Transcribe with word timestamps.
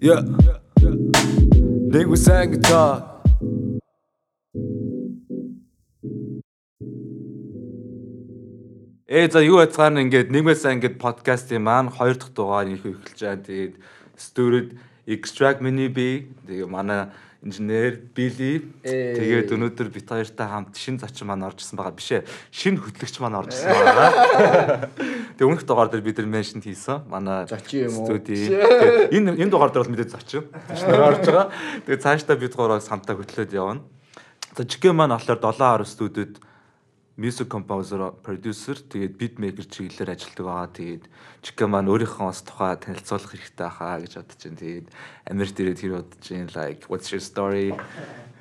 Yeah. 0.00 0.24
Nigga 1.92 2.16
sang 2.16 2.52
guitar. 2.56 3.20
Ээ 9.04 9.28
за 9.28 9.44
юу 9.44 9.60
яцгаана 9.60 10.00
ингээд 10.00 10.32
нэгмээсээ 10.32 10.72
ингээд 10.80 10.96
подкастын 10.96 11.60
маань 11.60 11.92
хоёр 11.92 12.16
дахь 12.16 12.32
дугаар 12.32 12.72
их 12.72 12.80
эхэлж 12.80 13.20
байгаа. 13.20 13.44
Тэгээд 13.44 13.74
студид 14.16 14.68
extract 15.04 15.60
mini 15.60 15.92
B 15.92 16.32
тэгээ 16.48 16.64
манай 16.64 17.12
инженер 17.40 17.96
Билли 18.12 18.60
тэгээд 18.84 19.54
өнөөдөр 19.56 19.88
бит 19.88 20.12
хоёртай 20.12 20.44
хамт 20.44 20.76
шин 20.76 21.00
зочин 21.00 21.24
маань 21.24 21.48
орж 21.48 21.64
ирсэн 21.64 21.80
байгаа 21.80 21.96
биш 21.96 22.12
ээ. 22.12 22.28
Шин 22.52 22.76
хөтлөгч 22.76 23.16
маань 23.24 23.40
орж 23.40 23.56
ирсэн 23.56 23.72
байгаа. 23.72 24.10
Тэгээ 25.40 25.48
өмнөх 25.48 25.64
дугаар 25.64 25.88
дээр 25.88 26.04
бид 26.04 26.20
нар 26.20 26.28
меншн 26.28 26.60
хийсэн. 26.60 27.08
Манай 27.08 27.48
Зочин 27.48 27.88
юм 27.88 28.04
уу? 28.04 28.12
Тэгээд 28.12 29.16
энэ 29.16 29.40
энэ 29.40 29.48
дугаар 29.48 29.72
дээр 29.72 29.88
бол 29.88 29.92
мэдээд 29.96 30.12
зочин. 30.12 30.44
Зочноор 30.68 31.16
орж 31.16 31.24
байгаа. 31.24 31.48
Тэгээд 31.88 32.04
цаашдаа 32.04 32.36
бид 32.36 32.52
гураас 32.52 32.92
хамтаа 32.92 33.16
хөтлөөд 33.16 33.56
явна. 33.56 33.80
За 34.52 34.68
Жигэ 34.68 34.92
маань 34.92 35.16
болохоор 35.16 35.40
7 35.40 35.80
10 35.80 35.88
студид 35.88 36.32
music 37.20 37.52
composer, 37.52 38.00
producer 38.24 38.80
тэгээд 38.80 39.12
beat 39.20 39.36
maker 39.36 39.68
чиглэлээр 39.68 40.16
ажилладаг 40.16 40.46
байгаа. 40.48 40.68
Тэгээд 40.72 41.04
Чика 41.44 41.68
маань 41.68 41.92
өөрийнхөө 41.92 42.26
бас 42.32 42.40
тухай 42.40 42.80
танилцуулах 42.80 43.36
хэрэгтэй 43.36 43.68
хаа 43.68 44.00
гэж 44.00 44.12
бодож 44.16 44.40
байна. 44.40 44.60
Тэгээд 44.64 44.86
Америк 45.28 45.52
дээрээ 45.52 45.76
тэр 45.76 45.92
бодож 46.00 46.26
байна. 46.32 46.50
Like 46.56 46.80
what's 46.88 47.12
your 47.12 47.20
story? 47.20 47.76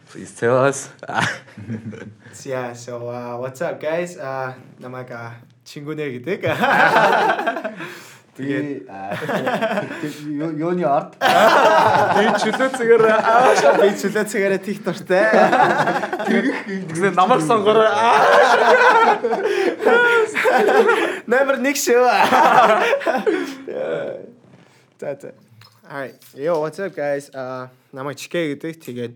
Please 0.08 0.31
tell 0.31 0.58
us. 0.63 0.88
Yeah, 2.45 2.73
so 2.73 3.09
uh, 3.09 3.36
what's 3.38 3.61
up 3.61 3.81
guys? 3.83 4.16
Uh, 4.16 4.55
намайг 4.80 5.11
uh, 5.11 5.36
Чингүнэ 5.67 6.23
гэдэг. 6.23 6.39
Би 8.40 8.86
юуны 10.64 10.86
арт 10.88 11.20
Би 11.20 12.23
чөлөө 12.40 12.70
цэгээр 12.80 13.04
Би 13.84 13.90
чөлөө 14.00 14.26
цэгээрээ 14.32 14.62
тийх 14.64 14.80
дуртай. 14.80 15.28
тэгсэн 16.88 17.20
намайг 17.20 17.44
сонгороо. 17.44 17.92
Номер 21.28 21.60
1 21.60 21.76
шүү. 21.76 22.08
За 25.00 25.16
за. 25.20 25.36
Alright. 25.90 26.16
Yo, 26.38 26.62
what's 26.62 26.80
up 26.80 26.95
guys? 26.95 27.28
Uh, 27.36 27.67
намайг 27.92 28.16
Чикэ 28.16 28.56
гэдэг. 28.56 28.80
Тэгээд 28.80 29.14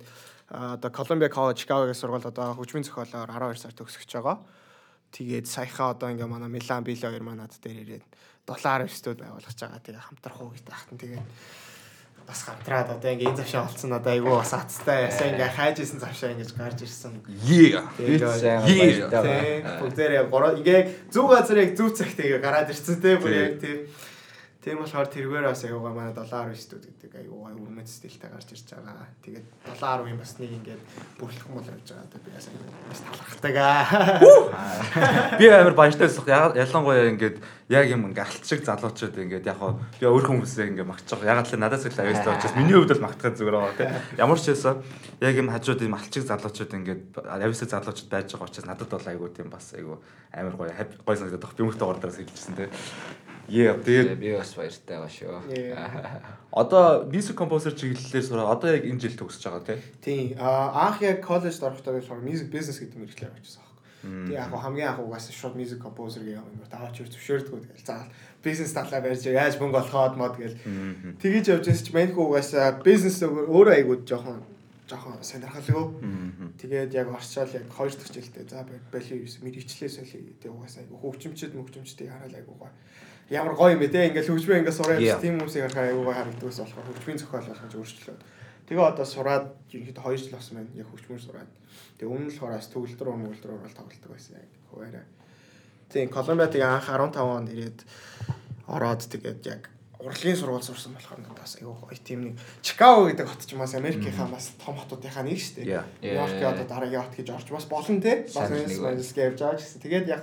одоо 0.51 0.91
Columbia 0.91 1.29
College 1.29 1.63
Chicago-гийн 1.63 1.95
сургуульд 1.95 2.27
одоо 2.27 2.59
хөгжмийн 2.59 2.83
зохиолоор 2.83 3.29
12 3.31 3.61
сар 3.61 3.71
төгсөж 3.71 4.09
байгаа. 4.19 4.43
Тэгээд 5.13 5.45
саяхаа 5.45 5.93
одоо 5.93 6.09
ингээ 6.09 6.25
манай 6.25 6.49
Милан 6.49 6.83
Било 6.83 7.07
хоёр 7.07 7.23
манад 7.23 7.53
дээр 7.61 7.85
ирээд 7.85 8.05
7 8.47 8.89
студ 8.91 9.19
байгуулах 9.23 9.47
гэж 9.47 9.59
байгаа. 9.63 9.81
Тэгээ 9.83 10.03
хамтрах 10.03 10.39
уу 10.41 10.51
гэж 10.51 10.63
таахтан 10.67 10.97
тэгээд 10.99 11.27
бас 12.27 12.43
хамтраад 12.43 12.89
одоо 12.91 13.11
ингээ 13.11 13.29
энэ 13.31 13.39
завшаа 13.43 13.67
олцсон 13.67 13.93
одоо 13.93 14.11
айгүй 14.15 14.31
бас 14.31 14.53
аттай. 14.55 15.07
Ясаа 15.11 15.27
ингээ 15.31 15.51
хайжсэн 15.55 15.99
завшаа 15.99 16.31
ингэж 16.31 16.51
гарч 16.55 16.79
ирсэн. 16.83 17.19
Тий. 18.63 19.63
Бүгдээрээ 19.83 20.23
гороо 20.31 20.55
ингээ 20.55 21.11
зүг 21.11 21.27
газар 21.27 21.57
яг 21.59 21.75
зүг 21.75 21.91
цагт 21.95 22.19
ингээ 22.19 22.39
гараад 22.39 22.71
ирсэн 22.71 22.99
те 23.03 23.19
бүр 23.19 23.33
яг 23.35 23.59
тий. 23.59 23.87
Тийм 24.63 24.79
болохоор 24.79 25.11
тэргээр 25.11 25.43
бас 25.43 25.59
аюугаа 25.67 25.91
манай 25.91 26.15
710 26.15 26.55
студ 26.55 26.87
гэдэг 26.87 27.27
аюугаа 27.27 27.51
өрмөц 27.51 27.99
стилтэй 27.99 28.31
гарч 28.31 28.55
ирж 28.55 28.71
байгаа. 28.71 29.11
Тэгээд 29.19 29.47
710-ын 29.75 30.15
бас 30.23 30.31
нэг 30.39 30.51
ингээд 30.55 30.81
бүрлэх 31.19 31.47
мол 31.51 31.67
явж 31.67 31.83
байгаа. 31.91 32.07
Одоо 32.07 32.19
би 32.23 32.31
бас 32.31 32.47
бас 32.87 33.01
талархдаг 33.03 33.55
аа. 33.59 35.35
Би 35.39 35.51
амар 35.51 35.75
баяртайсах 35.75 36.23
ялангуяа 36.31 37.11
ингээд 37.11 37.43
яг 37.75 37.91
юм 37.91 38.07
ингээ 38.07 38.23
алт 38.23 38.47
шиг 38.47 38.63
залуучууд 38.63 39.19
ингээд 39.19 39.51
яг 39.51 39.59
хоо 39.59 39.83
би 39.99 40.07
өөр 40.07 40.31
хүмүүсээ 40.31 40.71
ингээ 40.71 40.87
магтаж 40.87 41.19
байгаа. 41.19 41.43
Ягаад 41.43 41.51
л 41.51 41.59
надаас 41.59 41.83
их 41.83 41.99
авьяастай 41.99 42.31
учраас 42.31 42.55
миний 42.55 42.75
хувьд 42.79 42.91
бол 42.95 43.05
магтахад 43.11 43.35
зүгээр 43.35 43.57
байгаа 43.59 43.75
тийм. 43.75 43.91
Ямар 44.15 44.39
ч 44.39 44.47
байсан 44.47 44.79
яг 45.19 45.35
юм 45.35 45.51
хажууд 45.51 45.83
юм 45.83 45.95
алт 45.99 46.07
шиг 46.07 46.23
залуучууд 46.23 46.71
ингээд 46.71 47.03
авьяастай 47.19 47.67
залуучууд 47.67 48.07
байж 48.07 48.31
байгаа 48.31 48.47
учраас 48.47 48.67
надад 48.71 48.87
бол 48.87 49.11
айгуу 49.11 49.27
тийм 49.27 49.51
бас 49.51 49.75
айгуу 49.75 49.99
амар 50.31 50.55
гоё 50.55 50.71
гоё 51.03 51.17
санагдаад. 51.19 51.51
Би 51.51 51.63
өмнөх 51.67 51.75
дугаар 51.75 51.99
дээрээс 51.99 52.19
хэлчихсэн 52.23 52.55
тийм. 52.55 52.71
Yeah, 53.53 53.77
тэгээд 53.77 54.17
би 54.17 54.33
бас 54.33 54.55
баяртай 54.57 54.97
байгаа 54.97 55.13
шүү. 55.13 55.29
одоо 56.49 57.05
music 57.05 57.37
composer 57.37 57.69
чиглэлээр 57.77 58.25
сураа 58.25 58.49
одоо 58.49 58.73
яг 58.73 58.81
энэ 58.81 58.97
жил 58.97 59.13
төгсөж 59.13 59.45
байгаа 59.45 59.61
тийм. 59.61 59.81
Тийм. 60.01 60.25
Аа 60.41 60.89
анх 60.89 61.05
яг 61.05 61.21
коллежд 61.21 61.61
орохдоо 61.61 61.93
би 61.93 62.01
music 62.01 62.49
business 62.49 62.81
гэдэг 62.81 62.97
мэрэгчлэр 62.97 63.29
авчихсан 63.29 63.61
аахгүй. 63.61 63.77
Тэгээ 64.25 64.41
яг 64.41 64.49
хамгийн 64.57 64.89
анх 64.89 65.05
угаасаа 65.05 65.37
шууд 65.37 65.53
music 65.53 65.77
composer 65.85 66.25
гэх 66.25 66.41
юм 66.41 66.49
ингээд 66.49 66.73
аваач 66.73 66.97
юу 66.97 67.13
зөвшөөрдгөө 67.13 67.61
тэгэл 67.61 67.85
заавал 67.85 68.09
бизнес 68.41 68.73
талаа 68.73 69.01
барьж 69.05 69.21
яаж 69.29 69.55
мөнгө 69.61 69.79
олоход 69.85 70.15
мод 70.17 70.35
гэл 70.41 70.57
тэгэж 71.21 71.45
явж 71.53 71.65
байсан 71.69 71.85
чи 71.85 71.93
маньх 71.93 72.17
угаасаа 72.17 72.81
бизнес 72.81 73.21
өөрөө 73.21 73.73
айгууд 73.77 74.03
жоохон 74.09 74.41
жоохон 74.89 75.21
сонирхолгүй. 75.21 75.85
Тэгээд 76.57 76.91
яг 76.97 77.07
орчоол 77.13 77.53
яг 77.53 77.69
хоёр 77.69 77.93
дахь 77.93 78.11
жилдээ 78.17 78.49
за 78.49 78.65
бали 78.91 79.13
мэрэгчлээ 79.45 79.89
солио 79.93 80.19
гэдэг 80.25 80.51
угаасаа 80.51 80.81
айгу 80.83 80.97
хөгжимчд 80.99 81.53
мөгжимчдийг 81.55 82.11
хараад 82.11 82.35
айгу 82.35 82.57
гоо. 82.59 82.73
Ямар 83.29 83.55
гоё 83.55 83.73
юм 83.75 83.79
бэ 83.79 83.87
те 83.87 84.07
ингээл 84.11 84.35
хөгжмөө 84.35 84.57
ингээд 84.59 84.77
сураад 84.77 84.99
Yeah. 84.99 85.21
тийм 85.21 85.39
хүмүүсийг 85.39 85.63
харахаа 85.71 85.87
айгу 85.87 86.03
гоо 86.03 86.15
харагддагс 86.15 86.59
болохоор 86.59 86.87
хөгжмийн 86.91 87.19
зохиол 87.21 87.47
болгож 87.47 87.73
өөрчлөлөө. 87.75 88.17
Тэгээ 88.67 88.83
одоо 88.83 89.05
сураад 89.05 89.45
ерөнхийдөө 89.71 90.03
2 90.03 90.17
жил 90.19 90.35
болсон 90.35 90.53
байна. 90.59 90.71
Яг 90.75 90.87
хөгжмөр 90.91 91.21
сураад. 91.23 91.51
Тэгээ 91.97 92.11
өмнө 92.11 92.29
болохоор 92.31 92.53
бас 92.59 92.67
төгөлдөр 92.71 93.07
мөгөлдөр 93.15 93.51
орол 93.55 93.77
тоглолдог 93.79 94.11
байсан 94.11 94.33
яг 94.39 94.51
хуваараа. 94.71 95.05
Тийм 95.91 96.09
Колумбиа 96.09 96.49
тэгээ 96.51 96.67
анх 96.67 96.87
15 96.89 97.21
онд 97.21 97.47
ирээд 97.53 97.79
ороод 98.67 99.01
тэгээд 99.07 99.41
яг 99.47 99.61
урлагийн 100.03 100.35
сургууль 100.35 100.63
сурсан 100.63 100.93
болохоор 100.93 101.19
надад 101.23 101.39
бас 101.39 101.55
айгүй 101.55 101.75
гоё 101.79 101.99
тийм 102.03 102.19
нэг 102.27 102.35
Чикаго 102.59 103.07
гэдэг 103.07 103.27
хот 103.27 103.43
ч 103.47 103.55
юм 103.55 103.63
бас 103.63 103.75
Америкийнхаа 103.75 104.27
бас 104.27 104.51
том 104.59 104.75
хотуудынхаа 104.75 105.23
нэг 105.23 105.39
шүү 105.39 105.63
дээ. 105.63 105.67
Yeah. 105.69 105.85
Нью-Йоркийн 106.03 106.51
одоо 106.51 106.67
дараагийн 106.67 107.03
хот 107.07 107.15
гэж 107.15 107.27
орж 107.31 107.47
бас 107.55 107.67
болно 107.71 108.01
те. 108.03 108.27
Бас. 108.27 108.51
Angeles 108.51 109.15
явж 109.15 109.39
байгаа 109.39 109.59
ч 109.59 109.63
гэсэн. 109.63 109.79
Тэгээд 109.79 110.11
яг 110.11 110.21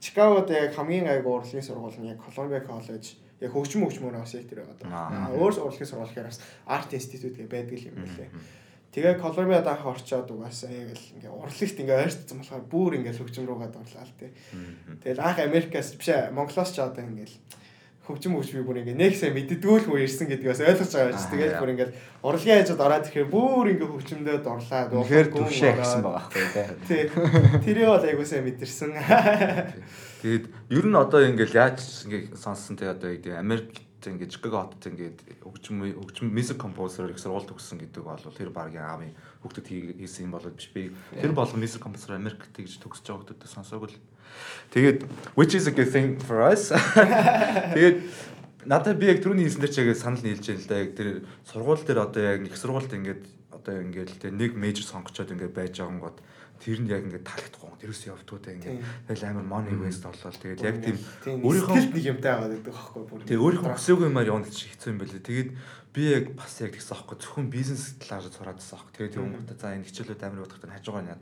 Чикагод 0.00 0.50
яг 0.50 0.74
хамгийн 0.76 1.08
айгүй 1.08 1.32
урлагийн 1.32 1.64
сургууль 1.64 1.98
нь 2.00 2.10
яг 2.12 2.20
Columbia 2.20 2.60
College 2.60 3.16
яг 3.40 3.50
хөгжим 3.52 3.84
хөгжмөр 3.84 4.16
бас 4.16 4.34
яг 4.36 4.48
тэр 4.48 4.64
байгаа. 4.64 5.32
Өөр 5.36 5.54
урлагийн 5.68 5.88
сургууль 5.88 6.12
гэхээр 6.12 6.30
бас 6.30 6.40
Art 6.66 6.90
Institute 6.92 7.36
гэх 7.36 7.48
байдаг 7.48 7.80
юм 7.80 8.00
байлээ. 8.00 8.30
Тэгээ 8.96 9.20
Колумбиад 9.20 9.68
анх 9.68 9.84
орчоод 9.84 10.32
угаасаа 10.32 10.72
яг 10.72 10.96
л 10.96 11.12
ингээ 11.20 11.28
урлагт 11.28 11.76
ингээ 11.76 12.00
ойртсон 12.00 12.40
болохоор 12.40 12.64
бүр 12.64 12.92
ингээ 12.96 13.12
хөгжим 13.12 13.44
руугаад 13.44 13.76
орлаа 13.76 14.08
л 14.08 14.16
тий. 14.16 14.32
Тэгэл 15.04 15.20
анх 15.20 15.38
Америкаас 15.44 15.92
биш 16.00 16.08
Монголоос 16.32 16.72
ч 16.72 16.80
одоо 16.80 17.04
ингээл 17.04 17.36
хөгжим 18.06 18.32
хөгжмийг 18.38 18.64
бүр 18.66 18.78
ингээ 18.86 18.94
нэг 18.96 19.14
сайн 19.18 19.34
мэддэггүй 19.34 19.76
л 19.82 19.88
мөр 19.90 20.02
ирсэн 20.06 20.30
гэдгээс 20.30 20.60
ойлгож 20.62 20.92
байгаа 20.94 21.14
чи. 21.18 21.26
Тэгээд 21.34 21.58
бүр 21.58 21.70
ингээ 21.74 21.90
урлагийн 22.22 22.58
хажууд 22.62 22.82
ороод 22.86 23.06
ирэхээр 23.10 23.28
бүр 23.34 23.66
ингээ 23.74 23.90
хөгжмөдөд 23.90 24.46
орлаа. 24.46 24.82
Үнэхээр 24.94 25.28
Гүн 25.34 25.44
төвшөө 25.50 25.72
гэсэн 25.74 26.00
байгаа 26.06 26.22
байхгүй 26.30 26.44
тий. 26.86 27.02
Тэрийг 27.66 27.88
бол 27.90 28.06
айгуу 28.06 28.26
сайн 28.26 28.44
мэдэрсэн. 28.46 28.90
Тэгээд 30.22 30.44
ер 30.70 30.86
нь 30.86 30.96
одоо 30.96 31.20
ингээл 31.26 31.58
яаж 31.58 31.78
ингээ 32.06 32.38
сонссон 32.38 32.78
те 32.78 32.90
одоо 32.94 33.10
яг 33.10 33.26
Америкт 33.26 33.82
ингээ 34.06 34.30
Чикаго 34.30 34.70
хотод 34.70 34.86
ингээд 34.86 35.18
хөгжим 35.42 35.82
хөгжим 35.98 36.30
music 36.30 36.56
composer 36.62 37.10
их 37.10 37.18
сургууль 37.18 37.46
төгссөн 37.50 37.82
гэдэг 37.82 38.06
бол 38.06 38.22
тэр 38.30 38.54
багийн 38.54 38.86
аавын 38.86 39.10
хий- 39.66 39.98
хийсэн 39.98 40.30
юм 40.30 40.38
болоод 40.38 40.54
биш 40.54 40.70
би 40.70 40.94
тэр 41.10 41.34
болгон 41.34 41.58
music 41.58 41.82
composer 41.82 42.14
Америкт 42.14 42.54
тэгж 42.54 42.78
төгсөж 42.78 43.02
байгаа 43.02 43.34
хүүхдэд 43.34 43.50
сонсоогүй 43.50 43.90
л 43.90 43.98
тэгээд 44.74 44.98
which 45.36 45.54
is 45.54 45.66
a 45.66 45.72
good 45.72 45.90
thing 45.90 46.18
for 46.20 46.42
us. 46.42 46.72
Тэгээд 47.74 47.98
надад 48.66 48.98
би 48.98 49.06
яг 49.08 49.22
түрүүний 49.22 49.46
хэлсэн 49.46 49.62
дээр 49.62 49.72
ч 49.72 49.76
яг 49.80 49.96
санал 49.96 50.22
нийлж 50.22 50.44
байна 50.46 50.60
л 50.60 50.68
да. 50.68 50.76
Яг 50.82 50.90
тэр 50.98 51.08
сургууль 51.46 51.84
дээр 51.86 52.00
одоо 52.02 52.22
яг 52.22 52.40
их 52.44 52.56
сургуульд 52.58 52.92
ингээд 52.92 53.22
одоо 53.54 53.74
ингээд 53.82 54.10
л 54.10 54.20
те 54.20 54.28
нэг 54.34 54.58
major 54.58 54.84
сонгочоод 54.84 55.32
ингээд 55.32 55.54
байж 55.54 55.78
байгаа 55.78 56.02
гот 56.02 56.18
тэр 56.60 56.80
нь 56.80 56.90
яг 56.90 57.04
ингээд 57.04 57.24
таалагдахгүй 57.24 57.78
тэрээс 57.78 58.02
явдгуу 58.10 58.40
те 58.40 58.56
ингээд 58.56 58.80
тэгэл 59.06 59.28
амар 59.28 59.46
money 59.46 59.76
waste 59.76 60.08
болол 60.08 60.34
тэгээд 60.34 60.60
яг 60.64 60.76
тийм 60.82 60.96
өөрийнхөө- 61.44 61.94
нэг 61.94 62.04
юмтай 62.16 62.32
байгаа 62.32 62.48
гэдэг 62.48 62.64
байхгүй 62.66 63.02
бүр. 63.06 63.20
Тэгээ 63.28 63.44
өөрийнхөө 63.44 63.74
хүсээгүй 63.76 64.06
юмар 64.08 64.26
явна 64.26 64.48
гэж 64.48 64.58
хэцүү 64.72 64.88
юм 64.90 64.98
байлээ. 64.98 65.28
Тэгээд 65.28 65.50
би 65.92 66.02
яг 66.10 66.24
бас 66.32 66.52
яг 66.60 66.72
тэгсэн 66.72 66.92
аахгүй. 66.96 67.16
Зөвхөн 67.20 67.48
бизнес 67.52 67.84
талаар 68.00 68.28
сураадсан 68.32 68.76
аахгүй. 68.76 68.92
Тэгээд 68.96 69.12
тэр 69.14 69.22
хүмүүс 69.24 69.44
за 69.60 69.68
энэ 69.76 69.86
хичээлүүд 69.88 70.22
амар 70.24 70.40
бодохтой 70.44 70.70
хажуугаар 70.72 71.04
нь 71.04 71.12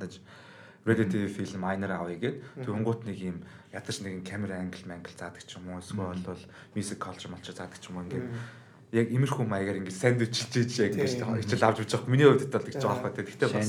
TV 0.84 1.28
film 1.32 1.60
minor 1.64 1.90
авъя 1.96 2.18
гэд. 2.20 2.36
Хөнгөт 2.68 3.08
нэг 3.08 3.16
юм 3.16 3.36
ядаж 3.72 3.96
нэг 4.04 4.20
камера 4.28 4.60
англ 4.60 4.84
мангл 4.84 5.16
заадаг 5.16 5.40
ч 5.40 5.56
юм 5.56 5.72
уу 5.72 5.80
эсвэл 5.80 6.20
бол 6.20 6.42
music 6.76 7.00
culture 7.00 7.32
малчаа 7.32 7.56
заадаг 7.56 7.80
ч 7.80 7.88
юм 7.88 7.96
уу 7.96 8.04
ингээд 8.04 8.28
яг 8.94 9.08
имерхүү 9.10 9.48
маягаар 9.48 9.80
ингээд 9.80 9.96
сандвич 9.96 10.44
чиж 10.52 10.78
яг 10.78 10.92
Тийм. 10.94 11.08
ингээд 11.08 11.40
хичээл 11.42 11.66
авч 11.66 11.78
явж 11.82 11.90
байгаа. 11.96 12.12
Миний 12.12 12.28
хувьд 12.28 12.52
бол 12.52 12.62
тэгж 12.68 12.84
байгаа 12.84 13.02
байхгүй. 13.10 13.24
Тэгтээ 13.26 13.48
бас 13.50 13.68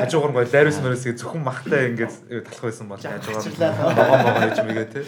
хажуугаар 0.00 0.32
гоё 0.32 0.46
лайрус 0.46 0.78
мөрөөсөө 0.80 1.14
зөвхөн 1.20 1.42
махтай 1.44 1.82
ингээд 1.90 2.14
талах 2.48 2.64
байсан 2.64 2.86
бол 2.88 3.02
хажуугаар 3.02 3.44
Хачирлаа. 3.44 3.72
могоо 3.76 4.16
могоо 4.24 4.42
гэж 4.46 4.58
мэгээ 4.62 4.88
те. 4.94 5.00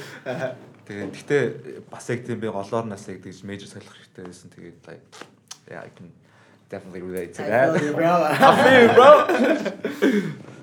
Тэгээд 0.85 1.12
гэтээ 1.15 1.43
бас 1.89 2.05
яг 2.11 2.21
тийм 2.27 2.43
би 2.43 2.49
голоор 2.53 2.85
нас 2.85 3.09
яг 3.09 3.23
тэгж 3.25 3.47
мейжер 3.49 3.71
солих 3.71 3.89
хэрэгтэй 3.89 4.25
байсан. 4.29 4.50
Тэгээд 4.50 4.83
yeah 5.73 5.85
I 5.87 5.91
can 5.95 6.12
definitely 6.69 7.00
relate 7.00 7.33
to 7.39 7.43
that. 7.47 7.73
I 7.73 7.81
feel 8.61 8.77
you, 8.83 8.93
bro. 8.93 9.11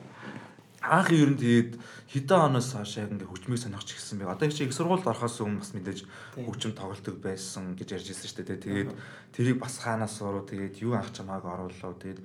Анх 0.86 1.10
ер 1.12 1.30
нь 1.34 1.40
тэгээд 1.42 1.72
хэдэн 2.14 2.40
оноос 2.54 2.70
хойш 2.78 2.98
яг 3.02 3.10
ингээ 3.12 3.28
хөгжмийг 3.28 3.60
сонирхож 3.60 3.90
ирсэн 3.92 4.18
бэ? 4.22 4.30
Одоо 4.30 4.48
их 4.48 4.62
их 4.62 4.74
сургуульд 4.74 5.08
орохоос 5.08 5.42
өмнө 5.42 5.60
бас 5.66 5.72
мэдээж 5.74 6.00
Тийм. 6.36 6.46
хөгжим 6.46 6.74
тоглолтог 6.78 7.16
байсан 7.20 7.74
гэж 7.76 7.88
ярьж 7.98 8.08
ирсэн 8.14 8.30
шүү 8.30 8.46
дээ. 8.46 8.64
Тэгээд 8.64 8.92
тэрийг 9.34 9.58
бас 9.60 9.82
хаанаас 9.82 10.22
уруу 10.22 10.46
тэгээд 10.46 10.80
юу 10.86 10.94
анх 10.94 11.10
чамааг 11.12 11.44
оруулав? 11.44 11.98
Тэгээд 12.00 12.20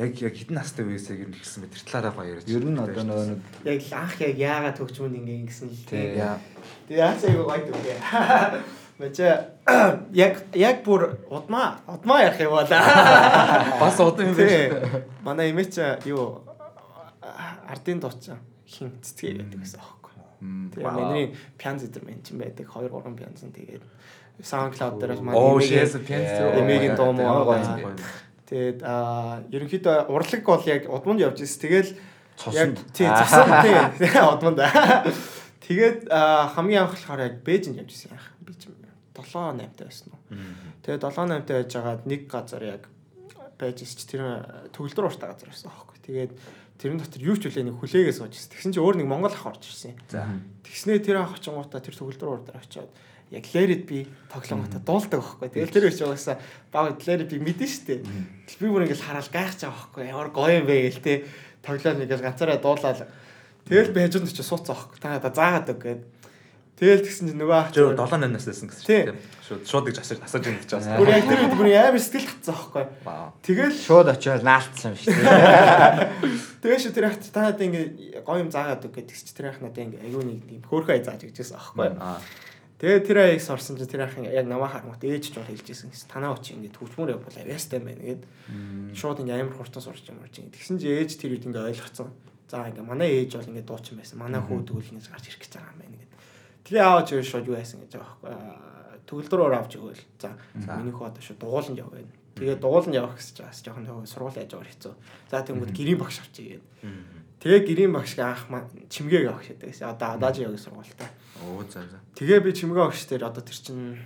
яг 0.00 0.12
яг 0.22 0.34
хэдэн 0.38 0.56
настай 0.56 0.84
байсаг 0.86 1.18
юм 1.20 1.32
хэлсэн 1.34 1.60
бэ? 1.66 1.72
Тэр 1.74 1.82
талаараа 1.84 2.14
гоё 2.16 2.28
яриач. 2.32 2.48
Ер 2.48 2.64
нь 2.64 2.78
одоо 2.80 3.04
нөгөө 3.04 3.26
нэг 3.28 3.40
Яг 3.68 3.80
анх 3.92 4.14
яг 4.24 4.36
яагаад 4.38 4.78
хөгжмөнд 4.80 5.18
ингээ 5.20 5.38
ингэсэн 5.44 5.68
л 5.68 5.84
Тий. 5.84 6.00
тий. 6.00 6.22
яа 6.22 6.38
Тэгээ 6.88 7.04
яасан 7.04 7.28
айгу 7.34 7.44
гоё 7.44 7.62
дүгэ. 7.68 7.94
Мача 9.00 9.28
яг 10.12 10.34
яг 10.52 10.76
бүр 10.84 11.16
удмаа 11.28 11.80
удмаа 11.88 12.20
ярих 12.24 12.40
юм 12.40 12.52
байна. 12.56 12.80
бас 13.80 13.96
одоо 14.00 14.24
юм 14.24 14.32
байна. 14.36 14.48
Тий. 14.48 15.04
Манай 15.24 15.50
имэч 15.52 15.76
юу 16.04 16.44
ардын 17.70 17.98
дуучин 18.02 18.38
хин 18.66 18.90
цэцгээ 19.00 19.32
байдаг 19.40 19.60
гэсэн 19.62 19.80
аахгүй. 19.80 20.14
Тэгээ 20.74 20.84
миний 20.98 21.26
пянз 21.60 21.80
эдэр 21.86 22.04
мен 22.04 22.18
чинь 22.26 22.38
байдаг 22.42 22.66
2 22.66 22.90
3 22.90 23.14
пянз 23.18 23.40
нь 23.46 23.54
тэгээд 23.54 23.84
SoundCloud 24.40 24.96
имэгийн- 25.60 25.68
пианист. 26.08 26.40
Эмээгийн 26.60 26.94
дуу 26.96 27.12
Ямар 27.20 27.44
гоё? 27.44 27.60
Тэгээд 28.50 28.78
аа 28.82 29.44
ерөнхийдөө 29.52 29.96
урлаг 30.10 30.42
бол 30.48 30.64
яг 30.66 30.82
удманд 30.88 31.20
явж 31.20 31.38
ирсэн. 31.44 31.60
Тэгэл 31.60 31.90
яг 32.56 32.70
тий 32.96 33.06
цусан 33.06 33.46
тий 34.00 34.22
удманд. 34.32 34.58
Тэгээд 35.70 36.08
хамгийн 36.56 36.82
анх 36.88 36.96
болохоор 36.96 37.20
яг 37.20 37.34
Бээжинд 37.46 37.78
явж 37.78 37.92
ирсэн 37.94 38.10
яах. 38.16 38.26
Би 38.42 38.52
ч 38.56 38.66
7 39.14 39.60
8 39.60 39.76
таа 39.76 39.86
байсан 39.86 40.08
уу. 40.10 40.20
Тэгээд 40.82 41.04
7 41.04 41.30
8 41.30 41.44
таа 41.46 41.56
байж 41.60 41.70
байгаа 41.76 41.96
нэг 42.08 42.20
газар 42.26 42.62
яг 42.64 42.82
байж 43.60 43.84
ч 43.84 44.00
тэр 44.08 44.72
төгөлдөр 44.72 45.04
ууртай 45.12 45.28
газар 45.28 45.52
байсан 45.52 45.68
аахгүй. 45.68 46.00
Тэгээд 46.00 46.32
тэрэн 46.80 46.96
дотор 46.96 47.20
юу 47.20 47.36
ч 47.36 47.52
үлээ 47.52 47.68
нэг 47.68 47.76
хүлээгээс 47.76 48.18
сууж 48.24 48.32
ирсэн. 48.32 48.52
Тэгсэн 48.56 48.72
чинь 48.72 48.84
өөр 48.84 48.96
нэг 49.04 49.08
Монгол 49.12 49.36
ах 49.36 49.44
орж 49.44 49.68
ирсэн. 49.68 50.00
За. 50.08 50.24
Тэгснээ 50.64 51.04
тэр 51.04 51.20
ах 51.20 51.36
очингуудаа 51.36 51.84
тэр 51.84 51.92
төгөлдөр 51.92 52.28
уур 52.32 52.42
дээр 52.48 52.56
очиод 52.56 52.90
яг 53.30 53.44
Let 53.54 53.86
би 53.86 54.08
тоглоомготой 54.32 54.80
дуулдаг 54.82 55.20
байхгүй. 55.20 55.48
Тэгэл 55.52 55.74
тэр 55.76 55.86
үеч 55.86 56.00
угаасаа 56.02 56.40
баг 56.72 56.98
Let 57.04 57.28
би 57.28 57.38
мэдэн 57.38 57.68
штэ. 57.68 58.00
Би 58.00 58.66
бүр 58.66 58.88
ингээл 58.88 59.06
хараад 59.06 59.28
гайхаж 59.30 59.60
байгаа 59.68 59.76
байхгүй. 59.76 60.02
Ямар 60.08 60.28
гоё 60.34 60.58
юм 60.58 60.66
бэ 60.66 60.90
гээл 60.90 61.04
те. 61.04 61.14
Тоглоод 61.62 62.00
нэгээс 62.00 62.24
ганцаараа 62.24 62.58
дуулаад 62.58 63.06
тэгэл 63.68 63.94
хажууд 63.94 64.26
очиж 64.26 64.42
сууцсан 64.42 64.74
байхгүй. 64.74 64.98
Та 64.98 65.14
надаа 65.14 65.30
заагаад 65.30 65.70
өг 65.70 65.78
гээд. 65.78 66.02
Тэгэл 66.80 67.04
тэгсэн 67.04 67.28
чинь 67.28 67.40
нөгөө 67.44 67.56
ах 67.60 67.68
Жоо 67.76 67.92
7 67.92 68.24
8 68.24 68.32
нас 68.32 68.48
байсан 68.48 68.72
гэсэн 68.72 68.84
чинь. 68.88 69.20
Шууд 69.44 69.62
шууд 69.68 69.84
гэж 69.92 69.96
асаж 70.00 70.18
асаж 70.24 70.42
юм 70.48 70.56
гэж 70.56 70.70
бүр 70.96 71.12
байна. 71.12 71.20
яг 71.20 71.26
тэр 71.28 71.40
үед 71.44 71.56
бүр 71.60 71.68
амар 71.76 72.00
сэтгэл 72.00 72.32
татсан 72.40 72.56
байхгүй. 72.56 72.84
Вау. 73.04 73.28
Тэгэл 73.44 73.76
шууд 73.76 74.08
очиод 74.08 74.40
наалтсан 74.48 74.96
шүү 74.96 75.12
дээ. 75.12 76.08
тэгээ 76.64 76.80
шүү 76.80 76.94
тэр 76.96 77.06
ахт 77.12 77.28
та 77.28 77.52
надаа 77.52 77.68
ингээ 77.68 78.24
гоё 78.24 78.40
юм 78.40 78.48
заагаад 78.48 78.88
өг 78.88 78.96
гэдэг 78.96 79.12
чи 79.12 79.28
тэр 79.36 79.52
ах 79.52 79.60
надаа 79.60 79.84
ингээ 79.84 80.08
аюу 80.08 80.24
нэг 80.24 80.40
тийм 80.48 80.64
хөөрхөн 80.64 80.94
ай 80.96 81.04
зааж 81.04 81.20
өгчээсэн 81.28 81.60
аахгүй. 81.60 81.92
Аа. 82.00 82.16
Тэгээ 82.80 83.04
тэр 83.04 83.18
аяг 83.28 83.44
сорсон 83.44 83.76
чинь 83.76 83.92
тэр 83.92 84.08
ахын 84.08 84.24
яг 84.24 84.48
намаа 84.48 84.72
хармат 84.72 85.04
ээж 85.04 85.28
ч 85.28 85.36
бол 85.36 85.44
хэлжсэн 85.44 85.92
гэсэн. 85.92 86.08
Танаа 86.08 86.32
очи 86.32 86.56
ингээд 86.56 86.80
хөвчмөр 86.80 87.12
явбал 87.12 87.36
авьяастай 87.36 87.76
байна 87.76 88.00
гэд. 88.00 88.24
Шууд 88.96 89.20
ингээд 89.20 89.36
амар 89.36 89.52
хурдан 89.52 89.84
сурч 89.84 90.08
юм 90.08 90.24
уу 90.24 90.32
чинь. 90.32 90.48
Тэгсэн 90.48 90.80
чинь 90.80 90.96
ээж 90.96 91.20
тэр 91.20 91.36
үед 91.36 91.44
ингээд 91.44 91.76
ойлгоцсон. 91.76 92.08
За 92.48 92.64
ингээд 92.64 92.88
манай 92.88 93.12
ээж 93.20 93.36
бол 93.36 93.52
ингээд 93.52 93.68
дуучин 93.68 94.00
байсан. 94.00 94.16
Манай 94.16 94.40
хүү 94.40 94.64
тэгвэл 94.64 94.96
ингээд 94.96 95.12
гарч 95.12 95.28
ирэх 95.28 95.44
гэж 95.44 95.52
байгаа 95.60 95.76
юм 95.76 95.80
байна 95.84 95.96
гэд. 96.00 96.09
Тэгээ 96.70 96.86
аавч 96.86 97.08
өөр 97.18 97.26
шууд 97.26 97.50
юу 97.50 97.58
яасан 97.58 97.82
гэж 97.82 97.98
байгаа 97.98 98.14
байхгүй. 98.22 99.02
Төгөлдрөөр 99.10 99.54
авч 99.58 99.72
өгөөл. 99.74 100.02
За 100.22 100.78
миний 100.78 100.94
хүү 100.94 101.10
одоо 101.10 101.18
шууд 101.18 101.42
дугууланд 101.42 101.82
яв 101.82 101.90
байна. 101.90 102.14
Тэгээ 102.38 102.62
дугууланд 102.62 102.94
явах 102.94 103.18
гэж 103.18 103.42
байгаас 103.42 103.60
жоохон 103.66 104.06
сургууль 104.06 104.38
яж 104.38 104.54
байгаа 104.54 104.70
хэцүү. 104.70 104.94
За 105.34 105.42
тэгмүүд 105.42 105.74
гэрийн 105.74 105.98
багш 105.98 106.22
авчий 106.22 106.62
гэд. 106.62 106.64
Тэгээ 107.42 107.60
гэрийн 107.66 107.90
багш 107.90 108.14
анх 108.22 108.46
чимгээг 108.86 109.26
авах 109.34 109.50
гэдэг. 109.50 109.82
Одоо 109.82 110.08
адааж 110.14 110.36
явах 110.38 110.62
сургуультай. 110.62 111.10
Оо 111.42 111.66
за 111.66 111.82
за. 111.90 111.98
Тэгээ 112.14 112.38
би 112.38 112.54
чимгээ 112.54 112.86
огш 112.86 113.02
дээр 113.10 113.26
одоо 113.26 113.42
тэр 113.42 113.58
чинь 113.58 113.98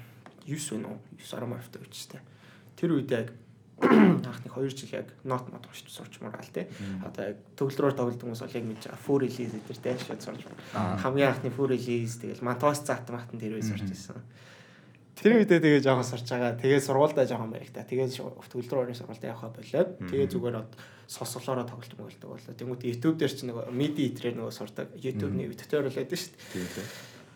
9 0.49 0.57
вэ 0.57 0.79
нөө 0.81 0.97
9 1.21 1.37
10 1.37 1.53
автай 1.53 1.81
үчтэй. 1.85 2.21
Тэр 2.81 2.97
үед 2.97 3.13
яг 3.13 3.29
анхны 4.31 4.51
2 4.51 4.71
жил 4.71 4.93
яг 4.93 5.11
нот 5.25 5.51
мод 5.51 5.67
гош 5.67 5.83
сурчмаар 5.89 6.37
гал 6.37 6.51
те. 6.53 6.69
Одоо 7.05 7.35
яг 7.35 7.37
төгөлдрөөр 7.59 7.95
тоглодог 7.99 8.23
хүмүүс 8.23 8.43
бол 8.45 8.55
яг 8.55 8.65
мэдж 8.65 8.83
байгаа. 8.87 9.05
Full 9.07 9.21
release 9.27 9.53
дээр 9.55 9.81
те 9.83 9.97
шууд 9.99 10.23
сурч. 10.23 10.47
Хамгийн 10.75 11.31
анхны 11.35 11.51
full 11.51 11.71
release 11.75 12.23
тэгэл 12.23 12.45
мантос 12.47 12.87
заат 12.87 13.11
матан 13.11 13.41
тэр 13.41 13.59
үе 13.59 13.67
сурч 13.67 13.89
ирсэн. 13.91 14.23
Тэр 15.15 15.43
үедээ 15.43 15.63
тэгээ 15.63 15.83
жоохон 15.87 16.07
сурч 16.07 16.27
байгаа. 16.27 16.59
Тэгээ 16.59 16.81
сургуульдаа 16.83 17.27
жоохон 17.27 17.51
баригта. 17.51 17.87
Тэгээ 17.87 18.15
төгөлдрөөрийн 18.19 18.99
сургуультай 18.99 19.31
явахаа 19.31 19.55
болоод 19.55 19.91
тэгээ 20.11 20.27
зүгээр 20.31 20.59
од 20.59 20.71
сосголоороо 21.07 21.67
тоглолт 21.71 21.95
мөглөдөг 21.99 22.31
болоо. 22.31 22.55
Тэнгүүд 22.59 22.83
YouTube 22.83 23.19
дээр 23.23 23.31
чинь 23.31 23.51
нөгөө 23.55 23.71
MIDI 23.71 24.11
этрээр 24.11 24.37
нөгөө 24.39 24.55
сурдаг. 24.55 24.91
YouTube-ний 24.99 25.55
tutorial 25.55 25.95
байдаг 25.95 26.19
шүү 26.19 26.35
дээ. 26.35 26.87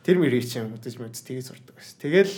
Тэр 0.02 0.16
мэрийг 0.18 0.46
чинь 0.48 0.74
үзэж 0.74 0.98
мэдс 0.98 1.22
тгий 1.22 1.44
сурдаг. 1.44 1.76
Тэгэл 1.78 2.34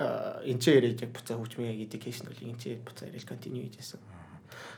энэ 0.00 0.60
ч 0.60 0.64
яриж 0.72 1.04
яг 1.04 1.12
буцаа 1.12 1.36
хөгжмийн 1.36 1.76
яг 1.76 1.80
education 1.88 2.28
бол 2.28 2.40
энэ 2.40 2.58
ч 2.60 2.78
буцаа 2.80 3.08
яриж 3.08 3.24
continue 3.28 3.68
хийжсэн. 3.68 4.00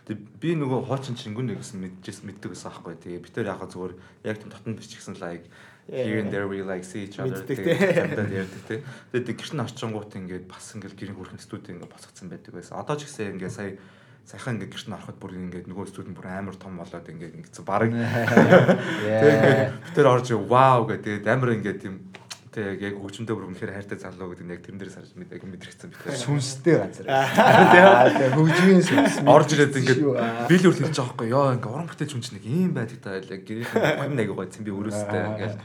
Тэг 0.02 0.18
би 0.42 0.58
нөгөө 0.58 0.90
хуучин 0.90 1.14
чингүн 1.14 1.54
нэгсэн 1.54 1.78
мэдчихсэн 1.78 2.26
мэддэг 2.26 2.50
гэсэн 2.52 2.68
аахгүй. 2.68 2.98
Тэгээ 2.98 3.22
би 3.22 3.30
тэр 3.30 3.54
яхаа 3.54 3.70
зүгээр 3.70 3.94
яг 4.26 4.36
тийм 4.42 4.50
дотн 4.50 4.74
бичсэн 4.74 5.16
like 5.22 5.46
here 5.86 6.18
and 6.18 6.30
there 6.30 6.46
we 6.50 6.62
like 6.62 6.84
see 6.84 7.06
each 7.06 7.18
other 7.18 7.42
тэгээд 7.46 8.18
ярьдаг 8.18 8.62
тий. 8.66 8.82
Тэгээд 9.14 9.38
гэрн 9.38 9.62
орчингууд 9.62 10.10
ингээд 10.10 10.46
бас 10.50 10.74
ингээд 10.74 10.98
гэрийн 10.98 11.18
хүрхэн 11.18 11.42
студид 11.42 11.70
ингээд 11.70 11.90
босгоцсон 11.90 12.28
байдаг 12.30 12.52
байсан. 12.54 12.78
Одоо 12.78 12.98
ч 12.98 13.06
гэсэн 13.06 13.38
ингээд 13.38 13.54
сая 13.54 13.78
сайхан 14.26 14.58
ингээд 14.58 14.74
гэрн 14.74 14.94
ороход 14.94 15.18
бүр 15.18 15.32
ингээд 15.38 15.66
нөгөө 15.66 15.86
студид 15.90 16.14
бүр 16.14 16.30
амар 16.30 16.54
том 16.54 16.78
болоод 16.78 17.06
ингээд 17.06 17.34
ингэсэн 17.38 17.64
баг. 17.66 17.90
Тэгээд 17.90 19.34
ингээд 19.38 19.70
би 19.70 19.90
тэр 19.98 20.06
орж 20.06 20.28
вау 20.34 20.86
гэдэг 20.86 21.26
амар 21.26 21.58
ингээд 21.58 21.78
тийм 21.82 22.11
тэг 22.52 22.84
яг 22.84 22.94
хөгжмөдөө 23.00 23.34
бүр 23.36 23.48
үнэхээр 23.48 23.72
хайртай 23.72 23.98
залуу 23.98 24.28
гэдэг 24.36 24.44
нь 24.44 24.52
яг 24.52 24.60
тэрэн 24.60 24.78
дээр 24.78 24.92
сарж 24.92 25.16
мэд 25.16 25.32
яг 25.32 25.42
мэдрэгцэн 25.48 25.88
би 25.88 25.96
тэр. 25.96 26.20
Сүнстэй 26.20 26.76
газар. 26.76 27.06
Аа 27.12 28.12
тэгээ 28.12 28.36
хөгжмийн 28.36 28.84
сүнс. 28.84 29.24
орж 29.24 29.48
ирээд 29.56 29.80
ингээд 29.80 30.04
бил 30.52 30.66
үр 30.68 30.76
хэлж 30.76 30.92
байгаа 30.92 31.16
байхгүй 31.16 31.32
ёо 31.32 31.56
ингээ 31.56 31.72
уран 31.72 31.88
бүтээлч 31.88 32.12
хүн 32.12 32.20
чинь 32.20 32.36
нэг 32.36 32.44
юм 32.44 32.76
байдаг 32.76 33.00
та 33.00 33.16
яг 33.16 33.42
гэрийн 33.48 34.12
нэг 34.12 34.28
гой 34.36 34.46
цэмби 34.52 34.68
өрөөстэй 34.68 35.20
ингээл 35.32 35.56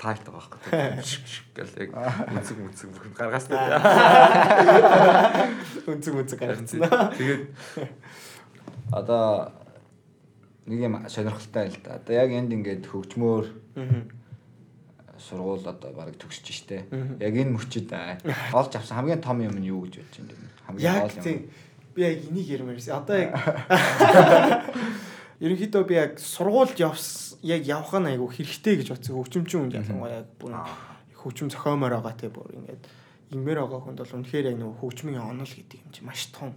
таалт 0.00 0.24
байгаа 0.24 0.40
байхгүй 0.40 0.72
гэл 1.52 1.78
яг 1.84 1.90
үнцэг 2.32 2.56
үнцэг 2.64 2.88
бүхэн 2.96 3.12
гаргаас 3.12 3.46
Үнцэг 5.92 6.12
үнцэг 6.16 6.38
гаргацсан. 6.40 6.80
тэгээд 6.80 7.42
Одоо 8.92 9.52
нэг 10.66 10.80
юм 10.80 11.08
сонирхолтой 11.08 11.68
л 11.68 11.78
да. 11.82 11.96
Одоо 11.96 12.14
яг 12.14 12.30
энд 12.30 12.52
ингээд 12.52 12.86
хөгжмөөр 12.86 13.46
сургууль 15.22 15.62
одоо 15.62 15.92
баг 15.94 16.14
төгсөж 16.18 16.46
штэ. 16.50 16.84
Яг 17.22 17.34
энэ 17.38 17.54
мөчөд 17.54 17.90
аа, 17.94 18.18
олж 18.52 18.74
авсан 18.74 18.98
хамгийн 18.98 19.22
том 19.22 19.38
юм 19.40 19.56
нь 19.56 19.70
юу 19.70 19.86
гэж 19.86 20.02
бодож 20.02 20.18
байна? 20.26 20.50
Хамгийн 20.66 21.00
гол 21.00 21.16
юм. 21.22 21.50
би 21.94 22.00
яг 22.02 22.18
энийг 22.26 22.48
ярмаар 22.48 22.76
байсан. 22.76 22.98
Одоо 22.98 23.16
яг 23.16 23.32
Ерөнхийдөө 25.42 25.82
би 25.90 25.94
яг 25.98 26.20
сургуульд 26.22 26.78
явс 26.78 27.34
яг 27.42 27.66
явах 27.66 27.98
нь 27.98 28.10
айгу 28.14 28.30
хэрэгтэй 28.30 28.78
гэж 28.78 28.94
бодсон. 28.94 29.18
Хөгжимчин 29.18 29.58
хүн 29.66 29.74
ялангуяа 29.74 30.22
бүр 30.38 30.54
хөгжим 31.18 31.50
зохиомоор 31.50 31.98
байгаа 31.98 32.14
те 32.14 32.30
бүр 32.30 32.54
ингээд 32.54 32.86
ингэмээр 33.34 33.58
байгаа 33.66 33.80
хүнд 33.82 33.98
бол 33.98 34.16
үнэхээр 34.22 34.54
яг 34.54 34.56
нөгөө 34.62 34.78
хөгжмийн 34.78 35.18
онол 35.18 35.50
гэдэг 35.50 35.82
юм 35.82 35.90
чи 35.90 36.06
маш 36.06 36.30
том. 36.30 36.54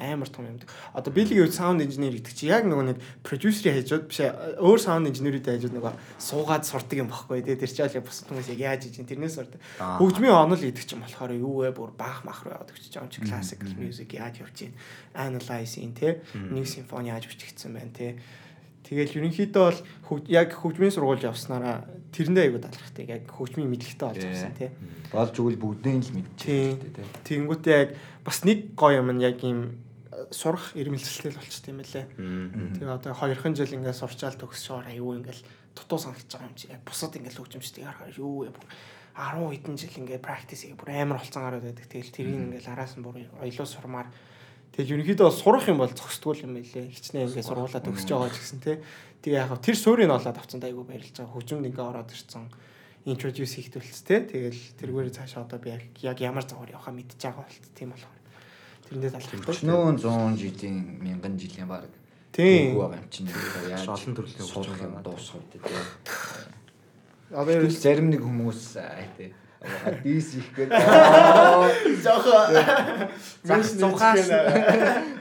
Амар 0.00 0.28
том 0.28 0.44
юм. 0.46 0.58
Одоо 0.92 1.12
билгийн 1.14 1.46
үед 1.46 1.54
саунд 1.54 1.80
инженер 1.80 2.18
гэдэг 2.18 2.34
чи 2.34 2.50
яг 2.50 2.66
нөгөө 2.66 2.94
нэг 2.94 2.98
продюсерийн 3.22 3.80
хажууд 3.80 4.04
биш 4.10 4.20
өөр 4.60 4.80
саунд 4.82 5.08
инженерүүдийн 5.08 5.56
хажууд 5.56 5.76
нөгөө 5.78 5.94
суугаад 6.18 6.64
сурдаг 6.66 6.98
юм 6.98 7.08
баггүй 7.08 7.46
те 7.46 7.56
тэр 7.56 7.70
чинь 7.70 7.86
яг 7.86 8.04
бусад 8.04 8.28
хүмүүс 8.28 8.50
яг 8.50 8.60
яаж 8.60 8.80
хийж 8.90 8.98
тэрнээс 9.06 9.34
сурдаг. 9.38 9.60
Хөгжмийн 9.78 10.34
онол 10.34 10.60
гэдэг 10.60 10.84
чинь 10.84 11.00
болохоор 11.00 11.32
юу 11.38 11.64
вэ? 11.64 11.72
Бүр 11.72 11.94
баах 11.94 12.26
мах 12.26 12.42
руу 12.42 12.52
яваад 12.52 12.74
өгч 12.74 12.92
байгаа 12.92 13.06
юм 13.06 13.14
чи 13.14 13.20
classical 13.22 13.72
music 13.78 14.10
яаж 14.18 14.42
явж 14.42 14.56
ийн 14.66 14.74
analyze 15.14 15.78
ин 15.78 15.94
те 15.94 16.20
нэг 16.34 16.66
симфони 16.66 17.14
яаж 17.14 17.30
бичигдсэн 17.30 17.72
байна 17.72 17.94
те 17.94 18.18
Тэгэл 18.84 19.16
ерөнхийдөө 19.16 19.64
бол 19.64 20.20
яг 20.28 20.52
хөгжмийн 20.60 20.92
сургууль 20.92 21.24
явснараа 21.24 21.88
тэрэндээ 22.12 22.44
айгуу 22.44 22.60
талархдаг. 22.60 23.08
Яг 23.08 23.24
хөгжмийн 23.32 23.72
мэдлэгтэй 23.72 24.04
болж 24.12 24.24
авсан 24.28 24.52
тий. 24.60 24.68
болж 25.08 25.34
өгвөл 25.40 25.56
бүгдийг 25.56 26.04
л 26.04 26.12
штэ 26.36 26.76
тий. 26.76 27.08
Тэнгүүтээ 27.24 27.76
яг 27.80 27.90
бас 28.24 28.42
нэг 28.48 28.72
гоё 28.74 29.04
юм 29.04 29.12
нь 29.12 29.22
яг 29.22 29.38
ийм 29.44 29.84
э, 30.10 30.26
сурах 30.32 30.72
ирмэлцэлтэй 30.72 31.30
л 31.30 31.38
болчтой 31.38 31.70
юм 31.76 31.80
лээ. 31.84 32.06
Тэгээ 32.80 32.88
одоо 32.88 33.12
хоёрхан 33.12 33.52
жил 33.52 33.76
ингээд 33.76 34.00
сурчаал 34.00 34.40
төгсөөр 34.40 34.88
аюу 34.96 35.20
ингээл 35.20 35.44
дутуу 35.76 36.00
санагдаж 36.00 36.32
байгаа 36.32 36.48
юм 36.48 36.56
чи. 36.56 36.72
Яг 36.72 36.82
бусад 36.88 37.12
ингээд 37.12 37.36
хөгжимчдийг 37.36 37.84
харахаар 37.84 38.16
юу 38.16 38.48
бүр 38.48 38.66
10 39.14 39.52
хэдэн 39.52 39.76
жил 39.76 40.00
ингээд 40.00 40.24
practice 40.24 40.64
хийгээ 40.64 40.80
бүр 40.80 40.90
амар 40.90 41.20
болцсон 41.20 41.42
гараад 41.44 41.64
байдаг. 41.68 41.86
Тэгэл 41.86 42.16
тэрийг 42.16 42.40
ингээд 42.48 42.72
араас 42.72 42.96
нь 42.96 43.04
бүр 43.04 43.28
оёлоо 43.44 43.68
сурмаар 43.68 44.08
Тэгэл 44.74 45.06
ерөнхийдөө 45.06 45.30
сурах 45.30 45.70
юм 45.70 45.78
бол 45.78 45.92
зохисдгүй 45.94 46.42
юм 46.42 46.58
байлээ. 46.58 46.90
Хичнээн 46.90 47.30
ингээд 47.30 47.46
сургуулаа 47.46 47.78
төгсөж 47.78 48.10
байгаа 48.10 48.34
ч 48.34 48.42
гэсэн 48.42 48.58
тий. 48.58 48.76
Тэгээ 49.22 49.38
яг 49.46 49.62
тэр 49.62 49.78
суурийг 49.78 50.10
олоод 50.10 50.34
авцсан 50.34 50.58
айгу 50.66 50.82
баярлж 50.82 51.14
байгаа. 51.14 51.30
Хөгжимд 51.30 51.70
ингээд 51.70 51.90
ороод 51.94 52.10
ирсэн 52.10 52.50
introduce 53.04 53.60
хийхтүүлс 53.60 54.00
тий. 54.04 54.20
Тэгэл 54.24 54.60
тэргээр 54.80 55.10
цаашаа 55.12 55.44
одоо 55.44 55.60
би 55.60 55.76
яг 56.00 56.18
ямар 56.20 56.44
загвар 56.44 56.72
явахаа 56.72 56.96
мэдчихэж 56.96 57.22
байгаа 57.22 57.44
болт 57.44 57.66
тийм 57.76 57.92
болохоор. 57.92 58.20
Тэрэндээ 58.88 59.12
талархдаг. 59.12 59.40
40 59.44 60.00
100 60.00 60.40
жилийн 60.40 60.76
мянган 61.04 61.36
жилийн 61.36 61.68
баг 61.68 61.88
Тийм. 62.34 62.74
байгаа 62.74 62.98
юм 62.98 63.08
чинь 63.10 63.30
яаж 63.70 63.88
Олон 63.88 64.14
төрлийн 64.16 64.42
хөгжим 64.42 64.80
юм 64.82 65.02
дуусах 65.06 65.38
үү 65.38 65.46
тий. 65.54 65.60
Одоо 67.30 67.70
зарим 67.70 68.10
нэг 68.10 68.26
хүмүүс 68.26 68.74
аа 68.82 69.06
тий. 69.14 69.30
Дис 70.02 70.34
их 70.34 70.50
гээд 70.58 70.74
жоохон 72.02 72.50
зах 73.46 73.62
цухаас 73.62 74.26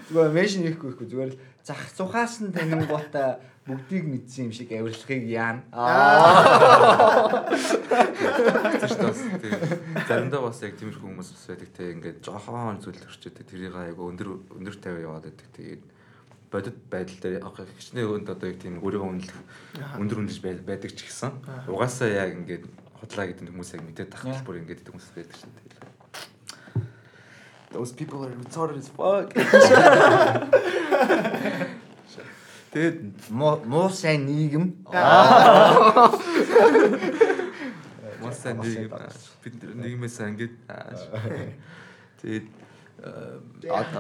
зүгээр 0.10 0.34
меншн 0.34 0.66
хийхгүй 0.66 0.90
ихгүй 0.90 1.08
зүгээр 1.14 1.32
л 1.32 1.40
зах 1.62 1.86
цухаас 1.94 2.42
нь 2.42 2.50
танин 2.50 2.84
гута 2.90 3.40
бүгдийг 3.64 4.04
мэдсэн 4.04 4.50
юм 4.50 4.52
шиг 4.52 4.74
авирлахыг 4.76 5.24
яана. 5.24 5.64
Заримдаа 10.08 10.42
бас 10.44 10.60
яг 10.68 10.76
тиймэрхүү 10.76 11.08
хүмүүс 11.08 11.30
бас 11.32 11.46
байдаг 11.48 11.70
те. 11.72 11.96
Ингээд 11.96 12.20
жоохон 12.28 12.84
зүйл 12.84 13.00
төрчөөд 13.00 13.40
тэрийг 13.48 13.72
айгу 13.72 14.12
өндөр 14.12 14.28
өндөр 14.60 14.76
тавиа 14.84 15.08
яваад 15.08 15.32
байдаг 15.32 15.48
тэгээд 15.56 15.84
бодит 16.52 16.76
байдал 16.92 17.20
дээр 17.24 17.40
хичнээн 17.80 18.12
өнд 18.20 18.28
одоо 18.36 18.52
яг 18.52 18.60
тийм 18.60 18.84
өөрийгөө 18.84 19.10
үнэлэх 19.16 19.40
өндөр 19.98 20.18
үнэлж 20.28 20.40
бай- 20.44 20.60
байдаг 20.60 20.92
ч 20.94 21.08
гэсэн 21.08 21.32
угаасаа 21.72 22.12
яг 22.12 22.36
ингээд 22.36 22.68
худлаа 23.00 23.26
гэдэг 23.32 23.48
хүмүүс 23.48 23.72
яг 23.74 23.82
мэдээд 23.88 24.12
тахтал 24.12 24.44
бүр 24.46 24.60
ингээд 24.62 24.84
гэдэг 24.86 24.92
хүмүүс 24.92 25.08
байдаг 25.16 25.40
шин 25.40 25.56
тэгээд 25.56 25.72
Those 27.74 27.90
people 27.92 28.22
are 28.22 28.30
retarded 28.30 28.78
as 28.78 28.86
fuck. 28.94 29.34
Тэгээд 32.74 33.30
Муу 33.30 33.62
муу 33.70 33.90
сайн 33.94 34.26
нийгэм. 34.26 34.82
Мос 38.18 38.38
сайн 38.42 38.58
нэг 38.58 38.90
бид 39.46 39.62
нийгмээс 39.62 40.18
ингээд 40.26 40.58
тэгээд 42.18 42.50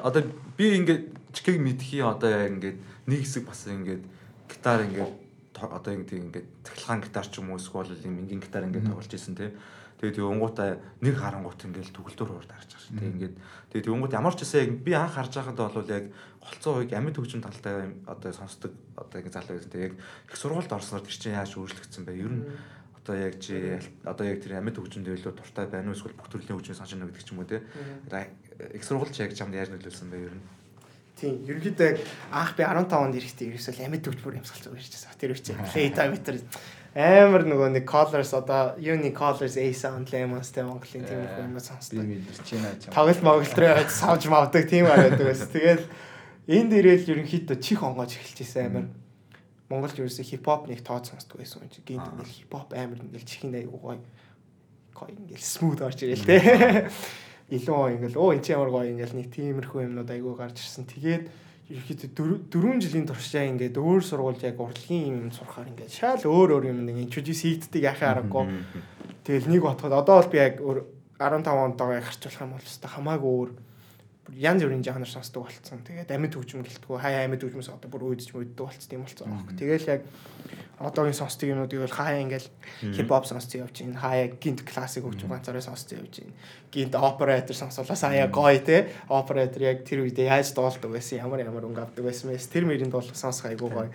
одоо 0.01 0.25
би 0.57 0.73
ингээд 0.81 1.05
чикийг 1.37 1.61
мэдхий 1.61 2.01
одоо 2.01 2.33
яг 2.33 2.49
ингээд 2.57 2.77
нэг 3.05 3.19
хэсэг 3.21 3.45
бас 3.45 3.61
ингээд 3.69 4.01
гитар 4.49 4.89
ингээд 4.89 5.21
одоо 5.53 5.93
ингээд 5.93 6.33
ингээд 6.33 6.47
цахилгаан 6.65 7.05
гитар 7.05 7.29
ч 7.29 7.45
юм 7.45 7.53
уу 7.53 7.61
эсвэл 7.61 7.93
юм 8.01 8.25
ингийн 8.25 8.41
гитар 8.41 8.65
ингээд 8.65 8.89
тоглож 8.89 9.13
исэн 9.13 9.37
тий. 9.37 9.53
Тэгээд 10.03 10.19
унгуудаа 10.19 10.83
нэг 10.99 11.15
харангуут 11.15 11.63
ингээд 11.63 11.95
төгөлдөр 11.95 12.43
урд 12.43 12.51
харж 12.51 12.75
байгаа 12.75 12.83
шүү. 12.83 12.99
Тэг 12.99 13.07
ингээд 13.15 13.35
тэгээд 13.71 13.87
унгууд 13.87 14.11
ямар 14.19 14.35
ч 14.35 14.43
гэсэн 14.43 14.59
яг 14.59 14.71
би 14.83 14.91
анх 14.91 15.15
харж 15.15 15.31
байхад 15.39 15.55
бол 15.55 15.87
яг 15.87 16.05
голцоо 16.43 16.73
уйг 16.83 16.91
амьд 16.91 17.15
хөгжим 17.15 17.39
талтай 17.39 17.95
одоо 18.03 18.31
сонсдог 18.35 18.75
одоо 18.99 19.23
ингээд 19.23 19.37
залуу 19.39 19.55
байсан. 19.55 19.71
Тэг 19.71 19.83
яг 19.87 19.93
их 19.95 20.35
сургуульд 20.35 20.75
орсноор 20.75 21.07
тэр 21.07 21.15
чинь 21.15 21.39
яаж 21.39 21.55
өөрчлөгдсөн 21.55 22.03
бэ? 22.03 22.19
Ер 22.19 22.35
нь 22.35 22.43
одоо 22.99 23.15
яг 23.15 23.39
чи 23.39 23.79
одоо 24.03 24.25
яг 24.27 24.43
тэр 24.43 24.59
амьд 24.59 24.75
хөгжинд 24.75 25.07
илүү 25.07 25.39
дуртай 25.39 25.71
байна 25.71 25.91
уу 25.91 25.95
эсвэл 25.95 26.19
бүх 26.19 26.27
төрлийн 26.27 26.59
хөгжмийг 26.59 26.79
сонсож 26.83 26.99
байна 26.99 27.07
гэдэг 27.07 27.23
ч 27.23 27.31
юм 27.31 27.39
уу 27.39 27.47
те. 27.47 27.63
Их 28.75 28.83
сургуульч 28.83 29.15
яг 29.23 29.31
чамд 29.31 29.55
яаж 29.55 29.71
нөлөөлсөн 29.71 30.11
бэ 30.11 30.19
ер 30.19 30.35
нь? 30.35 30.43
Тийм, 31.15 31.47
ерөнхийдөө 31.47 31.87
яг 31.95 31.99
анх 32.31 32.59
би 32.59 32.63
15 32.67 32.91
онд 32.91 33.15
ирэхдээ 33.15 33.55
ерөөсөө 33.55 33.87
амьд 33.87 34.03
төгчмөр 34.03 34.39
юмсгалж 34.43 34.67
байгаа 34.67 34.83
дээ. 34.83 35.19
Тэр 35.23 35.31
үчи 35.31 35.51
play 35.71 35.87
diameter 35.95 36.35
амар 36.93 37.41
нөгөө 37.41 37.69
нэг 37.73 37.85
colors 37.89 38.33
одоо 38.37 38.77
uni 38.77 39.09
colors 39.13 39.57
a 39.57 39.65
sound 39.73 40.13
lemons 40.13 40.53
тэ 40.53 40.61
Монголын 40.61 41.05
тийм 41.09 41.25
их 41.25 41.33
юм 41.41 41.53
Би 41.57 41.61
сонсдог. 41.65 42.05
мэдэрч 42.05 42.49
байна 42.53 42.77
ч. 42.77 42.85
Тоглолт 42.93 43.21
моголт 43.25 43.57
руу 43.57 43.69
яваад 43.73 43.89
савж 43.89 44.23
мавдаг 44.29 44.69
тийм 44.69 44.85
байдаг 44.85 45.17
байсан. 45.25 45.49
Тэгэл 45.49 45.85
энд 46.45 46.71
ирээл 46.77 47.09
ерөнхийдөө 47.17 47.57
чих 47.57 47.81
онгоож 47.81 48.13
эхэлж 48.13 48.37
байсан 48.45 48.65
амар. 48.69 48.85
Монголд 49.73 49.97
ерөөсөө 49.97 50.25
хип 50.27 50.45
хоп 50.45 50.69
нэг 50.69 50.85
тоод 50.85 51.09
сонсдог 51.09 51.41
байсан 51.41 51.65
юм 51.65 51.73
чи. 51.73 51.81
Гинт 51.81 52.05
ингээл 52.13 52.37
хип 52.45 52.51
хоп 52.53 52.69
амар 52.77 53.01
ингээл 53.01 53.25
чихэн 53.25 53.57
аяг 53.57 53.73
гоё. 53.73 53.97
Гоё 54.93 55.11
ингээл 55.17 55.41
смут 55.41 55.81
орж 55.81 55.97
ирээл 56.05 56.29
тэ. 56.29 56.93
Илүү 57.49 57.97
ингээл 57.97 58.21
оо 58.21 58.37
энэ 58.37 58.45
чи 58.45 58.53
ямар 58.53 58.69
гоё 58.69 58.85
ингээл 58.93 59.17
нэг 59.17 59.33
тиймэрхүү 59.33 59.89
юмнууд 59.89 60.13
айгүй 60.13 60.33
гарч 60.37 60.61
ирсэн. 60.61 60.85
Тэгээд 60.85 61.25
ерөөхдөө 61.73 62.49
дөрвөн 62.53 62.81
жилийн 62.83 63.07
туршаа 63.09 63.49
ингээд 63.49 63.77
өөр 63.81 64.01
сургууль 64.05 64.45
яг 64.45 64.61
урлагийн 64.61 65.09
юм 65.09 65.31
сурахаар 65.33 65.73
ингээд 65.73 65.89
шал 65.89 66.21
өөр 66.21 66.49
өөр 66.61 66.69
юм 66.69 66.85
нэг 66.85 67.01
introduce 67.01 67.41
хийгддэг 67.41 67.81
яхаа 67.81 68.21
аргагүй. 68.21 68.45
Тэгэл 69.25 69.49
нэг 69.49 69.61
бодоход 69.65 69.97
одоо 69.97 70.21
бол 70.21 70.29
би 70.29 70.37
яг 70.37 70.61
өөр 70.61 70.79
15 71.17 71.49
онд 71.49 71.77
байгаа 71.81 72.05
харьцуулах 72.05 72.43
юм 72.45 72.53
бол 72.53 72.67
өстой 72.69 72.89
хамаагүй 72.93 73.31
өөр 73.33 73.49
бүр 74.23 74.35
янз 74.39 74.63
бүрийн 74.63 74.83
жанр 74.83 75.09
сонсдог 75.09 75.43
болцсон. 75.43 75.83
Тэгээд 75.83 76.11
амьд 76.15 76.35
хөгжим 76.35 76.63
гэлтгүү 76.63 76.95
хаяа 76.95 77.27
амьд 77.27 77.43
хөгжмөөс 77.43 77.75
одоо 77.75 77.89
бүр 77.91 78.15
өөдөж 78.15 78.31
мөддөг 78.31 78.55
болцсон 78.55 78.95
юм 78.95 79.03
болцсон 79.03 79.27
аахгүй. 79.35 79.55
Тэгэл 79.59 79.91
яг 79.91 80.01
одоогийн 80.79 81.19
сонсдог 81.19 81.47
юмнуудыг 81.51 81.83
бол 81.83 81.91
хаяа 81.91 82.23
ингээл 82.23 82.47
хип 82.95 83.09
хоп 83.11 83.27
сонсцсон 83.27 83.67
явж 83.67 83.75
байна. 83.83 83.99
Хаяа 83.99 84.27
гинт 84.39 84.63
классик 84.63 85.03
хөгжим 85.03 85.27
ганцаараа 85.27 85.63
сонсцсон 85.67 86.07
явж 86.07 86.23
байна. 86.23 86.35
Гинт 86.71 86.95
оператор 86.95 87.55
сонсуулаас 87.55 88.03
хаяа 88.07 88.31
гоё 88.31 88.59
те. 88.63 88.87
Оператор 89.11 89.59
яг 89.59 89.83
тэр 89.83 90.07
үедээ 90.07 90.31
яаж 90.31 90.55
дуулдаг 90.55 90.87
байсан, 90.87 91.19
ямар 91.19 91.43
ямар 91.43 91.67
өнгө 91.67 91.83
авдаг 91.83 92.03
байсан 92.07 92.31
мэс. 92.31 92.47
Тэр 92.47 92.63
мөрийн 92.63 92.91
дуулах 92.95 93.19
сонсох 93.19 93.51
айгуу 93.51 93.67
гоё. 93.67 93.91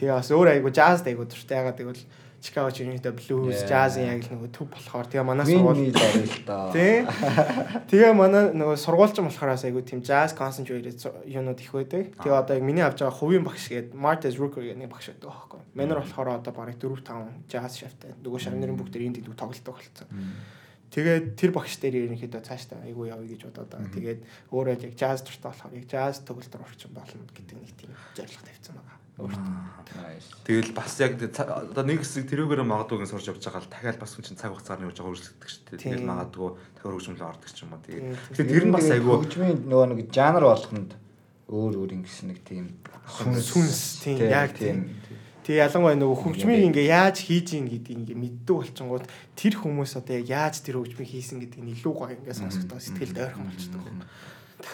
Тэгээ 0.00 0.16
бас 0.16 0.32
өөр 0.32 0.56
айгуу 0.56 0.72
jazz 0.72 1.04
айгуу 1.04 1.28
дуртай. 1.28 1.60
Ягаад 1.60 1.76
гэвэл 1.76 2.04
Chicago 2.46 2.70
Junior-тэй 2.70 3.10
blues, 3.10 3.66
jazz-ийн 3.66 4.06
яг 4.06 4.22
л 4.22 4.38
нөгөө 4.38 4.50
төв 4.54 4.70
болохоор 4.70 5.10
тэгээ 5.10 5.26
манай 5.26 5.46
сургууль. 5.50 5.90
Тий. 6.70 7.02
Тэгээ 7.90 8.12
манай 8.14 8.54
нөгөө 8.54 8.78
сургуульч 8.78 9.18
болохоор 9.18 9.58
айгу 9.58 9.82
тийм 9.82 9.98
jazz 10.06 10.30
concentrated 10.30 10.94
юунууд 11.26 11.58
их 11.58 11.72
байдаг. 11.74 12.14
Тэгээ 12.22 12.38
одоо 12.38 12.54
яг 12.54 12.62
миний 12.62 12.86
авч 12.86 13.02
байгаа 13.02 13.18
хувийн 13.18 13.42
багш 13.42 13.66
гээд 13.66 13.98
Martez 13.98 14.38
Rooker 14.38 14.62
гэх 14.62 14.78
нэг 14.78 14.94
багш 14.94 15.10
байдаг 15.10 15.34
аахгүй. 15.34 15.60
Манер 15.74 15.98
болохоор 16.06 16.38
одоо 16.38 16.52
бараг 16.54 16.78
4 16.78 17.02
5 17.02 17.50
jazz 17.50 17.82
шавтай. 17.82 18.14
Нөгөө 18.22 18.38
шавнарын 18.38 18.78
бүгд 18.78 18.94
энд 18.94 19.18
дүү 19.26 19.34
тоглолдог 19.34 19.74
болцсон. 19.74 20.06
Тэгээд 20.94 21.34
тэр 21.34 21.50
багш 21.50 21.76
дээр 21.82 22.06
ерөнхийдөө 22.06 22.46
цаашдаа 22.46 22.78
айгу 22.86 23.10
явъя 23.10 23.26
гэж 23.26 23.50
бодоод 23.50 23.68
байгаа. 23.74 23.90
Тэгээд 23.90 24.20
өөрөө 24.54 24.86
яг 24.86 24.94
jazz 24.94 25.20
дуртай 25.26 25.50
болохоор 25.50 25.74
яг 25.74 25.86
jazz 25.90 26.22
төгөлдөр 26.22 26.62
орчин 26.62 26.94
болно 26.94 27.26
гэдэг 27.34 27.56
нэг 27.58 27.72
тийм 27.74 27.90
зорилго 28.14 28.42
тавьсан 28.46 28.78
байгаа. 28.78 28.95
Тэгэл 29.16 30.76
бас 30.76 31.00
яг 31.00 31.16
одоо 31.16 31.84
нэг 31.88 32.04
хэсэг 32.04 32.28
тэрүүгээр 32.28 32.68
магадгүй 32.68 33.00
гэн 33.00 33.08
сурч 33.08 33.32
явж 33.32 33.40
байгаа 33.48 33.64
л 33.64 33.72
дахиад 33.72 33.96
бас 33.96 34.12
чинь 34.12 34.36
цаг 34.36 34.52
хугацаар 34.52 34.84
нь 34.84 34.86
явж 34.92 35.00
байгаа 35.00 35.12
өөрчлөгддөг 35.16 35.48
шүү 35.48 35.64
дээ. 35.72 35.80
Тэгэл 35.80 36.04
магадгүй 36.04 36.50
дахиад 36.76 36.92
хөгжмөлөө 36.92 37.28
ордог 37.32 37.48
ч 37.48 37.58
юм 37.64 37.72
уу. 37.72 37.80
Тэгээд 37.80 38.04
тэгэхээр 38.36 38.52
тэр 38.52 38.66
нь 38.68 38.76
бас 38.76 38.88
айгүй 38.92 39.14
хөгжмийн 39.16 39.58
нөгөө 39.72 39.86
нэг 39.88 40.08
жанр 40.12 40.44
болгонд 40.44 40.90
өөр 41.48 41.74
өөр 41.80 41.90
ингэсэн 41.96 42.28
нэг 42.28 42.40
тийм 42.44 42.66
Сүнс 43.06 44.02
тийм 44.02 44.18
яг 44.26 44.52
тийм. 44.52 44.98
Тэгээ 45.46 45.62
ялангуяа 45.62 45.94
нөгөө 45.94 46.18
хөгжмийг 46.26 46.74
ингээ 46.74 46.90
яаж 46.90 47.22
хийж 47.22 47.54
ийн 47.54 47.70
гэдгийг 47.70 48.02
ингээ 48.02 48.18
мэддэг 48.18 48.50
болчингууд 48.50 49.06
тэр 49.38 49.54
хүмүүс 49.62 49.94
одоо 49.94 50.18
яг 50.18 50.26
яаж 50.26 50.58
тэр 50.58 50.82
хөгжмийг 50.82 51.06
хийсэн 51.06 51.38
гэдгийг 51.38 51.62
нь 51.62 51.72
илүү 51.78 51.94
гоё 51.94 52.18
ингээ 52.18 52.34
сонсохдоо 52.34 52.82
сэтгэлд 52.82 53.14
ойрхон 53.14 53.46
болчдөг. 53.46 53.82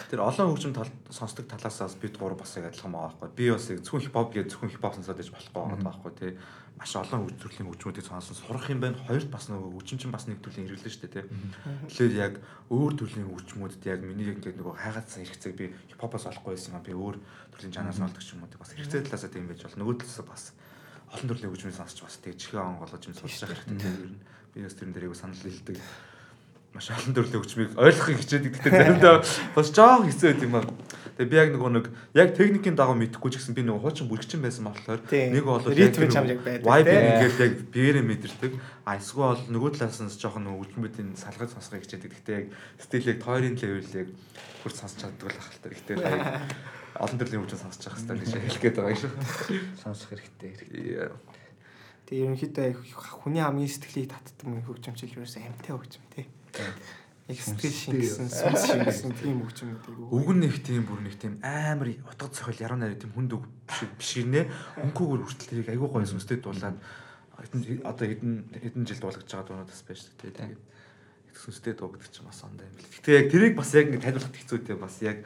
Тэр 0.09 0.23
олон 0.23 0.55
хөгжим 0.55 0.73
тал 0.73 0.87
сонсдог 1.11 1.47
талаасаас 1.47 1.95
бид 1.99 2.15
гур 2.17 2.35
бас 2.39 2.55
яг 2.55 2.71
адилхан 2.71 2.91
байгаа 2.91 3.13
байхгүй. 3.19 3.35
Би 3.35 3.51
бас 3.51 3.67
яг 3.69 3.79
зөвхөн 3.83 4.03
хипхоп 4.07 4.29
гэж 4.33 4.45
зөвхөн 4.55 4.71
хипхоп 4.71 4.95
сонсоод 4.95 5.19
иж 5.19 5.29
болохгүй 5.31 5.53
байгаа 5.59 5.83
байхгүй 5.83 6.11
тий. 6.19 6.31
Маш 6.73 6.95
олон 6.97 7.27
хөж- 7.27 7.37
төрлийн 7.37 7.67
хөгжмүүдийг 7.69 8.05
сонсон 8.07 8.35
сурах 8.39 8.65
юм 8.71 8.79
байна. 8.81 8.97
Хоёрт 9.05 9.29
бас 9.29 9.45
нөгөө 9.51 9.69
хөгжим 9.77 9.99
чинь 9.99 10.15
бас 10.15 10.25
нэг 10.25 10.39
төрлийн 10.41 10.67
хэрэглэн 10.71 10.89
шүү 10.89 11.03
дээ 11.03 11.13
тий. 11.13 11.25
Тэгэхээр 11.91 12.13
яг 12.17 12.33
өөр 12.71 12.93
төрлийн 12.97 13.27
хөгжмүүдэд 13.29 13.85
яг 13.91 13.99
миний 14.01 14.25
яг 14.31 14.39
ингээд 14.41 14.57
нөгөө 14.57 14.75
хайгаацсан 14.81 15.21
хэрэгцээг 15.27 15.55
би 15.59 15.65
хипхопоос 15.93 16.25
олохгүй 16.31 16.55
байсан 16.57 16.73
юм 16.73 16.83
би 16.87 16.93
өөр 16.97 17.15
төрлийн 17.53 17.75
жанр 17.77 17.93
сонсдог 17.93 18.23
ч 18.25 18.33
юм 18.33 18.41
уу 18.41 18.49
тий. 18.49 18.57
Бас 18.57 18.73
хэрэгцээ 18.73 19.05
талаасаа 19.05 19.29
тийм 19.29 19.45
байж 19.51 19.61
бол 19.61 19.77
нөгөө 19.83 19.95
талаасаа 20.01 20.25
бас 20.25 20.43
олон 21.13 21.27
төрлийн 21.29 21.51
хөгжмийг 21.53 21.77
сонсч 21.77 21.97
бас 22.01 22.17
тэгээ 22.23 22.39
чихээ 22.41 22.63
онгоолож 22.63 23.03
юм 23.05 23.13
сонсож 23.21 23.41
байгаа 23.45 23.59
хэрэгтэй 23.69 23.93
тий. 23.93 24.17
Би 24.55 24.59
бас 24.65 24.73
тэрэн 24.73 24.93
дээр 24.97 25.05
айгу 25.11 25.17
санал 25.19 25.37
хэлдэг 25.37 25.77
маш 26.73 26.89
олон 26.89 27.13
төрлийн 27.13 27.41
хөгжмийг 27.41 27.71
ойлгохыг 27.77 28.17
хичээдэг. 28.17 28.51
Гэхдээ 28.57 28.73
заримдаа 28.73 29.15
бас 29.53 29.67
жоох 29.69 30.09
хэцүү 30.09 30.27
байт 30.33 30.41
юм 30.41 30.55
аа. 30.57 30.65
Тэгээ 31.13 31.29
би 31.29 31.37
яг 31.37 31.49
нөгөө 31.53 31.71
нэг 31.77 31.85
яг 32.17 32.29
техникийн 32.33 32.73
дагуу 32.73 32.97
мэдэхгүй 32.97 33.29
ч 33.29 33.37
гэсэн 33.37 33.53
би 33.53 33.61
нөгөө 33.61 33.85
хуучин 33.85 34.09
бүргчин 34.09 34.41
байсан 34.41 34.65
болохоор 34.65 35.05
нэг 35.13 35.45
бол 35.45 35.61
Ритм 35.61 36.09
чамд 36.09 36.33
яг 36.33 36.41
байдаг, 36.41 36.65
Vibe 36.65 36.93
ингээд 36.97 37.37
яг 37.37 37.53
биеэрээ 37.69 38.05
мэдэрдэг. 38.09 38.51
А 38.89 38.97
эсвэл 38.97 39.45
нөгөө 39.53 39.77
талаас 39.77 40.01
нь 40.01 40.09
жоохон 40.09 40.49
нөгөө 40.49 40.73
хөгжмүүдийн 40.73 41.13
салгаж 41.13 41.53
сонсохыг 41.53 41.85
хичээдэг. 41.85 42.09
Гэхдээ 42.17 42.37
яг 42.41 42.47
стил 42.81 43.05
яг 43.05 43.17
тойрын 43.21 43.53
левел 43.61 43.93
яг 43.93 44.09
хурц 44.65 44.77
сонсч 44.81 44.97
чаддаг 45.05 45.29
л 45.29 45.37
ахaltaа. 45.37 45.69
Гэхдээ 45.69 45.95
яг 46.01 46.21
олон 46.97 47.17
төрлийн 47.21 47.41
хөгжим 47.45 47.61
сонсож 47.61 47.85
явах 47.85 48.01
хэрэгтэй 48.01 48.17
гэж 48.17 48.33
хэлэх 48.33 48.61
гээд 48.65 48.77
байгаа 48.81 48.93
юм 48.97 49.01
шиг. 49.05 49.13
сонсох 49.85 50.09
хэрэгтэй 50.09 50.49
хэрэгтэй. 50.49 51.13
Тэгээ 52.09 52.25
ерөнхийдөө 52.25 52.67
хүний 53.21 53.41
хамгийн 53.45 53.69
сэтгэлийг 53.69 54.09
татдаг 54.09 54.45
юм 54.49 54.65
хөгжимчил 54.65 55.13
ерөөсөө 55.13 55.45
амтай 55.45 55.73
хөгжим 55.77 56.05
тий. 56.09 56.25
Яг 57.23 57.39
сэтгэл 57.39 57.71
шингэсэн, 57.71 58.27
сүнс 58.27 58.63
шингэсэн 58.67 59.11
тийм 59.15 59.47
хөгжим 59.47 59.79
гэдэг. 59.79 59.95
Үг 60.11 60.27
нэг 60.35 60.59
тийм 60.59 60.83
бүр 60.83 60.99
нэг 61.07 61.15
тийм 61.15 61.39
амар 61.39 61.95
утга 62.03 62.27
цохол 62.27 62.59
яруу 62.59 62.75
найраа 62.75 62.99
тийм 62.99 63.15
хүнд 63.15 63.31
үг 63.39 63.47
биш 63.63 63.87
бишгэрнэ. 63.95 64.41
Өнгөөгөр 64.83 65.23
хүртэл 65.23 65.49
тэрийг 65.63 65.71
айгүй 65.71 65.87
гоё 65.87 66.03
сүнстэй 66.03 66.43
дуулаад 66.43 66.75
одоо 67.87 68.05
хэдэн 68.11 68.51
хэдэн 68.59 68.83
жил 68.83 68.99
дуулгаж 68.99 69.23
байгаа 69.23 69.47
дуунууд 69.47 69.71
бас 69.71 69.83
байж 69.87 70.03
тээ. 70.19 70.35
Тэгээд 70.35 70.61
сүнстэй 71.31 71.73
дуу 71.79 71.95
гэдэг 71.95 72.11
чинь 72.11 72.27
бас 72.27 72.43
ондоо 72.43 72.67
юм 72.67 72.75
бэл. 72.75 72.91
Гэтэ 72.91 73.11
яг 73.15 73.27
тэрийг 73.31 73.55
бас 73.55 73.71
яг 73.71 73.87
ингэ 73.87 74.03
таниулах 74.03 74.35
хэцүүтэй 74.35 74.75
бас 74.75 74.95
яг 74.99 75.17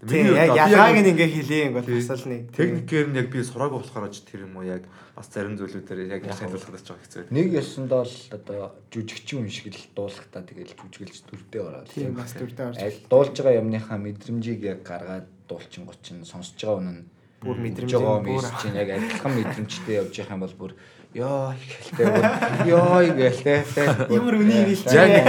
Яг 0.00 0.56
ялгааг 0.56 0.96
нь 1.04 1.12
ингээ 1.12 1.28
хэлээ 1.28 1.64
бол 1.76 1.84
бас 1.84 2.08
л 2.24 2.32
нэг 2.32 2.48
техникээр 2.56 3.06
нь 3.12 3.18
яг 3.20 3.28
би 3.28 3.44
сураагүй 3.44 3.84
болохоор 3.84 4.08
ч 4.08 4.24
тэр 4.24 4.48
юм 4.48 4.56
уу 4.56 4.64
яг 4.64 4.88
бас 5.12 5.28
зарим 5.28 5.60
зүйлүүдээр 5.60 6.08
яг 6.08 6.24
таниулах 6.24 6.72
гэж 6.72 6.88
байгаа 6.88 7.04
хэцүү. 7.04 7.28
Нэг 7.28 7.46
ёсондоо 7.52 8.08
л 8.08 8.16
одоо 8.32 8.72
жүжигчин 8.88 9.44
юм 9.44 9.52
шиг 9.52 9.68
л 9.68 9.84
дуулахтаа 9.92 10.40
тэгэл 10.48 10.72
жүжиглж 10.72 11.20
дүрдээ 11.28 11.60
ороод. 11.60 11.92
тийм 11.92 12.16
бас 12.16 12.32
дүрдээ 12.32 12.66
орж. 12.72 12.80
Аль 12.80 12.96
дуулж 13.12 13.36
байгаа 13.36 13.60
юмныхаа 13.60 13.98
мэдрэмжийг 14.00 14.60
яг 14.64 14.80
гаргаад 14.88 15.28
дуулчин 15.44 15.84
гочин 15.84 16.24
сонсож 16.24 16.56
байгаа 16.56 16.80
үнэн 16.80 16.98
бүр 17.44 17.56
мэдрэмж 17.60 17.92
жоо 17.92 18.24
бүр. 18.24 18.44
чинь 18.64 18.80
яг 18.80 18.88
адилхан 18.96 19.32
мэдрэмжтэй 19.36 19.94
явж 20.00 20.16
явах 20.16 20.32
юм 20.32 20.40
бол 20.48 20.56
бүр 20.56 20.72
ёо 21.12 21.52
ихэлтэй 21.52 22.06
бүр 22.06 22.24
ёо 22.70 23.00
гэлтэй 23.20 23.60
те 23.68 23.82
ямар 24.08 24.34
үнийг 24.38 24.64
хэлж 24.72 24.94
Яг 24.94 25.08
нэг 25.12 25.26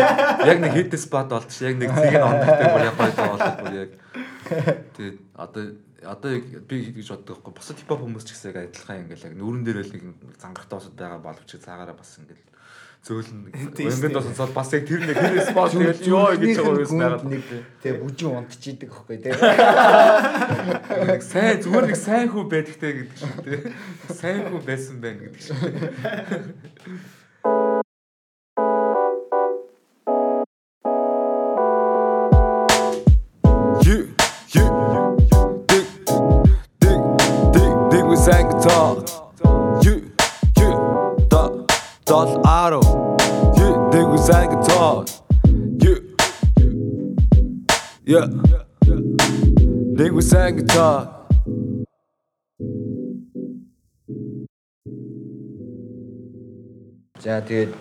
яг 0.47 0.57
нэг 0.61 0.71
хит 0.77 0.93
спот 0.95 1.27
болчих 1.27 1.67
яг 1.67 1.75
нэг 1.81 1.89
зэг 1.91 2.15
нь 2.15 2.21
ондогтой 2.21 2.67
бүр 2.69 2.83
яг 2.85 2.95
гоё 2.95 3.13
болоод 3.17 3.57
бүр 3.65 3.75
яг 3.83 3.91
тэгээд 4.97 5.17
одоо 5.35 5.63
одоо 6.01 6.31
яг 6.33 6.45
би 6.67 6.81
гэж 6.91 7.07
боддог 7.13 7.41
байхгүй 7.41 7.53
бусад 7.55 7.77
хипхоп 7.77 8.01
хүмүүс 8.03 8.25
ч 8.25 8.33
гэсэн 8.33 8.49
яг 8.51 8.57
адилхан 8.67 9.01
ингээл 9.05 9.27
яг 9.29 9.35
нүүрэн 9.37 9.65
дээр 9.65 9.79
л 9.85 9.93
нэг 9.93 10.03
зангарахтай 10.41 10.77
босод 10.77 10.95
байгаа 10.97 11.21
боловч 11.21 11.49
цаагаараа 11.61 11.97
бас 11.97 12.17
ингээл 12.17 12.49
зөөлн 13.01 13.49
ингээд 13.49 14.13
бас 14.13 14.25
сонсоод 14.29 14.53
бас 14.53 14.69
яг 14.77 14.85
тэр 14.85 15.01
нэг 15.05 15.17
тэр 15.17 15.41
спот 15.41 15.73
тэгэл 15.73 16.05
ёо 16.05 16.37
гэж 16.37 16.57
байгаа 16.61 16.85
юм 16.85 17.01
байгаад 17.01 17.25
нэг 17.25 17.41
те 17.81 17.97
бүжин 17.97 18.37
унтчихийдэг 18.37 18.89
хөхгүй 18.93 19.17
нэг 21.09 21.21
сайн 21.25 21.57
зүгээр 21.65 21.85
нэг 21.89 21.97
сайн 21.97 22.29
хүү 22.29 22.45
байдагтай 22.45 22.91
гэдэг 23.01 23.17
шиг 23.17 23.41
тий. 23.41 23.73
Сайн 24.13 24.53
хүү 24.53 24.61
байсан 24.69 25.01
байна 25.01 25.17
гэдэг 25.17 25.41
шиг. 25.41 25.57
You, 38.61 40.11
dot, 41.29 41.67
dot, 42.05 42.45
auto. 42.45 43.17
You, 43.57 43.89
dig 43.91 44.05
with 44.07 44.21
sang 44.21 44.49
guitar. 44.49 45.05
You, 45.81 46.15
yeah, 48.05 48.27
dig 49.95 50.11
with 50.13 50.25
sang 50.25 50.57
guitar. 50.57 51.17
За 57.21 57.41
тэгээд 57.41 57.73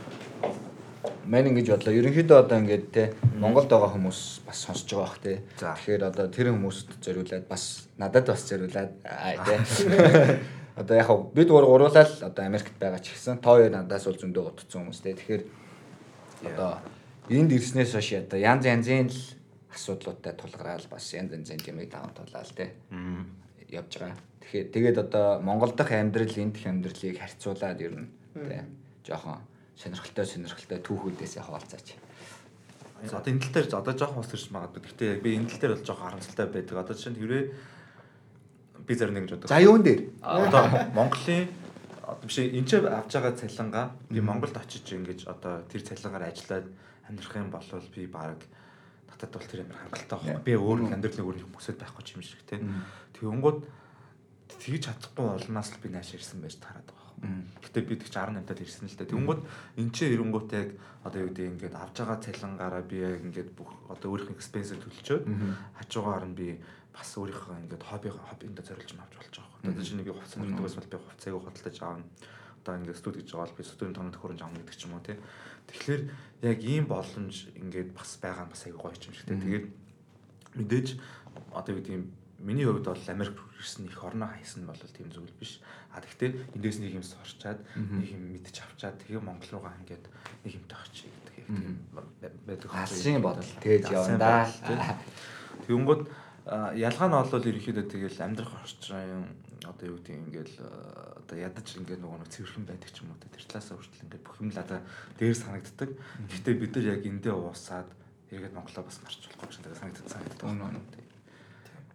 мань 1.24 1.48
ингэж 1.48 1.68
бодлоо. 1.72 1.96
Ерөнхийдөө 1.96 2.38
одоо 2.44 2.60
ингээд 2.60 2.84
те 2.92 3.04
Монголд 3.40 3.72
байгаа 3.72 3.88
хүмүүс 3.96 4.44
бас 4.44 4.68
сонсож 4.68 4.84
байгаа 4.92 5.00
бах 5.00 5.16
те. 5.24 5.40
Тэгэхээр 5.56 6.02
одоо 6.12 6.28
тэр 6.28 6.52
хүмүүст 6.52 7.00
зориулаад 7.00 7.48
бас 7.48 7.88
надад 7.96 8.28
бас 8.28 8.44
зориулаад 8.44 8.92
аа 9.08 9.40
те. 9.48 9.56
Одоо 10.76 10.96
яг 10.96 11.06
хав 11.06 11.32
бид 11.34 11.48
гур 11.48 11.66
гуруулаад 11.66 12.22
одоо 12.22 12.44
Америкт 12.44 12.74
байгаа 12.78 13.00
ч 13.02 13.14
гэсэн 13.14 13.42
тоо 13.42 13.58
хоёр 13.58 13.72
надаас 13.74 14.06
бол 14.06 14.18
зөндөө 14.18 14.44
утцсан 14.54 14.86
хүмүүс 14.86 15.00
те. 15.02 15.14
Тэгэхээр 15.14 15.42
одоо 16.54 16.78
энд 17.28 17.50
ирснээс 17.52 17.92
хойш 17.94 18.10
одоо 18.26 18.38
янз 18.38 18.64
янзын 18.66 19.10
л 19.10 19.20
асуудлуудтай 19.74 20.34
тулгараал 20.34 20.86
бас 20.90 21.10
янз 21.14 21.32
янзын 21.34 21.60
юмыг 21.66 21.90
даван 21.90 22.14
тулаал 22.14 22.50
те. 22.54 22.74
явж 23.70 23.98
байгаа. 23.98 24.18
Тэгэхээр 24.42 24.66
тэгээд 24.74 24.98
одоо 24.98 25.40
Монгол 25.42 25.72
дахь 25.74 25.92
амьдрал 25.92 26.34
энд 26.38 26.54
дэх 26.54 26.66
амьдралыг 26.66 27.18
харьцуулаад 27.18 27.80
ер 27.80 27.94
нь 27.94 28.08
те 28.34 28.66
жоохон 29.06 29.38
сонирхолтой 29.78 30.26
сонирхолтой 30.26 30.78
түүхүүдээс 30.82 31.38
хаалцаач. 31.38 31.94
Одоо 33.00 33.30
энэ 33.30 33.40
тал 33.40 33.54
дээр 33.54 33.66
одоо 33.74 33.94
жоохон 33.94 34.20
ус 34.20 34.30
төрж 34.30 34.50
магадгүй. 34.50 34.82
Гэхдээ 34.84 35.22
би 35.22 35.38
энэ 35.38 35.48
тал 35.48 35.60
дээр 35.60 35.74
бол 35.78 35.86
жоохон 35.86 36.06
харамсалтай 36.06 36.46
байдаг. 36.46 36.76
Одоо 36.82 36.96
чинь 36.98 37.16
хэрвээ 37.16 37.44
би 38.90 38.98
зарим 38.98 39.14
нэг 39.14 39.30
гэж 39.30 39.32
боддог. 39.38 39.50
За 39.54 39.62
юун 39.62 39.86
дээр? 39.86 40.10
Одоо 40.18 40.66
Монголын 40.90 41.46
одоо 42.02 42.26
биш 42.26 42.42
энэ 42.42 42.66
ч 42.66 42.82
авч 42.82 43.12
байгаа 43.14 43.38
цалингаа 43.38 43.86
би 44.10 44.18
Монголд 44.18 44.56
очиж 44.58 44.90
ингэж 44.90 45.30
одоо 45.30 45.62
тэр 45.70 45.86
цалингаар 45.86 46.26
ажиллаад 46.26 46.66
амьдрах 47.06 47.36
юм 47.38 47.50
бол 47.54 47.62
би 47.94 48.06
баг 48.10 48.42
надад 49.06 49.30
бол 49.30 49.46
тэр 49.46 49.62
амар 49.62 49.78
хангалттай 49.78 50.18
байхгүй. 50.18 50.42
Би 50.42 50.52
өөр 50.58 50.78
амьдралын 50.90 51.22
өөр 51.22 51.38
юм 51.46 51.54
өсөд 51.54 51.78
байхгүй 51.78 52.02
юм 52.18 52.22
шиг 52.26 52.42
тий. 52.50 52.58
Тэгэнгүүт 53.14 53.58
тэгж 54.58 54.82
чадахгүй 54.90 55.26
болноос 55.38 55.70
л 55.70 55.82
би 55.82 55.88
нааш 55.94 56.10
ирсэн 56.18 56.42
байж 56.42 56.58
тараад 56.58 56.90
байгаа. 56.90 57.46
Гэтэ 57.62 57.86
би 57.86 57.94
тэг 58.00 58.10
18-тад 58.10 58.58
ирсэн 58.58 58.90
л 58.90 58.96
дээ. 58.98 59.10
Тэгэнгүүт 59.12 59.40
эн 59.78 59.88
чинь 59.94 60.14
ирэнгүүт 60.18 60.50
яг 60.56 60.68
одоо 61.06 61.20
юу 61.20 61.30
гэдэг 61.30 61.46
ингээд 61.46 61.76
авж 61.78 61.94
байгаа 62.00 62.18
цалингаараа 62.26 62.82
би 62.82 62.96
яг 63.04 63.22
ингээд 63.22 63.50
бүх 63.54 63.70
одоо 63.92 64.08
өөрийнх 64.10 64.34
нь 64.34 64.38
экспенс 64.40 64.72
төлчөөд 64.74 65.24
хажуугаар 65.78 66.24
нь 66.26 66.34
би 66.34 66.48
бас 66.92 67.10
өөрийнхөө 67.16 67.56
ингээд 67.64 67.84
хобби 67.86 68.10
хоббинд 68.10 68.60
зориулж 68.60 68.92
авч 68.98 69.14
болж 69.16 69.34
байгаа 69.36 69.50
байхгүй. 69.62 69.70
Одоо 69.70 69.84
чинь 69.84 70.02
би 70.02 70.10
хувцас 70.10 70.36
нэрдэг 70.36 70.64
бас 70.64 70.74
би 70.76 70.98
хувцааг 70.98 71.34
худалдаж 71.40 71.76
аавна. 71.80 72.04
Одоо 72.60 72.74
ингээд 72.76 73.00
студ 73.00 73.16
гэж 73.16 73.28
байгаа 73.30 73.46
бол 73.46 73.58
би 73.58 73.64
студийн 73.64 73.96
тоног 73.96 74.12
төхөөрөмж 74.14 74.42
авна 74.42 74.58
гэдэг 74.60 74.76
ч 74.76 74.82
юм 74.84 74.94
уу 74.94 75.04
тий. 75.06 75.16
Тэгэхээр 75.70 76.02
яг 76.50 76.58
ийм 76.60 76.84
боломж 76.90 77.36
ингээд 77.54 77.90
бас 77.94 78.10
байгаа 78.18 78.44
нь 78.46 78.52
бас 78.52 78.62
аягүй 78.66 78.80
гоё 78.82 78.98
юм 78.98 79.14
шиг 79.14 79.26
тий. 79.28 79.38
Тэгээд 79.38 79.66
мэдээж 80.58 80.88
одоо 81.54 81.70
юу 81.72 81.78
гэдэг 81.80 81.94
юм 81.94 82.04
миний 82.40 82.64
хувьд 82.64 82.84
бол 82.84 83.08
Америк 83.08 83.38
ирсэн 83.58 83.86
их 83.86 84.02
орноо 84.04 84.28
хайсан 84.28 84.66
бол 84.66 84.76
тийм 84.76 85.12
зүйл 85.12 85.32
биш. 85.38 85.60
А 85.92 86.00
тэгвэл 86.00 86.40
эндээс 86.56 86.78
нэг 86.80 86.94
юм 86.96 87.04
сурчаад 87.04 87.60
нэг 87.76 88.08
юм 88.10 88.32
мэдчих 88.32 88.64
авчаад 88.64 88.96
тэгээ 89.04 89.20
Монгол 89.20 89.60
руугаа 89.60 89.76
ингээд 89.84 90.04
нэг 90.44 90.52
юмтай 90.56 90.78
очие 90.80 91.12
гэдэг 91.12 91.34
тийм 91.36 91.78
байдаг. 92.48 92.70
Алсын 92.72 93.20
бодол 93.20 93.50
тээж 93.60 93.92
явна 93.92 94.16
да. 94.16 94.48
Тэгэнгүүт 95.68 96.02
ялгаа 96.48 97.08
нь 97.08 97.16
бол 97.16 97.48
ерөөхдөө 97.50 97.86
тэгэл 97.90 98.24
амьдрах 98.24 98.52
орчин 98.64 99.28
одоо 99.60 99.86
юу 99.92 99.98
гэдэг 100.00 100.16
ингээл 100.16 100.56
одоо 101.20 101.36
ядаж 101.36 101.68
ингээд 101.76 102.00
нөгөө 102.00 102.18
нэг 102.24 102.30
цэвэрхэн 102.32 102.64
байдаг 102.64 102.90
ч 102.90 103.04
юм 103.04 103.12
уу 103.12 103.20
тэр 103.20 103.44
талаас 103.44 103.68
хүртэл 103.68 104.04
ингээд 104.08 104.24
бүх 104.24 104.36
юм 104.40 104.50
л 104.50 104.62
одоо 104.64 104.80
дээр 105.20 105.36
санагддаг. 105.36 105.90
Гэхдээ 106.32 106.54
бид 106.56 106.72
нар 106.74 106.86
яг 106.96 107.02
эндээ 107.04 107.34
уусаад 107.36 107.88
эргээд 108.32 108.56
Монголоо 108.56 108.84
бас 108.88 108.98
марч 109.04 109.20
болохгүй 109.20 109.52
ч 109.52 109.56
гэдэг 109.60 109.78
санагддаг 109.78 110.08
санагддаг. 110.08 110.46
Үнэн. 110.48 110.80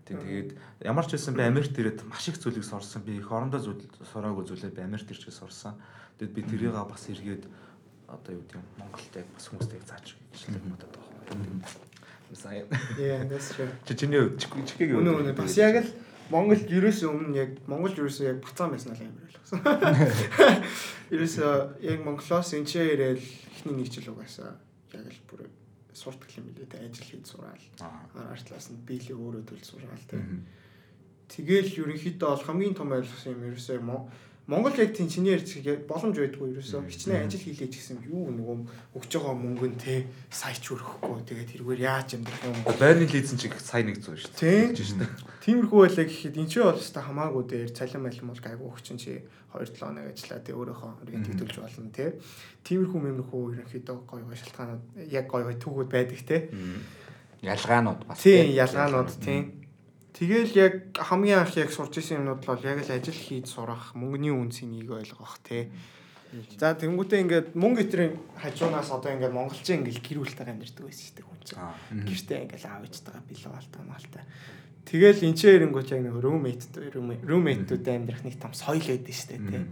Тийм 0.06 0.22
тэгээд 0.22 0.50
ямар 0.86 1.06
ч 1.10 1.18
байсан 1.18 1.34
би 1.34 1.42
Америкт 1.42 1.74
ирээд 1.74 2.06
маш 2.06 2.30
их 2.30 2.38
зүйлийг 2.38 2.62
сурсан. 2.62 3.02
Би 3.02 3.18
их 3.18 3.34
орондоо 3.34 3.58
зүйл 3.58 3.82
сураагүй 4.14 4.46
зүйлээ 4.46 4.78
би 4.78 4.86
Америкт 4.86 5.10
ирж 5.10 5.26
сурсан. 5.34 5.74
Тэгэд 6.22 6.36
би 6.38 6.42
тэрийг 6.46 6.78
бас 6.78 7.10
эргээд 7.10 7.50
одоо 8.06 8.32
юу 8.38 8.46
гэдэг 8.46 8.62
юм 8.62 8.66
Монголд 8.78 9.14
яг 9.18 9.28
бас 9.34 9.50
хүмүүстэй 9.50 9.82
зааж 9.82 10.14
гэж 10.14 10.42
л 10.54 10.62
бодоод 10.70 10.94
байгаа 10.94 11.02
юм. 11.02 11.05
Сайн. 12.46 12.70
Yeah, 13.00 13.26
that's 13.26 13.56
true. 13.56 13.70
Чи 13.88 13.96
чиний 13.98 14.22
хувьд 14.22 14.38
чигийг 14.70 14.94
Үнэ 14.94 15.12
үнэ 15.18 15.34
бас 15.34 15.58
яг 15.58 15.82
л 15.82 15.90
Монголд 16.30 16.70
ерөөсөө 16.70 17.10
өмнө 17.10 17.34
яг 17.34 17.58
Монголд 17.66 17.98
ерөөсөө 17.98 18.26
яг 18.30 18.38
буцаан 18.46 18.70
байсан 18.70 18.94
л 18.94 19.02
амар 19.02 19.26
байлгсан. 19.26 19.60
Ерөөсөө 21.10 21.54
яг 21.90 22.00
Монголоос 22.06 22.54
энэ 22.54 22.70
ч 22.70 22.86
ирээл 22.86 23.26
эхний 23.26 23.76
нэг 23.82 23.90
жил 23.90 24.14
угаасаа 24.14 24.62
яг 24.94 25.10
л 25.10 25.26
бүр 25.26 25.50
суртал 25.90 26.38
юм 26.38 26.54
билээ 26.54 26.70
те 26.70 26.86
ажил 26.86 27.10
хийж 27.18 27.34
сураал. 27.34 27.66
Араар 28.14 28.42
талаас 28.46 28.70
нь 28.70 28.78
биелээ 28.86 29.18
өөрөө 29.18 29.44
төл 29.50 29.66
сураал 29.66 30.06
те. 30.06 30.22
Тэгэл 31.34 31.82
ерөнхийдөө 31.82 32.30
бол 32.30 32.46
хамгийн 32.46 32.78
том 32.78 32.94
ойлгосон 32.94 33.42
юм 33.42 33.50
ерөөсөө 33.50 33.82
Монгол 34.46 34.78
яг 34.78 34.94
тийм 34.94 35.10
чиний 35.10 35.34
ярьж 35.34 35.58
боломж 35.90 36.22
байдгүй 36.22 36.54
ерөөсөө 36.54 36.86
хичнээн 36.86 37.26
ажил 37.26 37.42
хийлээ 37.42 37.66
ч 37.66 37.82
гэсэн 37.82 37.98
юу 38.06 38.30
нөгөө 38.30 38.58
өгж 38.94 39.12
байгаа 39.18 39.34
мөнгө 39.34 39.74
нь 39.74 39.82
те 39.82 40.06
сайч 40.30 40.70
өрөхгүй 40.70 41.26
тэгээд 41.26 41.50
тэргээр 41.66 41.82
яаж 41.82 42.14
амьдрах 42.14 42.46
юм 42.46 42.62
байрны 42.78 43.10
лизен 43.10 43.42
чиг 43.42 43.58
сая 43.58 43.82
нэг 43.82 44.06
зүү 44.06 44.22
шүү 44.22 44.38
Тийм. 44.38 44.70
дээ. 44.70 44.86
шүү 44.86 45.00
дээ. 45.02 45.10
Тиймэрхүү 45.50 45.80
байлаа 45.82 46.06
гэхэд 46.06 46.38
энэ 46.38 46.52
ч 46.54 46.54
бол 46.62 46.78
өстой 46.78 47.04
хамаагүй 47.10 47.44
дээр 47.50 47.70
цалин 47.74 48.02
малин 48.06 48.30
бол 48.30 48.46
гайгүй 48.46 48.68
өгчин 48.70 48.98
чи 49.02 49.12
2-7 49.50 49.82
хоног 49.82 50.06
ажиллаа 50.14 50.40
тий 50.46 50.54
өөрөөхөө 50.54 50.92
өргөн 51.02 51.26
төгтөлж 51.26 51.58
болно 51.66 51.90
тий. 51.90 52.10
Тиймэрхүү 52.70 53.00
мэмэрхүү 53.02 53.42
ерөнхийдөө 53.50 53.98
гоё 54.06 54.24
гоё 54.30 54.38
шалтгаанууд 54.46 54.84
яг 55.10 55.26
гоё 55.26 55.50
гоё 55.50 55.58
түүхүүд 55.58 55.90
байдаг 55.90 56.22
тий. 56.22 56.42
Ялгаанууд 57.42 58.02
бас. 58.06 58.22
Тийм 58.22 58.54
ялгаанууд 58.54 59.10
тийм. 59.26 59.65
Тэгэл 60.16 60.52
яг 60.56 60.74
хамгийн 60.96 61.44
анх 61.44 61.60
яг 61.60 61.76
сурч 61.76 62.00
исэн 62.00 62.24
юмнууд 62.24 62.48
бол 62.48 62.64
яг 62.64 62.80
л 62.80 62.88
ажил 62.88 63.20
хийж 63.20 63.52
сурах, 63.52 63.92
мөнгөний 64.00 64.32
үнцнийг 64.32 64.88
ойлгох 64.88 65.44
тий. 65.44 65.68
За 66.56 66.72
тэнгуүтээ 66.72 67.20
ингээд 67.24 67.48
мөнгө 67.52 67.84
гэтрийн 67.84 68.14
хажуунаас 68.40 68.96
одоо 68.96 69.12
ингээд 69.12 69.36
монголчин 69.36 69.84
ингээд 69.84 70.00
гэр 70.00 70.20
бүлтэйгээ 70.24 70.56
амьдэрдэг 70.56 70.84
байсан 70.88 71.04
шүү 71.04 71.16
дээ 71.20 71.28
хүн 71.28 71.42
чинь. 71.44 72.08
Гэртээ 72.08 72.40
ингээд 72.48 72.64
аав 72.64 72.84
ээжтэйгээ 72.88 73.28
билүү 73.28 73.54
алтай 73.60 73.84
малтай. 73.84 74.24
Тэгэл 74.86 75.26
энэ 75.26 75.36
ч 75.36 75.42
эрэнгүүт 75.50 75.90
яг 75.92 76.02
нэг 76.06 76.16
roommate 76.22 76.66
roommate-уудтай 77.26 77.94
амьдрах 77.98 78.24
нэг 78.24 78.38
том 78.38 78.54
соёл 78.54 78.86
байдаг 78.86 79.16
шүү 79.18 79.30
дээ 79.34 79.42
тий. 79.50 79.64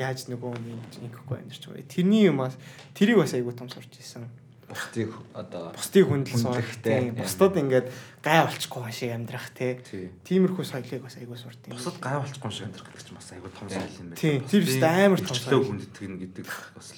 Яаж 0.00 0.18
нөгөө 0.32 0.50
нэг 0.50 0.80
нэггүй 0.98 1.36
амьдарч 1.44 1.62
байгаа. 1.68 1.92
Тэрний 1.92 2.24
юмас 2.26 2.56
тэрийг 2.96 3.20
бас 3.20 3.36
айгуу 3.36 3.52
том 3.52 3.68
сурч 3.68 3.92
исэн. 4.00 4.24
Бусдыг 4.72 5.10
одоо 5.36 5.70
Бусдыг 5.76 6.04
хүндэл 6.08 6.32
Хүндлэх, 6.32 6.64
сурах 6.64 6.72
тий. 6.80 7.12
тий. 7.12 7.20
Бусдад 7.20 7.54
ингээд 7.60 7.88
гай 8.24 8.38
болчихгүй 8.48 8.92
шиг 8.92 9.10
амьдрах 9.12 9.48
тий. 9.52 9.72
Тий. 9.84 10.08
Тиймэрхүү 10.24 10.64
соёлыг 10.64 11.04
бас 11.04 11.16
айгуу 11.20 11.36
сурт 11.36 11.60
юм. 11.68 11.76
Бусад 11.76 11.96
гай 12.00 12.16
болчихгүй 12.16 12.48
юм 12.48 12.56
шиг 12.56 12.66
амьдрах 12.72 12.88
гэдэг 12.88 13.04
чинь 13.04 13.18
бас 13.20 13.28
айгүй 13.36 13.50
том 13.52 13.68
соёл 13.68 13.96
юм 14.00 14.08
байна. 14.08 14.20
Тийм, 14.20 14.40
тэр 14.48 14.62
өстө 14.64 14.88
амар 14.88 15.20
том 15.20 15.36
соёл. 15.36 15.68
хүндэтгэх 15.68 16.08
нь 16.08 16.20
гэдэг 16.24 16.46
бас 16.72 16.88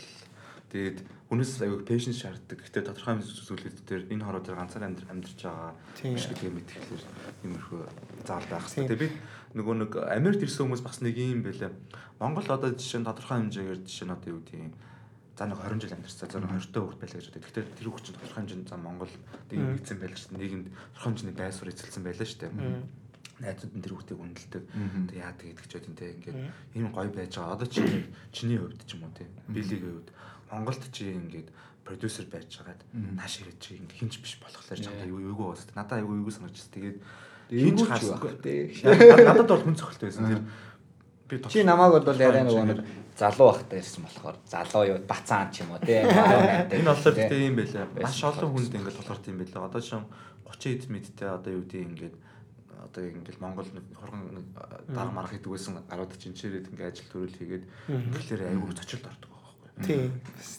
тэгээд 0.70 0.98
хүнээс 1.34 1.52
айгүй 1.66 1.78
patience 1.82 2.18
шаарддаг. 2.22 2.58
Гэхдээ 2.62 2.84
тодорхой 2.86 3.14
зүйлүүд 3.18 3.78
дээр 3.88 4.02
энэ 4.14 4.24
хороо 4.24 4.42
дээр 4.42 4.58
ганцаар 4.58 4.86
амьдр 4.86 5.06
амьдарч 5.10 5.40
байгаа 5.42 5.74
биш 6.14 6.26
гэдгийг 6.30 6.54
мэдчихлээр 6.54 7.04
иймэрхүү 7.42 7.80
заал 8.22 8.46
байх 8.46 8.66
хэрэгтэй. 8.70 8.86
Тэгээд 8.86 9.02
би 9.02 9.08
нөгөө 9.58 9.74
нэг 9.82 9.92
Америкт 10.10 10.42
ирсэн 10.46 10.66
хүмүүс 10.66 10.82
бас 10.82 10.98
нэг 11.02 11.14
юм 11.18 11.42
байлаа. 11.46 11.70
Монгол 12.18 12.46
одоо 12.50 12.70
жишээ 12.74 13.02
нь 13.02 13.08
тодорхой 13.08 13.38
хэмжээгээр 13.38 13.80
жишээ 13.86 14.06
нь 14.10 14.14
одоо 14.14 14.28
юу 14.34 14.42
гэдэг 14.42 14.62
юм 14.62 14.74
за 15.34 15.44
нэг 15.50 15.58
20 15.58 15.82
жил 15.82 15.94
амьдарчаа 15.94 16.30
за 16.30 16.38
нэг 16.38 16.50
20 16.54 16.70
та 16.70 16.80
хүүхд 16.80 17.00
байлаа 17.02 17.18
гэж 17.18 17.26
боддог. 17.28 17.42
Гэхдээ 17.44 17.64
тэр 17.74 17.88
чинь 17.90 18.14
тодорхой 18.14 18.38
хэмжээнд 18.38 18.68
за 18.70 18.76
Монгол 18.78 19.12
нэг 19.50 19.60
нэгдсэн 19.82 19.98
байлаа 19.98 20.18
шүү 20.18 20.30
дээ. 20.30 20.42
Нийгэмд 20.42 20.66
тодорхой 20.70 21.04
хэмжээний 21.04 21.36
байр 21.36 21.54
суурь 21.54 21.72
эзэлсэн 21.74 22.04
байлаа 22.06 22.26
шүү 22.28 22.40
дээ. 22.40 22.52
найзууд 23.42 23.74
нь 23.74 23.82
тэр 23.82 23.94
хүүхдийг 23.98 24.20
үнэлдэг. 24.22 24.62
Тэг 25.10 25.18
яа 25.18 25.34
гэдэг 25.34 25.66
ч 25.66 25.72
байдэн 25.74 25.96
те 25.98 26.06
ингээд 26.14 26.38
ийм 26.78 26.88
гоё 26.94 27.10
байж 27.10 27.34
байгаа. 27.34 27.58
Одоо 27.58 27.66
чи 27.66 27.82
чиний 28.30 28.58
хувьд 28.62 28.82
ч 28.86 28.94
юм 28.94 29.10
уу 29.10 29.14
те. 29.18 29.26
Билигийн 29.50 29.90
хувьд 29.90 30.10
Монголд 30.54 30.82
чи 30.94 31.10
ингээд 31.10 31.48
продюсер 31.82 32.30
байж 32.30 32.46
байгаад 32.54 32.80
нааш 32.94 33.42
ирээд 33.42 33.58
чи 33.58 33.74
ингээд 33.82 33.98
хинч 33.98 34.14
биш 34.22 34.38
болохоор 34.38 34.78
чамтай 34.78 35.10
юу 35.10 35.18
юугүй 35.18 35.50
бас 35.50 35.66
надаа 35.74 35.98
айгүй 35.98 36.14
юугүй 36.22 36.30
санагдчихс. 36.30 36.70
Тэгээд 36.70 36.98
хинч 37.50 37.80
хаас 37.82 38.06
надад 38.22 39.50
бол 39.50 39.64
хүн 39.66 39.78
цогцолтой 39.82 40.08
байсан. 40.14 40.30
Тэр 40.30 40.42
би 41.26 41.50
Чи 41.50 41.66
намайг 41.66 42.06
бол 42.06 42.14
яриа 42.22 42.46
нөгөө 42.46 42.64
нэг 42.70 42.80
залуу 43.16 43.52
байхдаа 43.52 43.78
ирсэн 43.78 44.02
болохоор 44.04 44.36
залуу 44.46 44.84
юу 44.90 44.98
бацаан 45.06 45.50
ч 45.54 45.62
юм 45.62 45.70
уу 45.74 45.80
те. 45.82 46.02
Энэ 46.74 46.90
болохоор 46.90 47.14
гэдэг 47.14 47.40
юм 47.46 47.56
байлаа. 47.56 47.86
Маш 48.02 48.18
олон 48.24 48.50
хүнд 48.50 48.74
ингээд 48.74 48.98
болохоор 48.98 49.20
тийм 49.22 49.38
байлаа. 49.38 49.66
Одоо 49.70 49.82
шин 49.82 50.02
30 50.44 50.74
эд 50.74 50.84
мэдтэй 50.90 51.28
одоо 51.30 51.50
юу 51.54 51.62
гэдэг 51.62 51.82
ингээд 51.94 52.16
одоо 52.84 53.02
ингээд 53.06 53.38
Монгол 53.40 53.68
хурган 53.94 54.22
дарга 54.90 55.12
марга 55.14 55.32
хийдэг 55.34 55.50
байсан 55.50 55.78
гарууд 55.86 56.12
чинчээрээд 56.18 56.68
ингээд 56.74 56.90
ажил 56.90 57.08
төрөл 57.10 57.38
хийгээд 57.38 57.64
тэгэхээр 57.86 58.42
айгүй 58.50 58.72
зочилд 58.74 59.06
ордог 59.08 59.30
байхгүй. 59.30 59.56
Тийм. 59.86 60.02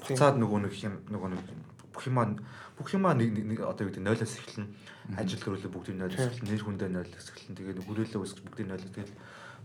Буцаад 0.08 0.36
нөгөө 0.40 0.60
нэг 0.64 0.74
юм 0.80 0.96
нөгөө 1.12 1.30
нэг 1.36 1.44
бүх 1.96 2.04
юмаа 2.12 2.36
бүх 2.76 2.92
юмаа 2.92 3.16
нэг 3.16 3.32
нэг 3.32 3.64
одоо 3.64 3.88
юу 3.88 3.92
гэдэг 3.96 4.04
нойлоос 4.04 4.36
эхэлнэ. 4.36 4.68
Ажил 5.16 5.40
төрөлөө 5.40 5.72
бүгдийг 5.72 5.96
нойлоос 5.96 6.28
эхэлнэ. 6.28 6.52
Нэр 6.52 6.64
хүндээ 6.68 6.90
нойлоос 6.92 7.28
эхэлнэ. 7.32 7.56
Тэгээд 7.56 7.80
хүрээлээ 7.88 8.20
үсгэж 8.20 8.44
бүгдийг 8.44 8.68
нойлоос 8.68 8.92
тэгэл 8.92 9.16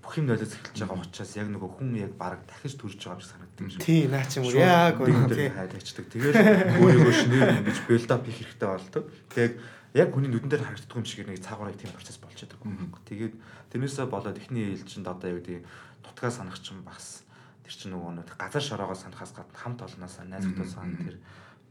бүх 0.00 0.14
юм 0.16 0.26
нойлоос 0.30 0.54
эхэлж 0.54 0.78
байгаа 0.78 1.02
учраас 1.02 1.32
яг 1.34 1.48
нөгөө 1.50 1.70
хүн 1.74 1.90
яг 1.98 2.12
бараг 2.14 2.40
дахиж 2.46 2.78
төрж 2.78 3.02
байгаа 3.02 3.18
юм 3.18 3.20
шиг 3.20 3.30
санагддаг 3.34 3.60
юм 3.60 3.70
шиг. 3.74 3.82
Тийм 3.82 4.10
наа 4.14 4.24
чи 4.30 4.38
уу 4.38 4.54
яг 4.54 4.96
үнэ 5.02 5.18
өндөр 5.26 5.40
тийм. 5.42 5.54
хайд 5.58 5.74
ачдаг. 5.74 6.06
Тэгээд 6.06 6.36
өөрийгөө 6.80 7.14
шинээр 7.18 7.50
ингэж 7.60 7.78
билд 7.84 8.10
ап 8.14 8.24
хийх 8.24 8.38
хэрэгтэй 8.40 8.68
болдог. 8.70 9.04
Тэгээд 9.34 9.54
яг 10.00 10.08
хүний 10.14 10.30
нүдэн 10.30 10.50
дээр 10.54 10.64
харагддаг 10.64 10.96
юм 10.96 11.04
шиг 11.04 11.26
нэг 11.26 11.42
цаагаараа 11.42 11.76
тийм 11.76 11.92
процесс 11.92 12.16
болж 12.22 12.38
байгаа 12.38 12.62
юм. 12.64 12.94
Тэгээд 13.10 13.34
тэрнээсээ 13.74 14.06
болоод 14.08 14.38
эхний 14.38 14.72
ээлжинд 14.72 15.10
одоо 15.10 15.28
юу 15.34 15.42
гэдэг 15.42 15.66
нутгаа 16.06 16.30
санах 16.30 16.62
чинь 16.62 16.80
бас 16.86 17.26
тэр 17.66 17.74
чинь 17.74 17.92
нөгөө 17.92 18.24
нэг 18.24 18.28
газар 18.40 18.62
шороогоо 18.64 18.96
санахаас 18.96 19.36
гадна 19.36 19.58
хамт 19.58 19.84
олноосаа 19.84 20.24
найз 20.24 20.46
нөхдөсөө 20.48 20.96
тэр 21.04 21.16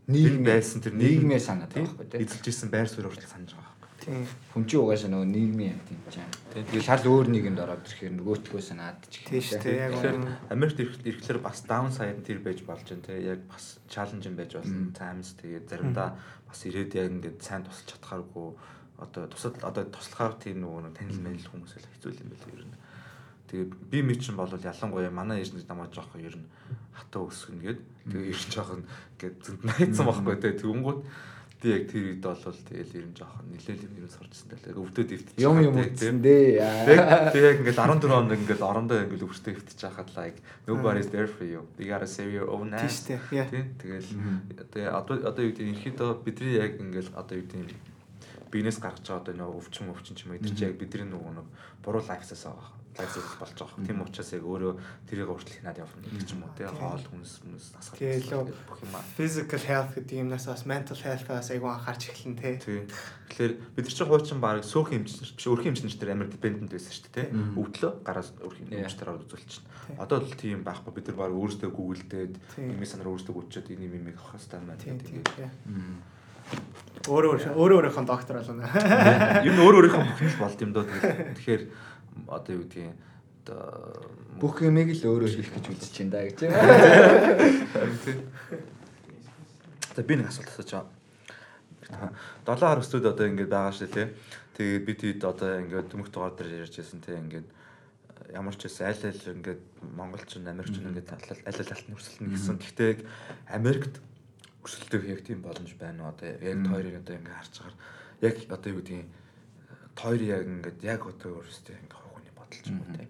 Нийгмээ- 0.09 0.45
байсан 0.49 0.81
тэр 0.81 0.93
нийгмээ 0.97 1.39
санаад 1.39 1.69
тийм 1.73 1.85
байгаа 1.85 1.97
байхгүй 2.01 2.17
те. 2.17 2.23
эзэлж 2.25 2.45
исэн 2.49 2.69
байр 2.73 2.87
суурь 2.89 3.07
хүртэл 3.13 3.29
санаж 3.29 3.51
байгаа 3.53 3.75
байхгүй. 3.77 3.77
Тийм. 3.99 4.25
Хүн 4.55 4.63
чинь 4.65 4.81
угаасаа 4.81 5.09
нөгөө 5.13 5.29
нийгмийн 5.29 5.71
юм 5.77 5.81
тийм 5.85 5.99
ч 6.09 6.15
юм. 6.17 6.29
Тэгээд 6.49 6.85
шал 6.87 7.03
өөр 7.05 7.27
нийгэмд 7.29 7.59
ороод 7.61 7.83
ирэхээр 7.85 8.13
нөгөөтгөө 8.17 8.61
санаад 8.63 8.97
ч 9.05 9.13
Тийм 9.27 9.41
шүү 9.43 9.61
дээ. 9.61 9.77
Яг. 9.85 10.17
Америкт 10.49 10.77
ирэх- 10.81 11.03
ирэхлээр 11.05 11.39
бас 11.45 11.57
даун 11.67 11.91
сайд 11.93 12.25
тэр 12.25 12.39
байж 12.41 12.59
болж 12.65 12.83
байна 12.89 13.05
те 13.05 13.13
яг 13.21 13.39
бас 13.51 13.77
чаленж 13.91 14.23
юм 14.25 14.35
байж 14.39 14.51
болно 14.57 14.89
times 14.97 15.35
тэгээд 15.37 15.65
заримдаа 15.69 16.17
бас 16.47 16.59
ирээд 16.65 16.91
яг 16.97 17.07
ингээд 17.11 17.37
сайн 17.43 17.61
тусалж 17.67 17.85
чадхааргүй 17.91 18.49
одоо 19.03 19.27
тусал 19.29 19.53
одоо 19.61 19.83
туслахаар 19.85 20.33
тийм 20.41 20.63
нөгөө 20.63 20.95
танил 20.97 21.19
мэнэл 21.21 21.47
хүмүүс 21.53 21.77
л 21.77 21.87
хэцүү 21.93 22.17
юм 22.23 22.29
байл 22.33 22.49
ер 22.55 22.65
нь 22.65 22.75
тэгээд 23.49 23.71
би 23.89 24.01
ми 24.05 24.15
чинь 24.15 24.37
бол 24.37 24.49
ялангуяа 24.49 25.09
манай 25.09 25.41
ээж 25.41 25.57
нэг 25.57 25.65
намайг 25.65 25.89
жоохоо 25.89 26.21
ер 26.21 26.37
нь 26.37 26.47
хатаа 26.93 27.25
өсгөн 27.25 27.59
гээд 27.65 27.79
тэгээд 28.13 28.29
ирж 28.29 28.45
жоох 28.53 28.77
нь 28.77 28.85
ингээд 29.17 29.35
зөнд 29.41 29.61
найцсан 29.65 30.05
байхгүй. 30.05 30.37
Те 30.37 30.53
тэгүнгууд 30.53 31.01
би 31.59 31.67
яг 31.73 31.83
тэр 31.91 32.03
үед 32.13 32.21
бол 32.23 32.37
тэгэл 32.37 32.97
ер 33.01 33.05
нь 33.09 33.17
жоох 33.17 33.35
нилээл 33.49 33.85
юм 33.89 33.93
ерөөс 33.99 34.17
орчихсан 34.21 34.47
даа 34.53 34.79
өвдөд 34.79 35.09
ивтчих 35.17 35.41
юм 35.41 35.57
юм 35.59 35.75
үтсэн 35.81 36.21
дээ. 36.21 36.61
Би 36.85 37.39
яг 37.41 37.57
ингээд 37.59 37.79
14 37.81 38.15
онд 38.15 38.31
ингээд 38.37 38.61
орондоо 38.63 38.97
ингээд 39.03 39.25
өвчтөй 39.27 39.53
хөвтөж 39.57 39.79
хахад 39.81 40.09
like 40.13 40.37
nobody's 40.69 41.09
there 41.09 41.27
for 41.27 41.43
you. 41.43 41.65
You 41.81 41.89
gotta 41.89 42.07
save 42.07 42.31
your 42.31 42.47
own 42.47 42.71
ass. 42.71 43.03
тэгэл 43.81 44.07
тэгээ 44.71 44.93
одоо 44.93 45.15
одоо 45.25 45.41
юу 45.43 45.51
гэдэг 45.51 45.73
ерхийдөө 45.73 46.23
бидний 46.23 46.61
яг 46.63 46.79
ингээд 46.79 47.11
одоо 47.17 47.35
юу 47.35 47.43
гэдэг 47.43 47.75
бизнес 48.53 48.79
гаргаж 48.79 49.03
байгаа 49.03 49.19
одоо 49.19 49.33
нөгөө 49.35 49.57
өвчин 49.59 49.91
өвчин 49.91 50.15
ч 50.15 50.23
юм 50.23 50.31
уу 50.31 50.37
эдгээр 50.39 50.55
чи 50.55 50.63
яг 50.63 50.79
бидний 50.79 51.05
нөгөө 51.11 51.33
нэг 51.43 51.47
буруу 51.83 52.01
лайфсаас 52.07 52.47
байгаа 52.47 52.78
лайфсаас 52.97 53.35
болж 53.39 53.53
байгаа. 53.59 53.85
Тийм 53.85 54.01
учраас 54.01 54.31
яг 54.33 54.43
өөрөө 54.43 54.73
тэрийг 55.09 55.29
өөрчлөх 55.29 55.61
надад 55.63 55.83
явна 55.85 56.01
гэдэг 56.03 56.25
ч 56.25 56.31
юм 56.33 56.43
уу 56.43 56.53
тэгээ 56.57 56.73
хоол 56.79 57.05
хүнс 57.05 57.33
хүнс 57.43 57.65
насгал 57.77 58.49
бүх 58.49 58.79
юм 58.81 58.93
аа. 58.97 59.05
Physical 59.13 59.61
health 59.61 59.91
гэдэг 59.95 60.15
юмнаас 60.19 60.45
бас 60.49 60.63
mental 60.65 60.97
health-аас 60.97 61.49
айгүй 61.53 61.69
анхаарч 61.69 62.03
эхэлнэ 62.09 62.37
те. 62.41 62.49
Тийм. 62.59 62.85
Тэгэхээр 63.29 63.53
бид 63.77 63.85
нар 63.85 63.93
чинь 63.93 64.09
хуучин 64.09 64.39
баг 64.41 64.65
сөөх 64.65 64.89
эмчнэр 64.97 65.31
биш 65.37 65.45
өрхийн 65.45 65.73
эмчнэр 65.77 65.95
дээр 65.99 66.13
амар 66.17 66.29
dependent 66.33 66.71
байсан 66.73 66.91
шүү 66.91 67.11
дээ, 67.13 67.29
тий. 67.29 67.45
Өвдлөө 67.59 67.91
гараас 68.03 68.29
өрхийн 68.41 68.73
эмчнэр 68.73 69.09
ороод 69.13 69.25
үзүүлчихнэ. 69.29 70.01
Одоо 70.01 70.17
л 70.25 70.33
тийм 70.33 70.65
байхгүй 70.65 70.91
бид 70.97 71.07
нар 71.13 71.17
баг 71.17 71.33
өөрсдөө 71.37 71.69
гуглдээд 71.69 72.33
Тийм. 72.57 72.73
имийн 72.73 72.89
санаар 72.89 73.13
өөрсдөө 73.13 73.33
гүйчээд 73.37 73.73
энэ 73.73 73.85
юм 73.85 74.09
авах 74.17 74.33
хэрэгтэй 74.33 74.59
байна 74.59 74.81
тэгээд. 74.81 75.53
Өөрөө 77.09 77.53
өөрөө 77.55 77.77
өөрийнхөө 77.79 78.05
доктор 78.09 78.41
болно. 78.41 78.65
Ер 79.45 79.53
нь 79.53 79.61
өөр 79.61 79.75
өөрийнхөө 79.77 80.01
бүх 80.03 80.21
юм 80.25 80.33
болд 80.41 80.59
юм 80.61 80.71
доо. 80.73 80.85
Тэгэхээр 80.89 81.61
одоо 82.27 82.55
юу 82.55 82.63
гэдгийг 82.67 82.95
одоо 83.45 84.03
Бүх 84.39 84.63
юмыг 84.63 84.95
л 84.95 85.03
өөрөө 85.03 85.29
хийх 85.35 85.51
гэж 85.51 85.65
үзэж 85.67 85.91
чинь 85.91 86.07
да 86.07 86.23
гэж. 86.23 86.47
За 89.95 90.01
би 90.03 90.15
нэг 90.15 90.31
асуулт 90.31 90.47
асууж 90.47 90.71
байгаа. 90.71 92.15
7 92.47 92.59
хар 92.63 92.79
өстүүд 92.79 93.05
одоо 93.11 93.27
ингээд 93.27 93.51
байгаа 93.51 93.75
шүү 93.75 93.91
дээ. 93.91 94.07
Тэгээд 94.55 94.85
бид 94.87 94.99
хэд 95.03 95.23
одоо 95.27 95.59
ингээд 95.59 95.91
төмөх 95.91 96.07
дугаар 96.07 96.39
дээр 96.39 96.63
ярьж 96.63 96.79
байсан 96.79 97.03
те 97.03 97.19
ингээд 97.19 97.47
ямар 98.31 98.55
ч 98.55 98.63
байсан 98.71 98.87
аль 98.87 99.03
аль 99.11 99.27
ингээд 99.35 99.61
монголчин 99.97 100.47
америкч 100.47 100.79
ингээд 100.79 101.09
аль 101.11 101.27
аль 101.43 101.59
аль 101.59 101.73
аль 101.75 101.87
нүрсэлнэ 101.91 102.31
гэсэн. 102.31 102.63
Гэхдээ 102.63 103.03
Америкт 103.59 103.99
өсөлтөө 104.63 105.03
яг 105.09 105.27
тийм 105.27 105.43
боломж 105.43 105.75
байна 105.75 106.07
уу? 106.07 106.15
Одоо 106.15 106.31
яг 106.31 106.63
тойрыг 106.63 106.95
одоо 107.03 107.15
ингээд 107.19 107.35
харж 107.43 107.55
байгаа. 107.59 107.75
Яг 108.23 108.35
одоо 108.47 108.69
юу 108.71 108.79
гэдгийг 108.79 109.03
тойр 109.99 110.21
яг 110.23 110.47
ингээд 110.47 110.79
яг 110.85 111.01
одоо 111.03 111.43
өөрөөсөө 111.43 111.75
ингээд 111.75 111.98
юм 112.69 112.81
уу 112.81 112.89
те. 112.95 113.07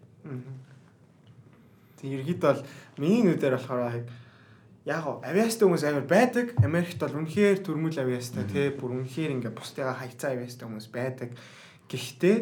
Тэг 1.99 2.10
ерхийд 2.19 2.39
бол 2.39 2.62
миний 2.97 3.23
нүдээр 3.23 3.56
болохоор 3.60 4.08
яг 4.86 5.04
гоо 5.04 5.21
авиастай 5.23 5.65
хүмүүс 5.67 5.84
амар 5.86 6.08
байдаг. 6.08 6.56
Америкт 6.63 6.99
бол 6.99 7.19
үнэхээр 7.19 7.60
төрмөл 7.62 7.99
авиастай 7.99 8.43
тий 8.47 8.67
бүр 8.71 9.04
үнэхээр 9.04 9.36
ингээ 9.38 9.54
бусдыгаа 9.54 9.99
хайцаа 9.99 10.34
авиастай 10.34 10.65
хүмүүс 10.65 10.88
байдаг. 10.89 11.30
Гэхдээ 11.91 12.38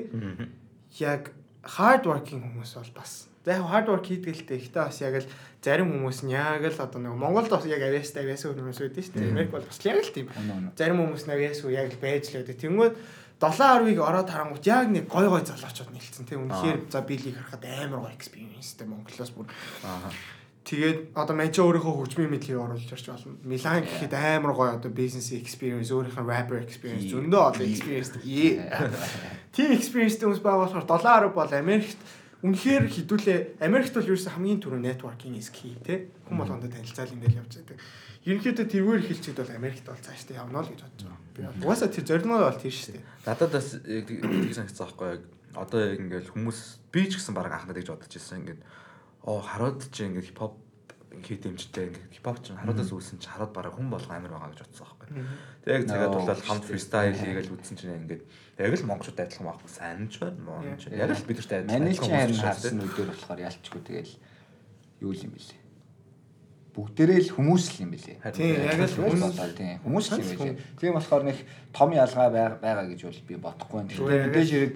яг 1.01 1.33
hard 1.63 2.03
working 2.07 2.41
хүмүүс 2.43 2.77
бол 2.77 2.93
бас 3.01 3.27
за 3.47 3.57
яг 3.57 3.65
hard 3.67 3.87
work 3.87 4.05
хийдэг 4.05 4.35
л 4.35 4.45
дээ. 4.47 4.59
Гэхдээ 4.59 4.83
бас 4.83 4.99
яг 5.01 5.15
л 5.23 5.29
зарим 5.63 5.89
хүмүүс 5.91 6.19
нь 6.27 6.35
яг 6.35 6.63
л 6.63 6.83
одоо 6.83 6.99
нэг 6.99 7.15
Монголд 7.15 7.51
бас 7.51 7.65
яг 7.65 7.81
авиастай 7.81 8.23
авиасаа 8.23 8.51
хүмүүс 8.51 8.79
үүдэн 8.83 9.03
шүү 9.03 9.15
дээ. 9.15 9.31
Америк 9.31 9.51
бол 9.51 9.63
бас 9.63 9.79
яг 9.83 10.03
л 10.03 10.11
тийм. 10.11 10.27
Зарим 10.75 10.99
хүмүүс 10.99 11.23
нь 11.27 11.33
авиасаа 11.33 11.71
яг 11.71 11.87
л 11.91 11.99
байж 12.03 12.23
л 12.31 12.43
байдаг. 12.43 12.59
Тэнгүүд 12.59 12.93
7.10-ыг 13.37 13.99
ороод 14.01 14.29
харангуут 14.33 14.65
яг 14.65 14.89
нэг 14.89 15.05
гой 15.05 15.29
гой 15.29 15.45
залуучууд 15.45 15.93
нэлсэн 15.93 16.25
тийм 16.25 16.49
үнэхээр 16.49 16.89
за 16.89 17.05
билийг 17.05 17.37
харахад 17.37 17.63
амар 17.69 18.09
гой 18.09 18.13
экспириенстэй 18.17 18.87
Монголоос 18.89 19.31
бүр 19.37 19.45
Аа. 19.85 20.09
Тэгээд 20.67 21.15
одоо 21.15 21.35
манча 21.37 21.63
өөрийнхөө 21.63 21.95
хөгжмийн 21.95 22.27
мэдлэгийг 22.27 22.59
оруулж 22.59 22.91
орч 22.91 23.07
болно. 23.07 23.39
Милан 23.47 23.87
гэхэд 23.87 24.11
амар 24.11 24.51
гоё 24.51 24.75
одоо 24.75 24.91
бизнес 24.91 25.31
experience, 25.31 25.87
өөрийнх 25.95 26.19
нь 26.19 26.27
rapper 26.27 26.59
experience 26.59 27.07
зөндөө 27.07 27.39
одоо 27.39 27.63
experience. 27.63 28.11
Тийм 29.55 29.71
experience 29.71 30.19
хүмүүс 30.19 30.43
байгаа 30.43 30.67
болохоор 30.67 31.31
7.10 31.31 31.39
бол 31.39 31.51
Америкт 31.55 31.99
үнэхээр 32.43 32.83
хідүүлээ. 32.83 33.39
Америкт 33.63 33.95
бол 33.95 34.09
ерөөсөн 34.11 34.35
хамгийн 34.35 34.59
түрүү 34.59 34.81
networking 34.83 35.39
is 35.39 35.47
key 35.55 35.71
те. 35.87 36.11
Хүн 36.27 36.35
болгондоо 36.35 36.67
танилцаал 36.67 37.15
ингээл 37.15 37.39
явж 37.47 37.63
байдаг. 37.63 37.79
Ерөнхийдөө 38.27 38.65
тэрвэр 38.67 39.01
хэлчихэд 39.07 39.39
бол 39.39 39.55
Америкт 39.55 39.87
бол 39.87 40.03
цаашдаа 40.03 40.43
явна 40.43 40.61
л 40.61 40.67
гэж 40.67 40.83
бодож 40.83 41.03
байгаа. 41.07 41.26
Угаасаа 41.37 41.89
тэр 41.93 42.05
зорилгоо 42.05 42.49
бол 42.49 42.61
тэр 42.61 42.73
шүү 42.73 42.93
дээ. 42.97 43.05
Надад 43.25 43.51
бас 43.53 43.67
яг 43.85 44.05
тийг 44.09 44.53
санагдсан 44.53 44.85
байхгүй 44.87 45.07
яг 45.13 45.23
одоо 45.53 45.79
яг 45.85 45.99
ингээл 46.01 46.33
хүмүүс 46.33 46.59
би 46.93 47.01
ч 47.09 47.17
гэсэн 47.17 47.33
баг 47.37 47.49
анхнаа 47.53 47.77
гэж 47.77 47.87
бодож 47.93 48.13
ирсэн 48.13 48.41
ингээд 48.41 48.61
оо 49.25 49.41
харууд 49.41 49.81
чи 49.93 50.05
ингээд 50.09 50.29
хипхоп 50.33 50.55
хийх 51.21 51.41
дэмжтэй 51.41 51.89
ингээд 51.89 52.13
хипхоп 52.13 52.37
ч 52.41 52.53
харуудаас 52.53 52.91
үүсэн 52.93 53.17
чи 53.21 53.29
харууд 53.29 53.53
бараг 53.53 53.73
хүн 53.73 53.89
болгон 53.89 54.17
амир 54.17 54.33
байгаа 54.33 54.53
гэж 54.53 54.61
бодсон 54.65 54.85
байхгүй. 54.85 55.07
Тэг 55.65 55.73
яг 55.73 55.83
цагаад 55.89 56.13
Нөө, 56.13 56.25
бол 56.29 56.45
хамт 56.45 56.65
фристайл 56.65 57.17
хийгээл 57.17 57.53
үтсэн 57.57 57.75
чинь 57.77 57.97
ингээд 58.05 58.23
яг 58.61 58.73
л 58.77 58.87
монголчууд 58.89 59.21
адилхан 59.21 59.47
байхгүй 59.49 59.71
сайн 59.71 60.05
ч 60.09 60.15
байна 60.21 60.41
муу 60.41 60.61
ч 60.77 60.83
яг 60.93 61.09
л 61.09 61.25
бид 61.25 61.37
нартай 61.41 61.57
адилхан. 61.65 61.81
Манай 61.81 61.93
ч 61.93 61.99
адилхан 62.01 62.21
харин 62.21 62.37
хүмүүс 62.37 62.37
шүү 62.37 62.45
дээ. 62.45 62.53
харсан 62.53 62.85
үдээр 62.85 63.09
болохоор 63.13 63.39
ялчгүй 63.45 63.81
тэгэл 63.81 64.13
юу 65.01 65.13
юм 65.13 65.31
бэлээ. 65.33 65.66
Бүгдээрээ 66.77 67.19
л 67.25 67.33
хүмүүс 67.33 67.63
л 67.73 67.81
юм 67.81 67.91
бэлээ. 67.97 68.21
Тийм, 68.37 68.53
яг 68.69 68.81
л 68.85 68.97
хүмүүс 69.01 69.33
тийм 69.57 69.81
хүмүүс 69.81 70.05
л 70.13 70.21
юм 70.21 70.27
бэлээ. 70.29 70.55
Тийм 70.77 70.93
болохоор 70.93 71.23
нэг 71.25 71.37
том 71.73 71.89
ялгаа 71.89 72.29
байга 72.29 72.61
байгаа 72.61 72.85
гэж 72.85 73.01
бол 73.01 73.21
би 73.25 73.35
бодохгүй 73.41 73.79
Тэгэхээр 73.97 74.25
мэдээж 74.29 74.49
хэрэг 74.53 74.73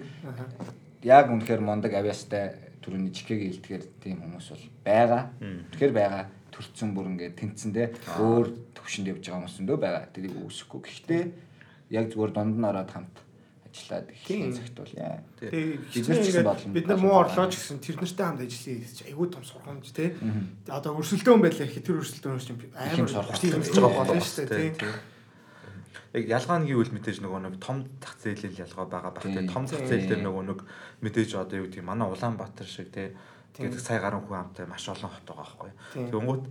яг 1.05 1.25
үнэхээр 1.29 1.61
мондөг 1.61 1.93
авиастай 1.93 2.73
түрүүний 2.81 3.13
жикэг 3.13 3.39
илтгэр 3.45 3.83
тийм 4.01 4.17
хүмүүс 4.25 4.47
бол 4.49 4.65
байгаа. 4.81 5.29
Тэгэхээр 5.77 5.93
байгаа 5.93 6.23
төрцөн 6.49 6.89
бүр 6.97 7.13
ингээд 7.13 7.37
тэнцэн 7.37 7.69
дээ 7.69 7.87
өөр 8.17 8.47
төвшөнд 8.73 9.09
явж 9.13 9.21
байгаа 9.21 9.37
хүмүүс 9.45 9.61
өндөө 9.61 9.77
байгаа. 9.77 10.09
Тэрийг 10.09 10.35
үүсэхгүй. 10.41 10.81
Гэхдээ 10.81 11.23
яг 11.93 12.05
зүгээр 12.09 12.33
дунд 12.33 12.57
нь 12.57 12.65
ороод 12.65 12.89
хамт 12.89 13.15
ажиллаад 13.71 14.07
их 14.11 14.21
Тийм. 14.27 14.51
цагт 14.53 14.75
бол 14.75 14.93
яа. 14.93 15.23
Тэгээ 15.39 15.79
Бид 15.95 16.07
нар 16.07 16.19
ч 16.19 16.27
гэсэн 16.27 16.43
бодлоо. 16.45 16.73
бид 16.75 16.87
нар 16.91 16.99
муу 16.99 17.15
орлоо 17.23 17.47
ч 17.47 17.55
гэсэн 17.55 17.79
тэр 17.79 17.95
нартай 17.97 18.25
хамт 18.27 18.41
ажиллая 18.43 18.77
гэж 18.83 18.97
айгүй 19.07 19.27
том 19.31 19.43
сургамж 19.47 19.87
тий. 19.95 20.09
Одоо 20.67 20.91
өрсөлдөөн 20.99 21.41
байлаа 21.41 21.65
гэхэд 21.71 21.85
тэр 21.87 21.99
өрсөлдөөнөөс 22.03 22.45
чинь 22.45 22.59
амар 22.75 23.09
сургамж 23.09 23.39
хийж 23.39 23.71
байгаа 23.71 24.05
болно 24.05 24.21
шүү 24.21 24.45
дээ 24.45 24.51
тий, 24.51 24.69
тий. 24.75 24.93
яг 26.11 26.25
ялгаа 26.27 26.59
нь 26.59 26.67
гэвэл 26.67 26.91
мэдээж 26.91 27.17
нөгөө 27.23 27.39
нэг 27.47 27.55
том 27.63 27.77
зах 28.03 28.15
зээлийн 28.19 28.59
ялгаа 28.59 28.85
байгаа 28.91 29.11
баг 29.15 29.23
Тийм. 29.23 29.35
те 29.39 29.41
том 29.47 29.63
зах 29.63 29.83
зээл 29.87 30.07
дээр 30.11 30.21
нөгөө 30.27 30.43
нэг 30.51 30.59
мэдээж 30.99 31.29
одоо 31.39 31.55
юу 31.63 31.67
гэдэг 31.71 31.87
манай 31.87 32.07
Улаанбаатар 32.11 32.67
шиг 32.67 32.91
те 32.91 33.15
Тийм. 33.55 33.71
гэдэг 33.71 33.79
сая 33.79 34.03
гаруй 34.03 34.19
хүн 34.27 34.43
амтай 34.43 34.67
маш 34.67 34.83
олон 34.91 35.07
хот 35.07 35.23
байгаа 35.23 35.47
байхгүй. 35.55 35.71
Тэнгүүт 36.11 36.43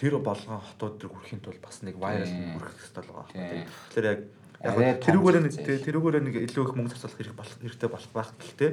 тэр 0.00 0.18
болгон 0.18 0.60
хотууд 0.60 0.94
төр 0.98 1.10
хүрэхийн 1.12 1.40
тулд 1.44 1.60
бас 1.60 1.84
нэг 1.84 1.96
вайрал 2.00 2.26
хүрэх 2.26 2.72
хэрэгтэй 2.72 3.04
байгаа 3.04 3.28
байхгүй. 3.28 3.62
Тэгэхээр 3.92 4.08
яг 4.08 4.20
яг 4.64 4.98
тэрүүгээр 5.04 5.36
нэг 5.44 5.54
тэрүүгээр 5.84 6.24
нэг 6.24 6.34
илүү 6.48 6.62
их 6.64 6.74
мөнгө 6.74 6.92
зарцуулах 6.96 7.18
хэрэг 7.20 7.36
болох 7.36 7.56
хэрэгтэй 7.60 7.90
болох 7.92 8.12
байх. 8.16 8.30
Гэхдээ 8.40 8.70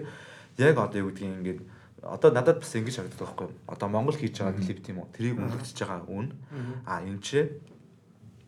яг 0.63 0.75
одоо 0.80 0.99
юу 1.04 1.12
гэдгийг 1.12 1.36
ингээд 1.36 1.60
одоо 2.01 2.30
надад 2.32 2.63
бас 2.63 2.71
ингэж 2.75 2.95
харагддаг 2.95 3.19
байхгүй 3.19 3.45
юу? 3.51 3.56
Одоо 3.67 3.88
Монгол 3.91 4.15
хийж 4.15 4.39
байгаа 4.39 4.56
клип 4.56 4.80
тийм 4.82 5.04
үү? 5.04 5.12
Тэрийг 5.13 5.38
үнэлж 5.38 5.77
байгаа 5.77 6.08
үн. 6.08 6.27
А 6.88 7.04
энэ 7.04 7.21
ч 7.21 7.30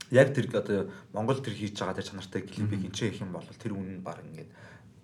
яг 0.10 0.34
тэр 0.34 0.47
одоо 0.56 0.89
Монгол 1.12 1.39
тэр 1.43 1.53
хийж 1.53 1.77
байгаа 1.77 1.99
тэр 1.99 2.08
чанартай 2.10 2.41
клипийг 2.47 2.88
энэ 2.88 2.95
ч 2.95 3.12
их 3.12 3.21
юм 3.21 3.36
бол 3.36 3.45
тэр 3.45 3.73
үн 3.75 3.99
нь 3.99 4.03
баг 4.03 4.23
ингээд 4.23 4.49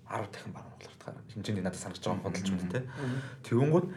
10 0.10 0.32
дахин 0.34 0.54
баг 0.54 0.66
монголоор 0.66 0.96
хэмжээний 1.34 1.64
надад 1.64 1.82
санагдаж 1.82 2.06
байгаа 2.08 2.26
бодолч 2.26 2.48
юм 2.50 2.62
те. 2.72 2.82
Тэгэнгүүт 3.46 3.88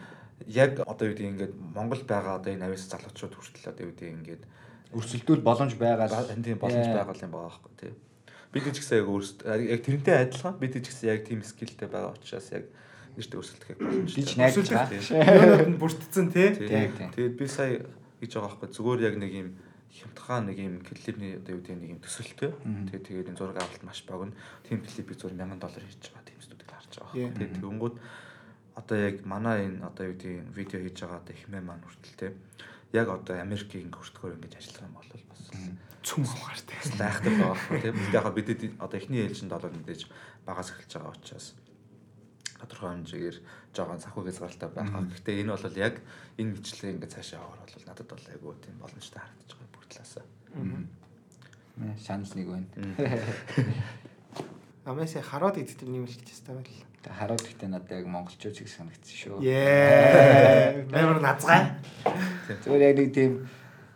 яг 0.53 0.71
одоо 0.85 1.05
юу 1.09 1.15
гэдгийг 1.17 1.33
ингээд 1.33 1.55
Монгол 1.73 2.03
байгаа 2.05 2.37
одоо 2.37 2.53
энэ 2.53 2.67
авиас 2.69 2.89
залуучууд 2.91 3.35
хүртэл 3.39 3.71
одоо 3.73 3.83
юу 3.87 3.93
гэдгийг 3.97 4.17
ингээд 4.21 4.43
өрсөлдүүл 4.93 5.41
боломж 5.41 5.73
байгаа 5.81 6.09
тийм 6.29 6.61
боломж 6.61 6.89
байгаа 6.93 7.17
юм 7.17 7.33
байгаа 7.33 7.49
байхгүй 7.49 7.73
тий. 7.81 7.93
Бид 8.53 8.69
ч 8.69 8.79
гэсэн 8.85 9.01
яг 9.01 9.09
өөрсдөө 9.09 9.59
яг 9.65 9.81
тэрнтэй 9.81 10.17
адилхан 10.29 10.57
бид 10.61 10.77
ч 10.77 10.87
гэсэн 10.93 11.09
яг 11.09 11.21
тийм 11.25 11.41
скиллтэй 11.41 11.89
байгаа 11.89 12.13
учраас 12.13 12.49
яг 12.53 12.69
нэртэ 13.17 13.37
өрсөлдөх 13.41 13.77
боломжтой. 13.81 14.17
Би 14.17 14.29
ч 14.29 14.33
найдаж 14.37 14.69
байгаа. 14.69 15.37
Юунууд 15.41 15.69
нь 15.73 15.81
бүрдсэн 15.81 16.27
тий. 16.33 16.49
Тий. 16.57 16.89
Тэгээд 17.17 17.35
би 17.37 17.47
сая 17.49 17.81
гэж 18.21 18.31
байгаа 18.37 18.61
байхгүй 18.61 18.69
зүгээр 18.73 19.01
яг 19.09 19.17
нэг 19.21 19.33
юм 19.33 19.49
хямдхан 19.93 20.49
нэг 20.49 20.57
юм 20.61 20.75
клипний 20.81 21.37
одоо 21.37 21.57
юу 21.57 21.61
гэдэг 21.61 21.81
нэг 21.81 21.91
юм 21.97 22.01
төсөлтөө. 22.01 22.51
Тэгээд 22.93 23.05
тэгээд 23.09 23.31
энэ 23.33 23.41
зураг 23.41 23.61
авалт 23.61 23.85
маш 23.85 24.01
богино. 24.09 24.37
Тийм 24.65 24.81
клипийг 24.81 25.17
зүгээр 25.21 25.37
1000 25.37 25.61
доллар 25.61 25.85
хийж 25.85 26.05
байгаа 26.09 26.25
тийм 26.29 26.41
студид 26.41 26.71
харж 26.73 26.93
байгаа. 26.97 27.13
Байхгүй. 27.13 27.37
Тэгээд 27.37 27.57
тэгэнгүүт 27.61 27.97
одоо 28.81 28.97
яг 28.97 29.17
манай 29.29 29.69
энэ 29.69 29.85
одоо 29.85 30.05
юу 30.09 30.17
гэдэг 30.17 30.57
видео 30.57 30.81
хийж 30.81 30.97
байгаа 31.05 31.21
одоо 31.21 31.35
ихмээ 31.37 31.61
маань 31.61 31.85
хүртэл 31.85 32.17
те 32.17 32.29
яг 32.97 33.09
одоо 33.09 33.37
Америкийн 33.37 33.93
хүртгөр 33.93 34.37
ингэж 34.41 34.57
ажиллах 34.57 34.89
юм 34.89 34.97
бол 34.97 35.11
бас 35.29 35.41
Цүм 36.03 36.23
аваартай. 36.27 36.77
бас 36.83 36.91
лайхдаг 36.99 37.33
байгаа 37.39 37.55
байхгүй 37.55 37.79
тийм. 37.83 37.95
Тэгээд 37.95 38.17
яг 38.19 38.27
бидэд 38.35 38.61
одоо 38.83 38.99
эхний 38.99 39.23
ээлжинд 39.23 39.53
бол 39.55 39.71
мэдээж 39.71 40.03
багаас 40.47 40.71
эхэлж 40.75 40.93
байгаа 40.99 41.15
учраас 41.15 41.47
тодорхой 42.63 42.91
хэмжээгээр 42.95 43.39
жоохон 43.75 44.03
санхүү 44.03 44.23
хязгаартай 44.27 44.69
байгаа. 44.71 45.03
Гэхдээ 45.03 45.41
энэ 45.43 45.55
бол 45.55 45.79
яг 45.79 45.95
энэ 46.39 46.53
мэтлээ 46.55 46.93
ингээд 46.95 47.15
цаашаа 47.15 47.43
яваар 47.43 47.61
бол 47.67 47.87
надад 47.87 48.09
бол 48.11 48.27
айгүй 48.31 48.55
тийм 48.63 48.77
боломжтой 48.79 49.21
харагдаж 49.23 49.51
байгаа 49.55 49.71
бүгд 49.75 49.91
талаасаа. 49.91 50.25
Мэ, 51.79 51.97
шанал 51.99 52.35
нэг 52.37 52.49
байна. 52.51 52.69
Амээсээ 54.87 55.23
хараад 55.23 55.57
идэх 55.63 55.83
юм 55.83 56.07
хэлчих 56.07 56.43
хэвээр 56.43 56.59
байл. 56.63 56.87
Тэг 57.03 57.15
хараад 57.19 57.43
ихтэй 57.43 57.69
надад 57.71 57.91
яг 57.95 58.07
монголчууд 58.07 58.55
шиг 58.55 58.71
санагдсан 58.71 59.15
шүү. 59.15 59.39
Ее. 59.43 60.87
Амар 60.91 61.19
назгай. 61.23 61.79
Зүгээр 62.67 62.83
яг 62.91 62.97
нэг 62.99 63.11
тийм 63.15 63.33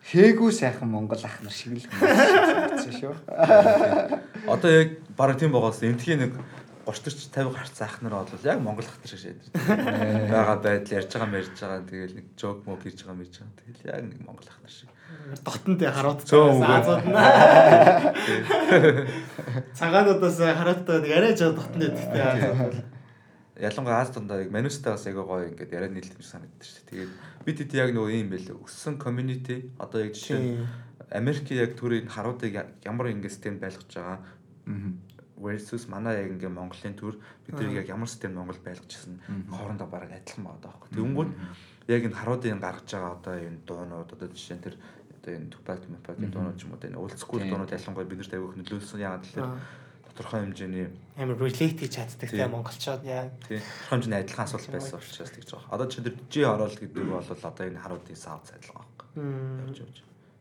хээгүү 0.07 0.51
сайхан 0.55 0.87
монгол 0.91 1.19
ах 1.27 1.43
нар 1.43 1.53
шиг 1.53 1.73
л 1.77 1.87
хүмүүс 1.87 2.15
шиг 2.15 2.47
санагдсан 2.47 2.95
шүү. 3.01 3.15
Одоо 4.47 4.71
яг 4.71 4.89
баг 5.19 5.35
тийм 5.39 5.51
байгаас 5.51 5.83
энтхийн 5.83 6.21
нэг 6.23 6.33
30 6.87 6.87
40 6.87 7.35
50 7.35 7.51
гарц 7.51 7.75
заах 7.75 7.99
нар 8.03 8.15
бол 8.23 8.47
яг 8.47 8.63
монгол 8.63 8.87
хатар 8.87 9.11
шиг 9.11 9.19
шийдэж 9.19 9.51
байгаа 10.31 10.63
байдал 10.63 10.95
ярьж 10.95 11.11
байгаа 11.11 11.35
мэрж 11.35 11.59
байгаа 11.59 11.83
тэгэл 11.83 12.23
нэг 12.23 12.27
жок 12.39 12.63
мог 12.63 12.79
хийж 12.79 13.03
байгаа 13.03 13.19
мэрж 13.19 13.35
байгаа 13.35 13.59
тэгэл 13.59 13.91
яг 13.91 14.07
нэг 14.07 14.23
монгол 14.23 14.47
хатар 14.47 14.71
шиг 14.71 14.87
Дотонд 15.43 15.83
хараад 15.83 16.23
Цөөн 16.23 16.63
үгүй. 16.63 16.79
азууд 16.79 17.03
нь. 17.07 17.15
Цагаануудаас 19.79 20.39
хараадтай 20.39 20.99
нэг 21.03 21.13
арай 21.19 21.35
жоо 21.39 21.51
дотонд 21.55 21.83
идэх 21.83 22.07
азууд. 22.15 22.75
Ялангуяа 23.57 24.01
аз 24.05 24.11
дундаа 24.13 24.43
яг 24.45 24.51
манустай 24.53 24.93
бас 24.93 25.07
айгаа 25.07 25.25
гоё 25.25 25.49
ингээд 25.51 25.73
яриа 25.73 25.89
нийлдэг 25.89 26.21
юм 26.21 26.29
санагддаг 26.29 26.63
шүү 26.65 26.77
дээ. 26.77 26.91
Тэгээд 26.93 27.13
бид 27.47 27.57
хэд 27.61 27.73
яг 27.75 27.91
нөгөө 27.97 28.13
юм 28.21 28.29
байл 28.31 28.49
өссөн 28.65 28.95
community 29.01 29.57
одоо 29.81 30.05
яг 30.05 30.13
жишээ 30.13 30.39
нь. 30.41 30.69
Америкийн 31.11 31.61
яг 31.65 31.73
төрийн 31.79 32.09
харуудыг 32.11 32.53
ямар 32.85 33.07
ингээд 33.15 33.33
систем 33.33 33.57
байлгаж 33.59 33.89
байгаа 33.89 34.19
Аа. 34.67 34.93
versus 35.39 35.87
манай 35.89 36.25
яг 36.27 36.33
ингээ 36.37 36.49
Монголын 36.51 36.97
төр 36.97 37.15
бид 37.47 37.55
нар 37.55 37.71
яг 37.81 37.89
ямар 37.89 38.09
систем 38.09 38.35
Монгол 38.35 38.59
байлгажсэн 38.65 39.21
хоорондоо 39.53 39.87
бараг 39.87 40.11
адилхан 40.13 40.45
байгаа 40.45 40.63
даахгүй. 40.65 40.89
Тэнгүүд 40.97 41.31
яг 41.93 42.03
энэ 42.09 42.19
харуудын 42.19 42.61
гаргаж 42.61 42.89
байгаа 42.91 43.13
одоо 43.15 43.35
энэ 43.37 43.63
дуунууд 43.69 44.11
одоо 44.11 44.29
жишээ 44.33 44.57
нь 44.59 44.65
тэр 44.65 44.75
одоо 45.23 45.33
энэ 45.37 45.51
Tupac 45.53 45.79
Tupac-ийн 45.87 46.33
дуунууд 46.33 46.57
ч 46.59 46.65
юм 46.65 46.73
уу 46.75 46.81
энэ 46.83 46.99
old 46.99 47.15
school 47.21 47.41
дуунууд 47.45 47.71
ялангуяа 47.71 48.09
бид 48.09 48.19
нарт 48.19 48.33
аягүй 48.35 48.57
нөлөөлсөн 48.59 49.01
яагаад 49.01 49.25
Аа. 49.39 49.61
Тодорхой 50.17 50.41
хэмжээний 50.49 50.89
Амар 51.21 51.37
relate 51.37 51.77
хийж 51.77 51.93
чаддаг 51.93 52.31
те 52.33 52.41
Тийм. 52.41 52.51
монголчууд 52.57 53.05
яа. 53.05 53.29
тийм 53.45 53.61
тодорхой 53.61 53.93
хэмжээний 53.93 54.21
адилхан 54.25 54.47
асуулт 54.49 54.73
байсан 54.73 54.97
учраас 54.97 55.33
тэгж 55.37 55.51
байгаа. 55.53 55.75
Одоо 55.77 55.87
нь 55.93 56.05
тэр 56.09 56.17
G 56.33 56.35
орол 56.49 56.73
гэдэг 56.73 57.05
бол 57.05 57.21
одоо 57.29 57.65
энэ 57.69 57.83
харуудын 57.85 58.17
саунд 58.17 58.49
адилхан 58.49 58.81
байхгүй. 58.81 59.07
Явж 59.69 59.79
явж. 59.85 59.97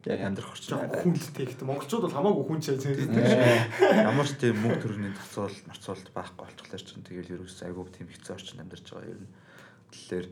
Яг 0.05 0.21
амьдрах 0.21 0.53
орчин 0.53 0.77
хүнлтэй 0.77 1.45
ихтэй. 1.49 1.65
Монголчууд 1.65 2.03
бол 2.05 2.15
хамаагүй 2.15 2.45
хүн 2.45 2.61
чаж 2.61 2.77
тийм. 2.85 3.09
Ямар 4.05 4.27
ч 4.29 4.37
тийм 4.37 4.55
мөнгө 4.61 4.79
төрөний 4.85 5.13
тацуул 5.17 5.57
марцуулт 5.65 6.07
байхгүй 6.13 6.45
болчихлоо 6.45 6.77
чинь 6.77 7.01
тэгэл 7.01 7.33
ерөөс 7.41 7.65
айгүй 7.65 7.89
тийм 7.89 8.07
хэцүү 8.13 8.33
орчин 8.37 8.61
амьдарч 8.61 8.85
байгаа 8.85 9.17
юм. 9.17 9.25
Тэгэхээр 9.89 10.27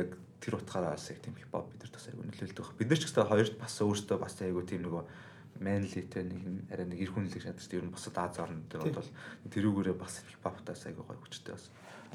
яг 0.00 0.08
тэр 0.40 0.54
утгаараа 0.56 0.96
бас 0.96 1.12
яг 1.12 1.20
тийм 1.20 1.36
хипхоп 1.36 1.68
бид 1.68 1.80
нар 1.84 1.92
бас 1.92 2.08
айгүй 2.08 2.24
нөлөөлдөг. 2.24 2.66
Бид 2.80 2.88
нар 2.88 2.98
ч 2.98 3.04
гэсэн 3.04 3.28
хоёрт 3.28 3.54
бас 3.60 3.74
өөртөө 3.84 4.16
бас 4.16 4.34
айгүй 4.40 4.64
тийм 4.64 4.82
нөгөө 4.88 5.02
манлитэй 5.60 6.24
нэг 6.24 6.42
арай 6.72 6.86
нэг 6.86 7.00
эр 7.02 7.12
хүнлэг 7.12 7.42
шатдаг 7.42 7.72
ер 7.74 7.86
нь 7.86 7.94
бусад 7.94 8.16
Аз 8.18 8.38
орнууд 8.38 8.72
бол 8.94 9.10
тэрүүгээрээ 9.50 9.96
бас 9.98 10.22
хипхоптаас 10.26 10.86
айгүй 10.86 11.04
гоё 11.04 11.20
хүчтэй 11.22 11.54
бас 11.54 11.66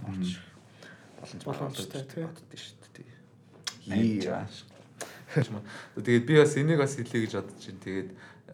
орч 0.04 0.40
боломж 1.20 1.44
Боломжтой, 1.46 2.24
боддоо 2.28 2.60
шүү 2.60 2.78
дээ. 2.96 3.12
Яа. 4.28 4.48
байгаа. 5.34 5.62
Тэгээд 5.96 6.26
би 6.28 6.34
бас 6.38 6.54
энийг 6.58 6.80
бас 6.80 6.96
хэлье 6.96 7.24
гэж 7.26 7.34
бодож 7.40 7.64
байна. 7.64 7.84
Тэгээд 7.84 8.10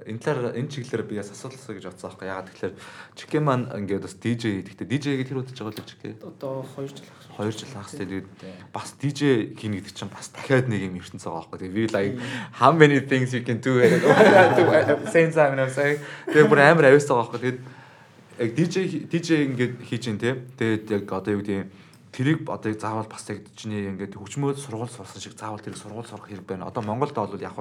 энэ 0.07 0.19
талаар 0.23 0.55
энэ 0.55 0.71
чиглэлээр 0.71 1.03
би 1.03 1.15
бас 1.19 1.31
асуулсаа 1.31 1.75
гэж 1.75 1.85
бодсон 1.91 2.07
аахгүй. 2.07 2.27
Ягаад 2.31 2.47
тэгэхээр 2.55 2.73
Чикен 3.19 3.43
маань 3.43 3.67
ингээд 3.67 4.05
бас 4.07 4.15
DJ 4.15 4.63
гэхдээ 4.63 4.87
DJ 4.87 5.05
гэдэг 5.19 5.27
тэр 5.27 5.39
удаж 5.43 5.59
байгаа 5.59 5.75
л 5.75 5.89
Чикен. 5.91 6.15
Одоо 6.23 6.63
2 6.63 6.87
жил 6.87 7.03
ахсан. 7.03 7.35
2 7.35 7.51
жил 7.51 7.71
хагас 7.75 7.93
тэгээд 7.99 8.27
бас 8.71 8.89
DJ 8.95 9.21
хийнэ 9.59 9.75
гэдэг 9.83 9.93
чинь 9.95 10.13
бас 10.13 10.31
дахиад 10.31 10.71
нэг 10.71 10.81
юм 10.87 10.95
ертөнц 10.95 11.23
байгаа 11.27 11.51
байхгүй. 11.51 11.59
Тэгээд 11.59 11.75
we 11.75 11.83
like 11.91 12.15
how 12.55 12.71
many 12.71 13.03
things 13.03 13.35
you 13.35 13.43
can 13.43 13.59
do 13.59 13.75
the 13.83 15.11
same 15.11 15.35
time 15.35 15.59
and 15.59 15.67
I'm 15.67 15.73
saying 15.73 15.99
тэгээд 16.31 16.47
бүр 16.47 16.59
амар 16.63 16.87
авьяас 16.87 17.11
байгаа 17.11 17.27
байхгүй. 17.35 17.39
Тэгээд 17.43 17.59
яг 18.39 18.49
DJ 18.55 18.75
DJ 19.11 19.29
ингээд 19.51 19.73
хийж 19.83 20.03
ин 20.07 20.15
тэ. 20.15 20.39
Тэгээд 20.55 20.85
яг 20.95 21.03
одоо 21.11 21.35
юу 21.35 21.43
гэдэг 21.43 21.55
юм 21.59 21.67
тэрийг 22.11 22.49
одоо 22.49 22.73
заавал 22.73 23.07
бас 23.07 23.29
яг 23.29 23.45
чиний 23.55 23.89
ингээд 23.89 24.17
хөгжмөөд 24.17 24.57
сургууль 24.57 24.89
сурсан 24.89 25.21
шиг 25.21 25.37
заавал 25.37 25.61
тэрийг 25.61 25.77
сургууль 25.77 26.09
сурах 26.09 26.25
хэрэг 26.25 26.45
байна. 26.45 26.65
Одоо 26.65 26.81
Монголд 26.81 27.13
бол 27.13 27.37
яг 27.37 27.53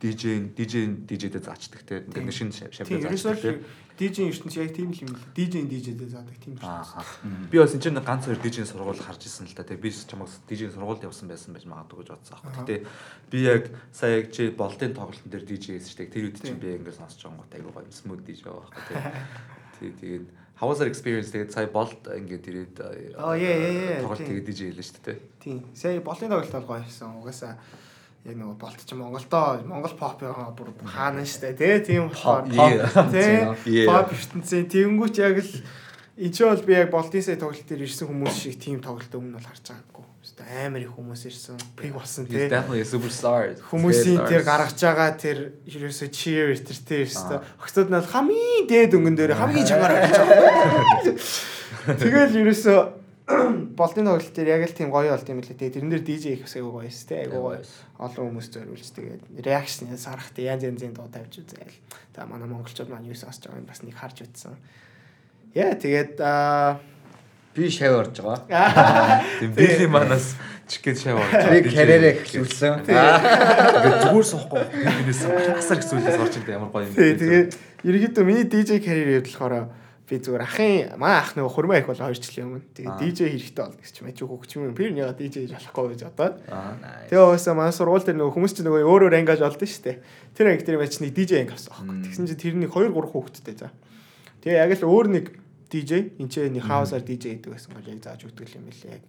DJ 0.00 0.52
DJ 0.52 0.92
DJ-дэд 1.08 1.44
заачдаг 1.44 1.82
те. 1.88 2.04
Ингээд 2.04 2.26
нэг 2.28 2.36
шинэ 2.36 2.52
шавьдаа 2.52 2.84
Тийм, 2.84 3.00
заачдаг 3.00 3.40
те. 3.40 3.64
DJ 3.94 4.26
ертөнц 4.28 4.54
яг 4.58 4.74
тийм 4.74 4.90
л 4.90 5.00
юм 5.06 5.14
л. 5.14 5.22
DJ-ийн 5.38 5.70
DJ-дээ 5.70 6.10
заадаг 6.10 6.36
тийм 6.42 6.58
ертөнц. 6.58 7.48
Би 7.48 7.56
бас 7.62 7.72
энэ 7.72 7.82
чинь 7.86 7.96
ганц 8.02 8.26
хоёр 8.26 8.40
DJ-ийн 8.42 8.66
сургууль 8.66 8.98
харж 8.98 9.22
ирсэн 9.22 9.46
л 9.46 9.54
да. 9.54 9.62
Тэгээ 9.62 9.84
би 9.86 9.90
ч 9.94 10.02
чамаас 10.10 10.34
DJ-ийн 10.50 10.74
сургуульд 10.74 11.06
явсан 11.06 11.30
байсан 11.30 11.54
байж 11.54 11.64
магадгүй 11.64 12.02
гэж 12.02 12.10
бодсон 12.10 12.34
аахгүй. 12.34 12.52
Гэтэ 12.58 12.76
би 13.30 13.38
яг 13.46 13.70
сая 13.94 14.18
яг 14.18 14.34
чи 14.34 14.50
болтын 14.50 14.98
тоглолтын 14.98 15.30
дээр 15.30 15.46
DJ 15.46 15.78
хийсэн 15.78 15.90
шүү 15.94 15.98
дээ. 16.02 16.10
Тэр 16.10 16.24
үед 16.26 16.42
чинь 16.42 16.58
би 16.58 16.74
ингээд 16.74 16.98
сонсож 16.98 17.22
байгаа 17.22 17.38
гот 17.46 17.54
айгуу 17.54 17.72
гоё 17.72 17.86
smooth 17.94 18.22
DJ 18.26 18.50
байхгүй 18.50 18.82
тий. 18.82 18.98
Тий 19.78 19.90
тэгээд 19.94 20.26
how 20.54 20.68
was 20.70 20.78
that 20.78 20.88
experience 20.88 21.30
тэгээд 21.34 21.50
сая 21.50 21.66
болт 21.66 22.06
ингээд 22.06 22.44
ирээд 22.46 22.76
яа, 22.78 24.02
тоглолт 24.06 24.22
тэгээд 24.22 24.46
DJ 24.46 24.60
хэлсэн 24.70 24.84
шүү 24.86 25.04
дээ. 25.04 25.18
Тийм. 25.42 25.58
Сая 25.74 26.00
болын 26.00 26.30
тоглолт 26.30 26.54
бол 26.54 26.68
гоё 26.78 26.82
хийсэн. 26.86 27.10
Угаасаа 27.18 27.58
яг 28.24 28.36
нөгөө 28.40 28.56
болт 28.56 28.80
чи 28.80 28.94
Монголдоо 28.96 29.60
Монгол 29.68 29.96
pop 29.98 30.16
байгаа 30.22 30.54
бүр 30.56 30.72
хаана 30.88 31.26
штэ 31.28 31.52
тий 31.58 31.76
тийм 31.84 32.08
болохоор 32.08 32.48
Yeah. 32.48 32.88
тий 33.14 33.84
Yeah. 33.84 33.90
pop 33.90 34.14
ертөнцийн 34.14 34.64
тэгэнгүүч 34.70 35.16
яг 35.20 35.42
л 35.44 35.52
энэ 36.16 36.32
ч 36.32 36.38
бол 36.46 36.62
би 36.64 36.72
яг 36.72 36.88
болтын 36.94 37.20
сая 37.20 37.36
тоглолт 37.36 37.68
дээр 37.68 37.84
ирсэн 37.84 38.08
хүмүүс 38.08 38.32
шиг 38.38 38.56
тийм 38.56 38.80
тоглолт 38.80 39.12
өмнө 39.12 39.36
бол 39.36 39.44
харж 39.44 39.68
байгаагүй. 39.68 40.04
Амар 40.64 40.80
их 40.80 40.92
хүмүүс 40.96 41.22
ирсэн. 41.28 41.58
Пиг 41.76 41.92
болсон 41.94 42.26
тий. 42.26 42.48
Definitely 42.48 42.80
a 42.80 42.88
superstar. 42.88 43.54
Хүмүүсийн 43.70 44.18
Superstars. 44.18 44.30
тэр 44.32 44.42
гаргаж 44.44 44.78
байгаа 44.80 45.10
тэр 45.20 45.38
ерөөсө 45.68 46.08
cheer 46.08 46.56
тэр 46.58 46.78
тэр 46.80 47.02
өстө 47.04 47.40
өгцөд 47.60 47.88
нь 47.92 48.08
хамгийн 48.08 48.64
дээд 48.66 48.96
өнгөн 48.96 49.16
дээр 49.20 49.36
хамгийн 49.36 49.68
чангаар 49.68 49.94
ажиллаж 50.00 50.28
байгаа. 50.28 51.96
Тэгэл 52.00 52.40
ерөөсө 52.40 52.74
болтын 53.78 54.04
тоглолт 54.04 54.32
дээр 54.36 54.48
яг 54.52 54.68
л 54.68 54.76
тийм 54.76 54.92
гоё 54.92 55.12
болт 55.12 55.28
юм 55.28 55.40
лээ. 55.40 55.56
Тэгээ 55.56 55.74
тэрэн 55.80 55.90
дээр 55.92 56.04
DJ 56.04 56.24
их 56.36 56.44
бас 56.44 56.56
айгүй 56.56 56.72
гоё 56.72 56.88
эс 56.88 57.04
тэ 57.08 57.24
айгүй 57.24 57.40
гоё. 57.40 57.60
Олон 57.96 58.24
хүмүүс 58.28 58.48
зориулж 58.52 58.88
тэгээд 58.96 59.22
реакшн 59.44 59.88
сарах 59.96 60.28
тэ 60.36 60.48
янз 60.48 60.64
янзын 60.68 60.92
дуу 60.92 61.08
тавьж 61.08 61.40
үзээл. 61.40 61.78
Тэгээ 62.12 62.28
манай 62.28 62.48
монголчууд 62.52 62.92
маань 62.92 63.08
юу 63.08 63.16
сонсож 63.16 63.48
байгааг 63.48 63.64
бас 63.64 63.80
нэг 63.80 63.96
харж 63.96 64.28
үзсэн. 64.28 64.56
Яа 65.56 65.72
тэгээд 65.72 66.20
аа 66.20 66.84
Би 67.54 67.70
шав 67.70 67.94
орж 67.94 68.18
байгаа. 68.18 69.22
Тийм 69.40 69.52
били 69.54 69.86
манаас 69.86 70.34
чиket 70.66 70.98
шав 70.98 71.22
орж 71.22 71.32
Би 71.50 71.62
карьерээ 71.70 72.26
эхлүүлсэн. 72.26 72.82
ингээд 72.82 74.02
зүгээр 74.10 74.26
суухгүй 74.26 74.62
бинээс 74.74 75.22
асар 75.62 75.78
их 75.78 75.86
зүйлээс 75.86 76.18
орж 76.18 76.34
ирдэ 76.42 76.58
ямар 76.58 76.74
гоё 76.74 76.90
юм. 76.90 76.98
Тэгээд 76.98 77.54
ерөнхийдөө 77.86 78.24
миний 78.26 78.46
DJ 78.50 78.82
карьер 78.82 79.22
явуулахаараа 79.22 79.70
би 80.04 80.18
зүгээр 80.20 80.42
ахын 80.44 80.98
маа 81.00 81.22
ах 81.22 81.32
нөгөө 81.32 81.52
хурмаа 81.54 81.78
их 81.80 81.86
бол 81.88 81.96
2 81.96 82.12
жилийн 82.18 82.58
өмнө. 82.58 82.66
Тэгээд 82.76 82.98
DJ 83.00 83.20
хэрэгтэй 83.32 83.62
болно 83.64 83.80
гэж 83.80 83.96
мэж 84.04 84.18
хөгч 84.20 84.50
юм. 84.60 84.74
Би 84.76 84.92
нэг 84.92 85.16
DJ 85.16 85.48
болохгүй 85.54 85.96
гэж 85.96 86.00
бодоод. 86.12 86.42
Аа. 86.52 86.76
Тэгээ 87.08 87.24
уусаа 87.24 87.54
манай 87.56 87.72
сургууль 87.72 88.04
дээр 88.04 88.20
нөгөө 88.20 88.34
хүмүүс 88.36 88.52
чинь 88.52 88.68
нөгөө 88.68 88.84
өөрөөр 88.84 89.16
ангаж 89.16 89.40
олдсон 89.40 89.64
шүү 89.64 89.84
дээ. 89.88 89.96
Тэр 90.36 90.46
анги 90.52 90.66
дээр 90.68 90.82
мэж 90.82 91.00
нэг 91.00 91.16
DJ 91.16 91.32
анги 91.40 91.56
авсан 91.56 91.72
байхгүй. 91.72 91.96
Тэгсэн 92.04 92.28
чинь 92.28 92.42
тэрний 92.44 92.68
2 92.68 92.92
3 92.92 93.12
хүүхэдтэй 93.16 93.56
за. 93.56 93.72
Тэгээ 94.44 94.60
яг 94.60 94.72
л 94.76 94.92
өөр 94.92 95.06
нэг 95.08 95.26
DJ 95.70 96.14
энэ 96.20 96.30
ч 96.30 96.34
нэг 96.48 96.64
хаусаар 96.64 97.02
DJ 97.02 97.40
гэдэг 97.40 97.50
байсан 97.52 97.72
гол 97.74 97.88
яг 97.88 98.00
зааж 98.04 98.20
өгдөг 98.28 98.48
юм 98.54 98.64
билээ. 98.68 99.00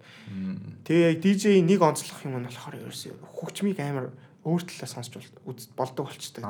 Тэгээ 0.86 1.08
яг 1.12 1.18
DJ 1.20 1.44
нэг 1.62 1.80
онцлох 1.80 2.20
юм 2.24 2.40
нь 2.40 2.48
болохоор 2.48 2.80
ерөөсөө 2.80 3.14
хөгчмийг 3.36 3.78
амар 3.80 4.10
өөр 4.46 4.62
талаа 4.62 4.86
сонсч 4.86 5.18
болдог 5.74 6.06
болчтой. 6.06 6.46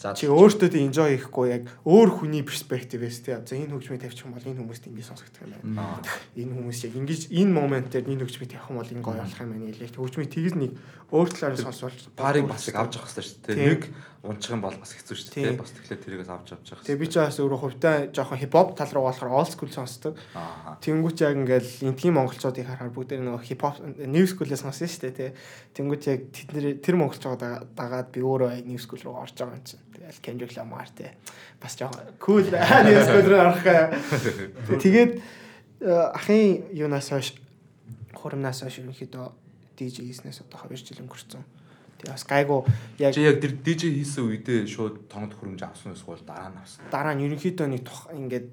За 0.00 0.16
чи 0.16 0.24
өөртөө 0.24 0.72
тийм 0.72 0.88
enjoy 0.88 1.20
хийхгүй 1.20 1.46
яг 1.52 1.62
өөр 1.84 2.24
хүний 2.24 2.40
перспективээс 2.40 3.20
тий. 3.28 3.36
За 3.36 3.52
энэ 3.52 3.76
хөгжмийг 3.76 4.00
тавьчих 4.00 4.24
юм 4.24 4.32
бол 4.32 4.48
энэ 4.48 4.60
хүмүүст 4.64 4.88
ингэ 4.88 5.04
сонсогдох 5.04 5.44
юм 5.44 5.76
байна. 5.76 6.00
Энэ 6.32 6.52
хүмүүс 6.56 6.80
яг 6.88 6.94
ингэж 6.96 7.20
энэ 7.36 7.52
момент 7.52 7.92
дээр 7.92 8.08
энэ 8.08 8.24
хөгжмийг 8.24 8.50
тавих 8.56 8.70
юм 8.72 8.80
бол 8.80 8.92
энэ 8.96 9.04
гоё 9.04 9.20
болох 9.20 9.40
юм 9.44 9.50
байна 9.52 9.68
гэлээ. 9.68 10.00
Хөгжмийг 10.00 10.32
тэгж 10.32 10.54
нэг 10.56 10.72
өөр 11.12 11.28
талаар 11.30 11.60
сонсвол 11.60 11.94
парыг 12.16 12.48
бас 12.48 12.66
их 12.66 12.74
авч 12.74 12.96
явах 12.96 13.12
хэрэгтэй 13.12 13.28
шүү 13.28 13.38
дээ. 13.46 13.68
Нэг 13.68 13.82
унчих 14.26 14.50
юм 14.50 14.62
бол 14.62 14.74
бас 14.74 14.90
хэцүү 14.90 15.16
шүү 15.16 15.30
дээ. 15.38 15.54
Бас 15.54 15.70
тэгэхээр 15.70 16.02
тэрийгээс 16.02 16.30
авч 16.34 16.48
авч 16.50 16.66
явах. 16.74 16.82
Тэгээ 16.82 16.98
би 16.98 17.06
ч 17.06 17.14
бас 17.22 17.38
өөрөө 17.38 17.60
хувьдаа 17.62 17.94
жоохон 18.10 18.40
хипхоп 18.42 18.74
тал 18.74 18.90
руу 18.90 19.06
болохоор 19.06 19.38
old 19.38 19.50
school 19.54 19.70
сонсдог. 19.70 20.18
Тэнгүүч 20.82 21.18
яг 21.22 21.38
ингээл 21.38 21.94
энтгийн 21.94 22.14
монголчуудыг 22.18 22.66
харахаар 22.66 22.90
бүгд 22.90 23.22
нөгөө 23.22 23.46
хипхоп 23.46 23.78
new 24.02 24.26
school-ээс 24.26 24.66
сонсон 24.66 24.90
шүү 24.90 25.02
дээ 25.06 25.14
тий. 25.14 25.30
Тэнгүүч 25.78 26.02
яг 26.10 26.20
тэдний 26.34 26.74
тэр 26.82 26.98
монголчууд 27.26 27.74
дагаад 27.74 28.12
би 28.12 28.20
өөрөө 28.22 28.62
new 28.66 28.78
school 28.78 29.00
руу 29.02 29.18
орж 29.18 29.34
байгаа 29.34 29.58
юм 29.58 29.64
чинь. 29.64 29.82
Тэгэл 29.92 30.22
Kendrick 30.22 30.56
Lamar 30.56 30.86
тий. 30.94 31.10
Бас 31.60 31.76
жоохон 31.76 32.14
cool 32.20 32.46
new 32.86 33.00
school 33.02 33.26
руу 33.26 33.40
орох. 33.40 33.62
Тэгээд 34.82 35.20
э, 35.80 35.90
ахын 35.90 36.62
юунаас 36.72 37.10
хойш 37.10 37.34
хурамнаас 38.14 38.62
хойш 38.62 38.78
ерөнхийдөө 38.78 39.26
DJ 39.76 40.06
хийснээс 40.06 40.46
одоо 40.46 40.70
2 40.70 40.78
жил 40.78 41.02
өнгөрцөн. 41.04 41.42
Тэгээ 41.98 42.12
бас 42.14 42.24
гайгүй 42.24 42.60
яг 43.02 43.14
Чи 43.14 43.26
яг 43.26 43.40
тэр 43.42 43.52
DJ 43.58 43.90
хийсэн 43.98 44.24
үедээ 44.30 44.66
шууд 44.70 45.10
тоног 45.10 45.34
хөрөмж 45.36 45.62
авсан 45.66 45.92
эсвэл 45.92 46.22
дараа 46.22 46.52
нь 46.54 46.60
авсан. 46.60 46.84
дараа 46.92 47.14
нь 47.16 47.24
ерөнхийдөө 47.26 47.66
нэг 47.66 47.84
ингээд 48.14 48.46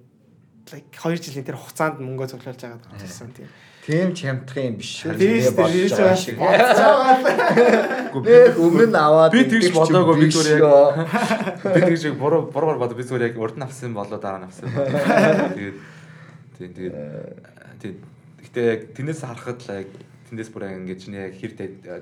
like 0.72 0.90
2 0.96 1.20
жилийн 1.20 1.46
тэр 1.48 1.60
хугацаанд 1.60 2.00
мөнгө 2.00 2.32
цуглуулж 2.32 2.60
байгаа 2.60 2.80
гэсэн 3.00 3.32
тийм. 3.36 3.52
Тийм 3.84 4.16
ч 4.16 4.24
хямдхан 4.24 4.64
юм 4.64 4.76
биш. 4.80 5.04
Тэгээ 5.04 5.52
болж 5.60 5.92
байгаа 5.92 6.16
шиг. 6.16 6.40
Би 8.24 8.36
өмнө 8.56 8.88
нь 8.88 8.96
аваад 8.96 9.36
Би 9.36 9.44
тэгж 9.44 9.76
бодоогүй, 9.76 10.16
би 10.24 10.28
зүгээр 10.32 10.64
яг-. 10.64 11.04
Би 11.68 11.80
тэгж 11.84 12.02
яг 12.08 12.16
буруу 12.16 12.48
буруугаар 12.48 12.80
бодоо 12.80 12.96
би 12.96 13.04
зүгээр 13.04 13.28
яг 13.30 13.36
урд 13.36 13.60
нь 13.60 13.68
авсан 13.68 13.92
болоо 13.92 14.20
дараа 14.20 14.40
нь 14.40 14.48
авсан. 14.48 14.72
Тэгээд 14.72 15.78
тийм 16.56 16.72
тэгээд 16.72 16.96
тийм 17.84 17.94
гэтээ 18.40 18.66
яг 18.72 18.82
тэрнээс 18.96 19.22
харахад 19.28 19.60
л 19.60 19.76
яг 19.84 19.90
тэндээс 20.32 20.50
бүр 20.56 20.64
яг 20.64 20.80
ингэж 20.80 21.02
яг 21.12 21.34
хэр 21.36 21.52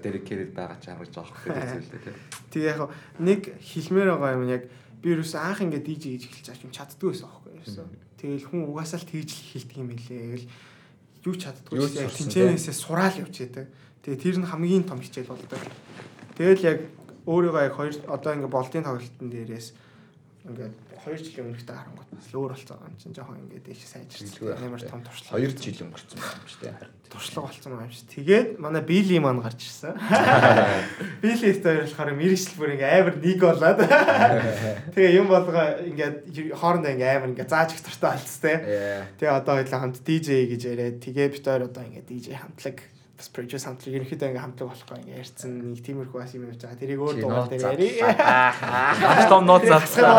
dedicated 0.05 0.53
байгаа 0.53 0.77
ч 0.77 0.93
харагдаж 0.93 1.17
байгаа 1.17 1.41
хэрэг 1.41 1.65
зүйлээ 1.81 2.03
тийм. 2.05 2.17
Тэгээ 2.53 2.71
яг 2.71 2.81
нэг 3.17 3.41
хэлмээр 3.57 4.09
байгаа 4.15 4.37
юм 4.37 4.45
яг 4.47 4.63
би 5.01 5.07
ерөөсөө 5.17 5.41
анх 5.41 5.65
ингээд 5.65 5.85
DJ 5.89 6.03
хийж 6.13 6.23
эхэлж 6.29 6.47
байгаа 6.47 6.65
юм 6.69 6.75
чаддгүй 6.77 7.09
байсан 7.09 7.27
аахгүй 7.27 7.51
ерөөсөө. 7.57 7.85
Тэгэл 8.21 8.47
хүн 8.47 8.61
угаасаа 8.69 8.99
л 9.01 9.09
тэгж 9.09 9.29
л 9.33 9.49
хэлдэг 9.49 9.77
юм 9.81 9.89
билээ. 9.89 10.21
Тэгэл 10.29 10.47
юу 11.25 11.35
ч 11.37 11.45
чаддгүй 11.45 11.85
яг 12.01 12.11
тэнцэнээсээ 12.11 12.75
сураал 12.75 13.17
явж 13.21 13.35
яадаг. 13.45 13.67
Тэгээ 14.01 14.21
тэр 14.21 14.37
нь 14.41 14.49
хамгийн 14.49 14.85
том 14.89 15.01
хичээл 15.01 15.29
болдог. 15.29 15.61
Тэгэл 16.37 16.65
яг 16.65 16.79
өөрийгөө 17.29 17.61
яг 17.61 17.73
хоёр 17.77 17.93
одоо 18.09 18.31
ингээд 18.33 18.55
болтын 18.55 18.85
тоглолтын 18.85 19.29
дээрээс 19.29 19.67
ингээд 20.41 20.73
2 21.05 21.17
жилийн 21.21 21.53
өмнөхтэй 21.53 21.75
харангуут 21.77 22.09
бас 22.09 22.25
л 22.33 22.37
өөр 22.41 22.53
болцоо 22.57 22.77
юм 22.81 22.97
чинь 22.97 23.13
жоохон 23.13 23.37
ингээд 23.45 23.65
Илүү 24.25 24.47
байх 24.49 24.63
амар 24.65 24.81
том 24.81 25.01
туршлага 25.05 25.37
2 25.37 25.53
жил 25.61 25.85
өнгөрцөн 25.85 26.17
юм 26.17 26.49
шүү 26.49 26.61
дээ. 26.65 26.89
туршлага 27.11 27.45
болсон 27.51 27.77
юм 27.77 27.91
шиг. 27.93 28.07
Тэгээд 28.09 28.47
манай 28.57 28.81
Билли 28.81 29.19
маань 29.21 29.41
гарч 29.45 29.61
ирсэн. 29.61 29.93
Хоёр 31.21 31.85
болохоор 31.85 32.11
мэрэгчл 32.17 32.55
бүр 32.57 32.73
ингээ 32.73 32.93
амар 33.01 33.15
нэг 33.21 33.37
болоод. 33.37 33.79
Тэгээ 34.97 35.17
юм 35.21 35.27
болгоо 35.29 35.65
ингээд 35.85 36.17
хоорондоо 36.57 36.91
ингээ 36.95 37.11
амар 37.21 37.29
ингээ 37.37 37.45
зааж 37.45 37.77
их 37.77 37.85
туртай 37.85 38.17
болцсон 38.17 38.41
те. 38.41 38.53
Тэгээ 39.21 39.37
одоо 39.37 39.53
хоёлаа 39.61 39.79
хамт 39.83 40.01
DJ 40.01 40.49
гэж 40.49 40.61
яриад 40.65 40.97
тэгээ 41.05 41.37
хоёр 41.37 41.69
одоо 41.69 41.83
ингээ 41.85 42.09
DJ 42.09 42.39
хамтлаг 42.39 42.81
бас 43.21 43.29
producer 43.29 43.69
хамтлаг 43.69 43.93
ерөнхийдөө 44.01 44.33
ингээ 44.33 44.41
хамтлаг 44.41 44.67
болохгүй 44.73 44.97
ингээ 45.05 45.21
ярьсан 45.21 45.51
нэг 45.61 45.85
тиймэрхүү 45.85 46.17
бас 46.17 46.33
юм 46.33 46.49
явж 46.49 46.65
байгаа. 46.65 46.81
Тэрийг 46.81 46.99
өөр 47.05 47.15
дугаар 47.21 47.45
дээр 47.53 47.69
ярий. 47.69 48.01
Маш 48.01 49.29
том 49.29 49.45
нот 49.45 49.61
заасан. 49.61 50.09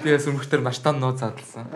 Тэгээс 0.00 0.28
өмнөхдөр 0.32 0.60
маш 0.64 0.78
том 0.80 0.96
нот 1.04 1.20
задлсан. 1.20 1.68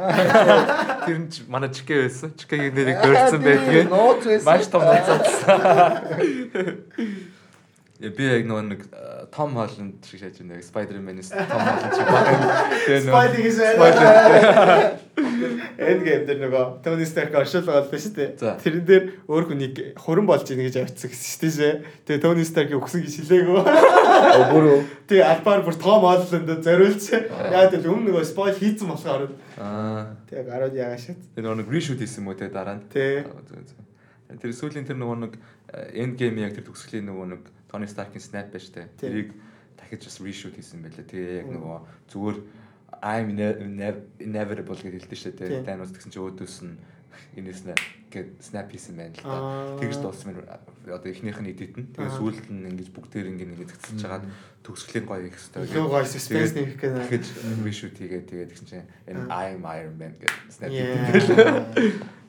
Тэр 1.04 1.18
нь 1.20 1.28
ч 1.28 1.44
манай 1.52 1.68
чикэ 1.68 2.08
байсан. 2.08 2.32
Чикэгийн 2.32 2.72
нэрийг 2.72 2.96
дөрцсөн 3.04 3.40
байдгийг. 3.44 3.92
Нууц 3.92 4.24
байсан. 4.24 4.48
Маш 4.48 4.64
том 4.72 4.82
нот 4.88 5.04
задлсан. 5.04 5.60
Я 8.02 8.10
би 8.10 8.24
яг 8.26 8.42
нөгөө 8.50 8.64
нэг 8.66 8.80
э, 8.90 9.26
Том 9.30 9.54
Холланд 9.54 10.02
шиг 10.08 10.18
шааж 10.20 10.40
байна. 10.42 10.58
Spider-Man-ээс 10.58 11.30
Том 11.30 11.60
Холланд 11.62 11.94
шиг 11.94 12.08
байна. 12.10 12.46
Тэгээ 12.82 13.02
Spidey 13.06 13.40
гэж 13.46 13.56
байна. 13.62 13.78
Spider- 13.78 15.00
Endgame 15.82 16.24
дээр 16.26 16.38
нөгөө 16.42 16.64
Tony 16.82 17.06
Stark 17.06 17.34
оршуулга 17.36 17.82
боллоо 17.84 18.00
шүү 18.00 18.12
дээ. 18.16 18.56
Тэрэн 18.64 18.84
дээр 18.88 19.04
өөр 19.28 19.44
хүнийг 19.50 19.74
хуран 20.00 20.26
болж 20.26 20.48
ийн 20.50 20.62
гэж 20.66 20.76
авчихсан 20.82 21.10
гэсэн 21.12 21.50
шүү 21.52 21.62
дээ. 21.62 21.74
Тэгээ 22.08 22.22
Tony 22.24 22.44
Stark-ийг 22.48 22.80
өгсөн 22.80 23.02
гэж 23.04 23.14
хэлээгөө. 23.22 23.60
Бүр 24.52 24.64
үү. 24.72 24.80
Тэгээ 25.10 25.26
Alpar 25.28 25.62
бүр 25.66 25.76
Tom 25.78 26.02
Holland 26.06 26.48
зориулж 26.64 27.02
яа 27.12 27.68
тэгэл 27.70 27.92
өмнө 27.92 28.08
нөгөө 28.10 28.24
spoil 28.32 28.56
хийцэн 28.56 28.88
болохоор 28.88 29.28
Аа. 29.60 30.16
тэгээ 30.30 30.48
гарууд 30.48 30.74
ягаа 30.74 30.98
шат. 30.98 31.18
Тэр 31.36 31.44
нөгөө 31.52 31.70
reshoot 31.70 32.00
хийсэн 32.02 32.24
мүү 32.26 32.34
те 32.40 32.48
дараа 32.50 32.80
нь. 32.80 32.84
Зөө. 32.90 34.40
Тэр 34.40 34.50
сүүлийн 34.56 34.86
тэр 34.88 34.96
нөгөө 34.96 35.18
нэг 35.28 35.32
end 35.92 36.16
game 36.16 36.40
яг 36.40 36.56
тэр 36.56 36.64
төгсгөлийн 36.72 37.04
нөгөө 37.04 37.26
нэг 37.36 37.42
Tony 37.72 37.88
Stark-ийн 37.88 38.20
snap 38.20 38.52
байж 38.52 38.68
тээ. 38.68 38.86
Тэрийг 39.00 39.32
дахиж 39.80 40.04
бас 40.04 40.20
reshoot 40.20 40.54
хийсэн 40.60 40.84
байлаа. 40.84 41.04
Тэгээ 41.08 41.40
яг 41.40 41.48
нөгөө 41.48 41.78
зүгээр 42.12 42.38
I'm 43.02 43.32
ne- 43.34 43.58
ne- 43.66 44.04
inevitable 44.20 44.76
гэж 44.76 45.08
хэлдэг 45.08 45.18
шүү 45.18 45.32
дээ. 45.40 45.64
Thanos 45.64 45.90
гэсэн 45.90 46.12
чи 46.12 46.20
өөдөөс 46.20 46.56
нь 46.68 46.76
энэс 47.40 47.64
нэ 47.64 47.74
гэд 48.12 48.28
snap 48.44 48.68
хийсэн 48.70 48.94
байна 48.96 49.16
л 49.16 49.24
да. 49.24 49.80
Тэгж 49.80 49.96
дууссан 50.04 50.36
байна. 50.36 50.60
Одоо 50.86 51.08
эхнийх 51.10 51.40
нь 51.40 51.48
edit 51.50 51.74
нь. 51.80 51.88
Тэгээ 51.96 52.12
сүүлд 52.20 52.46
нь 52.52 52.68
ингэж 52.68 52.88
бүгдээр 52.92 53.26
ингэ 53.32 53.44
ингэ 53.56 53.68
зэгцэж 53.72 53.96
жагаад 54.04 54.24
төгсгөлийн 54.62 55.06
гоё 55.08 55.24
их 55.26 55.34
хэвээр. 55.40 55.64
Илүү 55.72 55.88
гоё 55.88 56.04
suspense 56.06 56.52
нэх 56.54 56.76
гэнэ. 56.76 57.00
Дахиж 57.08 57.24
reshoot 57.64 57.96
хийгээд 57.96 58.26
тэгээд 58.28 58.50
тэгсэн 58.52 58.68
чинь 58.68 58.88
энэ 59.08 59.26
I'm 59.32 59.64
Iron 59.64 59.96
Man 59.96 60.12
гэж 60.20 60.32
snap 60.52 60.70
хийсэн. 60.70 61.36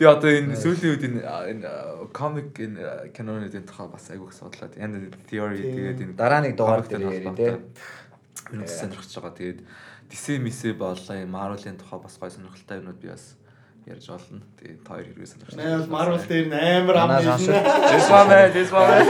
Би 0.00 0.08
одоо 0.08 0.32
энэ 0.32 0.56
сүүлийн 0.56 0.96
үед 0.96 1.04
энэ 1.04 1.20
а, 1.28 1.44
энэ 1.44 1.68
комик 2.16 2.56
энэ 2.56 3.12
канонын 3.12 3.52
тухай 3.68 3.84
бас 3.84 4.08
айгүйх 4.08 4.32
судлаад 4.32 4.72
энэ 4.80 5.12
theory 5.28 5.60
тэгээд 5.60 6.00
энэ 6.00 6.16
Дараа 6.16 6.40
нэг 6.40 6.56
дугаар 6.56 6.88
дээр 6.88 7.04
холбоотой 7.04 7.60
тий. 7.60 8.56
юм 8.56 8.64
сонирхож 8.64 9.12
байгаа. 9.12 9.36
Тэгээд 9.36 9.60
DC 10.08 10.40
мисэ 10.40 10.72
боллоо 10.72 11.20
энэ 11.20 11.28
Marvel-ийн 11.28 11.76
тухай 11.76 12.00
бас 12.00 12.16
гоё 12.16 12.32
сонирхолтой 12.32 12.80
юмнууд 12.80 12.96
би 12.96 13.12
бас 13.12 13.36
ярьж 13.84 14.08
олно. 14.08 14.40
Тэгээд 14.56 14.80
та 14.88 14.96
хоёр 14.96 15.06
хэрвээ 15.12 15.32
сонирхож 15.36 15.54
бол 15.60 15.92
Marvel 15.92 16.24
дээр 16.24 16.48
амар 16.48 16.96
ам 16.96 17.10
хэлнэ. 17.20 17.60
This 17.92 18.08
one 18.08 18.32
this 18.56 18.72
one. 18.72 19.04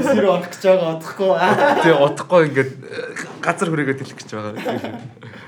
Сэр 0.00 0.26
орох 0.32 0.48
гэж 0.48 0.64
байгаа 0.64 0.96
одохгүй. 0.96 1.30
Тэгээ 1.84 2.00
удахгүй 2.08 2.40
ингээд 2.48 2.72
э, 2.72 3.00
газар 3.44 3.68
хүрээгээ 3.68 4.00
тэлэх 4.00 4.16
гэж 4.16 4.30
байгаа. 4.32 4.56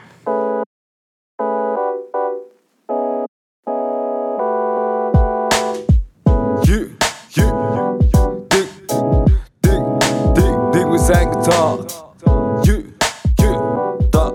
you, 11.49 12.93
da, 14.13 14.33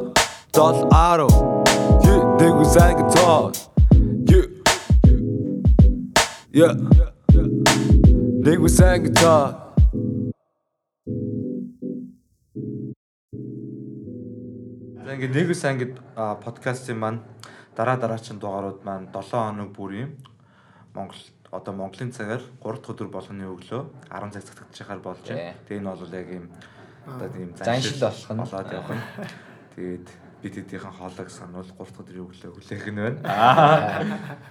dal 0.51 0.87
aro. 0.91 1.29
You, 2.03 2.37
dig 2.39 2.53
with 2.57 2.71
sang 2.73 2.97
guitar. 2.97 3.51
You, 4.25 4.41
yeah, 6.51 6.73
dig 8.41 8.59
with 8.59 8.73
sang 8.73 9.03
guitar. 9.03 9.61
За 15.03 15.13
ингээд 15.13 15.35
нэг 15.35 15.49
ус 15.51 15.61
ангид 15.69 15.99
подкастын 16.15 16.97
маань 16.97 17.19
дараа 17.77 17.97
дараачин 18.01 18.39
дугаарууд 18.41 18.81
маань 18.87 19.11
7 19.13 19.29
хоног 19.29 19.69
бүрийн 19.77 20.17
Монгол 20.95 21.21
одоо 21.51 21.73
Монголын 21.77 22.09
цагаар 22.09 22.41
3 22.63 22.81
дахь 22.81 22.89
өдөр 22.89 23.09
болгоны 23.13 23.45
өглөө 23.45 23.81
10 24.09 24.31
цаг 24.33 24.57
цагтчихаар 24.57 24.99
болж 25.03 25.21
Тий. 25.27 25.35
байна. 25.35 25.53
Тэгээ 25.67 25.81
энэ 25.83 25.91
бол 25.93 26.17
яг 26.17 26.29
ийм 26.33 26.45
одоо 27.05 27.27
ийм 27.39 27.51
Заншил 27.57 27.99
болох 27.99 28.29
нь. 28.31 28.39
болоод 28.39 28.71
явах 28.71 28.91
нь. 28.95 29.03
Тэгээд 29.75 30.07
бид 30.43 30.53
хэдийнхэн 30.59 30.93
хоолойг 30.99 31.29
сануул 31.29 31.69
3 31.71 32.03
дахь 32.03 32.15
юу 32.19 32.27
гэлээ 32.27 32.51
хүлээх 32.51 32.85
нь 32.91 32.99
байна. 32.99 33.19
Аа. 33.23 34.03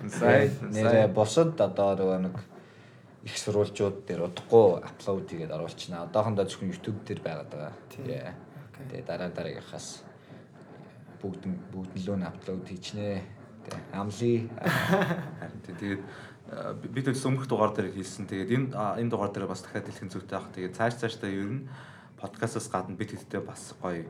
Сайн. 0.09 0.51
нэрээ 0.73 1.09
бусад 1.13 1.61
одоо 1.61 1.97
нөгөө 1.97 2.19
нэг 2.29 2.37
их 3.23 3.37
сурвалжууд 3.39 4.03
дээр 4.09 4.27
удахгүй 4.27 4.83
апплод 4.83 5.29
хийгээд 5.31 5.55
оруулчихна. 5.55 6.09
Одоохондоо 6.09 6.45
зөвхөн 6.49 6.73
YouTube 6.73 7.05
дээр 7.07 7.21
байгаад 7.23 7.51
байгаа. 7.53 7.73
Yeah. 8.03 8.35
Тэгээ 8.91 9.07
дараа 9.07 9.31
дараагийнхаас 9.31 10.03
бүгд 11.23 11.43
бүгд 11.71 11.93
нь 11.95 12.03
лөө 12.03 12.17
нь 12.19 12.27
апплод 12.27 12.67
хийчихнэ. 12.67 13.23
Тэгээ 13.63 13.95
амли 13.95 14.51
тийм. 15.63 15.77
Тэгээд 15.79 16.03
бид 16.91 17.07
өс 17.07 17.23
өмнөх 17.23 17.47
дугаар 17.47 17.71
дээр 17.71 17.95
хийсэн. 17.95 18.27
Тэгээд 18.27 18.51
энэ 18.51 18.67
энэ 18.75 19.11
дугаар 19.13 19.31
дээр 19.31 19.47
бас 19.47 19.63
дахиад 19.63 19.87
хэлэх 19.87 20.11
зүйтэй 20.11 20.35
байх. 20.35 20.51
Тэгээд 20.51 20.75
цааш 20.75 20.95
цаашдаа 20.99 21.31
ер 21.31 21.47
нь 21.47 21.69
подкастаас 22.23 22.71
гадна 22.71 22.95
бид 22.97 23.11
хэдтэй 23.13 23.43
бас 23.43 23.75
гоё 23.83 24.07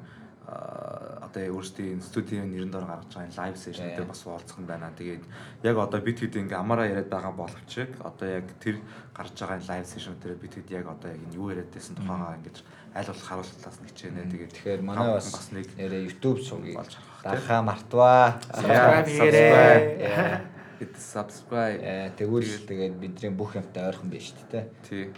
одоо 1.23 1.43
өөрсдийн 1.55 2.03
студийн 2.03 2.51
нэрэн 2.51 2.71
дор 2.71 2.85
гаргаж 2.85 3.15
байгаа 3.15 3.47
лайв 3.47 3.57
сешнүүдээр 3.57 4.11
бас 4.11 4.27
уулзах 4.27 4.59
нь 4.59 4.67
байна. 4.67 4.91
Тэгээд 4.99 5.25
яг 5.63 5.77
одоо 5.79 6.01
бид 6.03 6.19
хэд 6.19 6.35
ингээ 6.35 6.59
амаараа 6.59 6.91
яриад 6.91 7.09
байгаа 7.09 7.33
боловч 7.33 7.73
одоо 8.03 8.29
яг 8.29 8.47
тэр 8.59 8.77
гарч 9.15 9.39
байгаа 9.39 9.63
лайв 9.71 9.87
сешнүүдээр 9.87 10.37
бид 10.43 10.53
хэд 10.59 10.69
яг 10.75 10.87
одоо 10.91 11.15
яг 11.15 11.21
энэ 11.23 11.37
юу 11.39 11.55
яриад 11.55 11.71
байсан 11.71 11.95
тухайгаа 11.95 12.37
ингэж 12.43 12.57
аль 12.93 13.07
болох 13.07 13.27
харуулталаас 13.31 13.79
нэг 13.81 13.93
ч 13.95 14.01
нэ. 14.11 14.29
Тэгээд 14.29 14.53
Тэгэхээр 14.53 14.83
манай 14.83 15.09
бас 15.15 15.31
бас 15.31 15.49
нэг 15.55 15.67
YouTube 15.79 16.41
суугийг 16.43 16.77
болж 16.77 16.93
харах. 17.23 17.39
дахаа 17.39 17.61
мартваа. 17.63 18.43
Subscribe 18.51 19.09
хийгээрэй. 19.09 20.52
Hit 20.83 20.99
subscribe. 20.99 21.79
Э, 21.79 22.11
Тэгвэл 22.19 22.67
тэгээд 22.67 22.99
бидний 22.99 23.31
бүх 23.31 23.55
юмтай 23.55 23.87
ойрхон 23.87 24.11
байна 24.11 24.27
шүү 24.27 24.51
дээ. 24.51 24.65
Тий. 24.83 25.15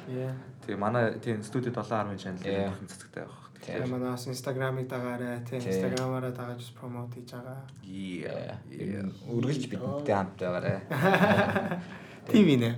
Тэгээ 0.69 0.77
манай 0.77 1.17
тийм 1.25 1.41
студи 1.41 1.73
710 1.73 2.21
channel 2.21 2.45
Yeah. 2.45 2.69
дээр 2.69 2.77
бүх 2.77 2.85
цэцэгтэй 2.93 3.25
байх. 3.25 3.41
Тэгээ 3.65 3.89
манай 3.89 4.11
бас 4.13 4.29
Instagram-ыг 4.29 4.87
дагаарай. 4.93 5.41
Тэг 5.49 5.65
Тий. 5.65 5.73
Instagram-аараа 5.73 6.53
just 6.61 6.77
promote 6.77 7.17
хийж 7.17 7.33
байгаа. 7.33 7.65
Yeah. 7.81 8.61
Yeah. 8.69 9.09
Үргэлж 9.25 9.73
бидэнтэй 9.73 10.13
хамт 10.13 10.37
байгаарай. 10.37 10.85
Тийм 12.29 12.45
ээ. 12.61 12.77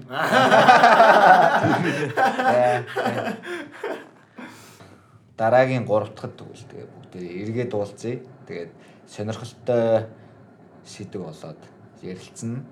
Дараагийн 5.37 5.85
3 5.91 6.15
дахь 6.15 6.33
тэгвэл 6.39 6.65
тэгээ 6.71 6.87
бүгдээ 6.87 7.27
эргээд 7.43 7.73
уулзъя. 7.75 8.23
Тэгээд 8.47 8.71
сонирхолтой 9.11 10.07
сэдв 10.87 11.19
болоод 11.27 11.61
ярилцсан. 12.03 12.63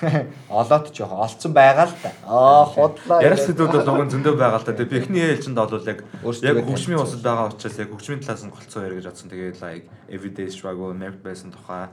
Олоод 0.50 0.92
жоохон 0.92 1.24
олцсон 1.24 1.52
байгаа 1.52 1.86
л 1.88 1.94
да. 2.02 2.10
Аа 2.28 2.64
худлаа. 2.68 3.22
Ярих 3.22 3.40
сэдвүүд 3.40 3.72
бол 3.72 3.90
уг 3.96 4.04
нь 4.06 4.12
зөндөө 4.12 4.34
байгаа 4.36 4.60
л 4.60 4.66
та. 4.66 4.76
Тэгээ 4.76 4.92
би 4.92 4.98
эхний 5.00 5.24
ээлжинд 5.24 5.56
бол 5.56 5.88
яг 5.88 6.04
яг 6.42 6.56
хөгжмийн 6.66 7.00
усад 7.00 7.22
байгаа 7.24 7.50
учраас 7.50 7.78
яг 7.80 7.90
хөгжмийн 7.90 8.20
талаас 8.20 8.44
нь 8.44 8.52
голцоо 8.52 8.84
ярих 8.84 8.98
гэж 9.00 9.06
бодсон. 9.08 9.30
Тэгээд 9.32 9.58
like 9.64 9.86
everyday 10.08 10.48
struggle, 10.52 10.92
merit 10.92 11.22
байсан 11.22 11.50
тухай 11.50 11.88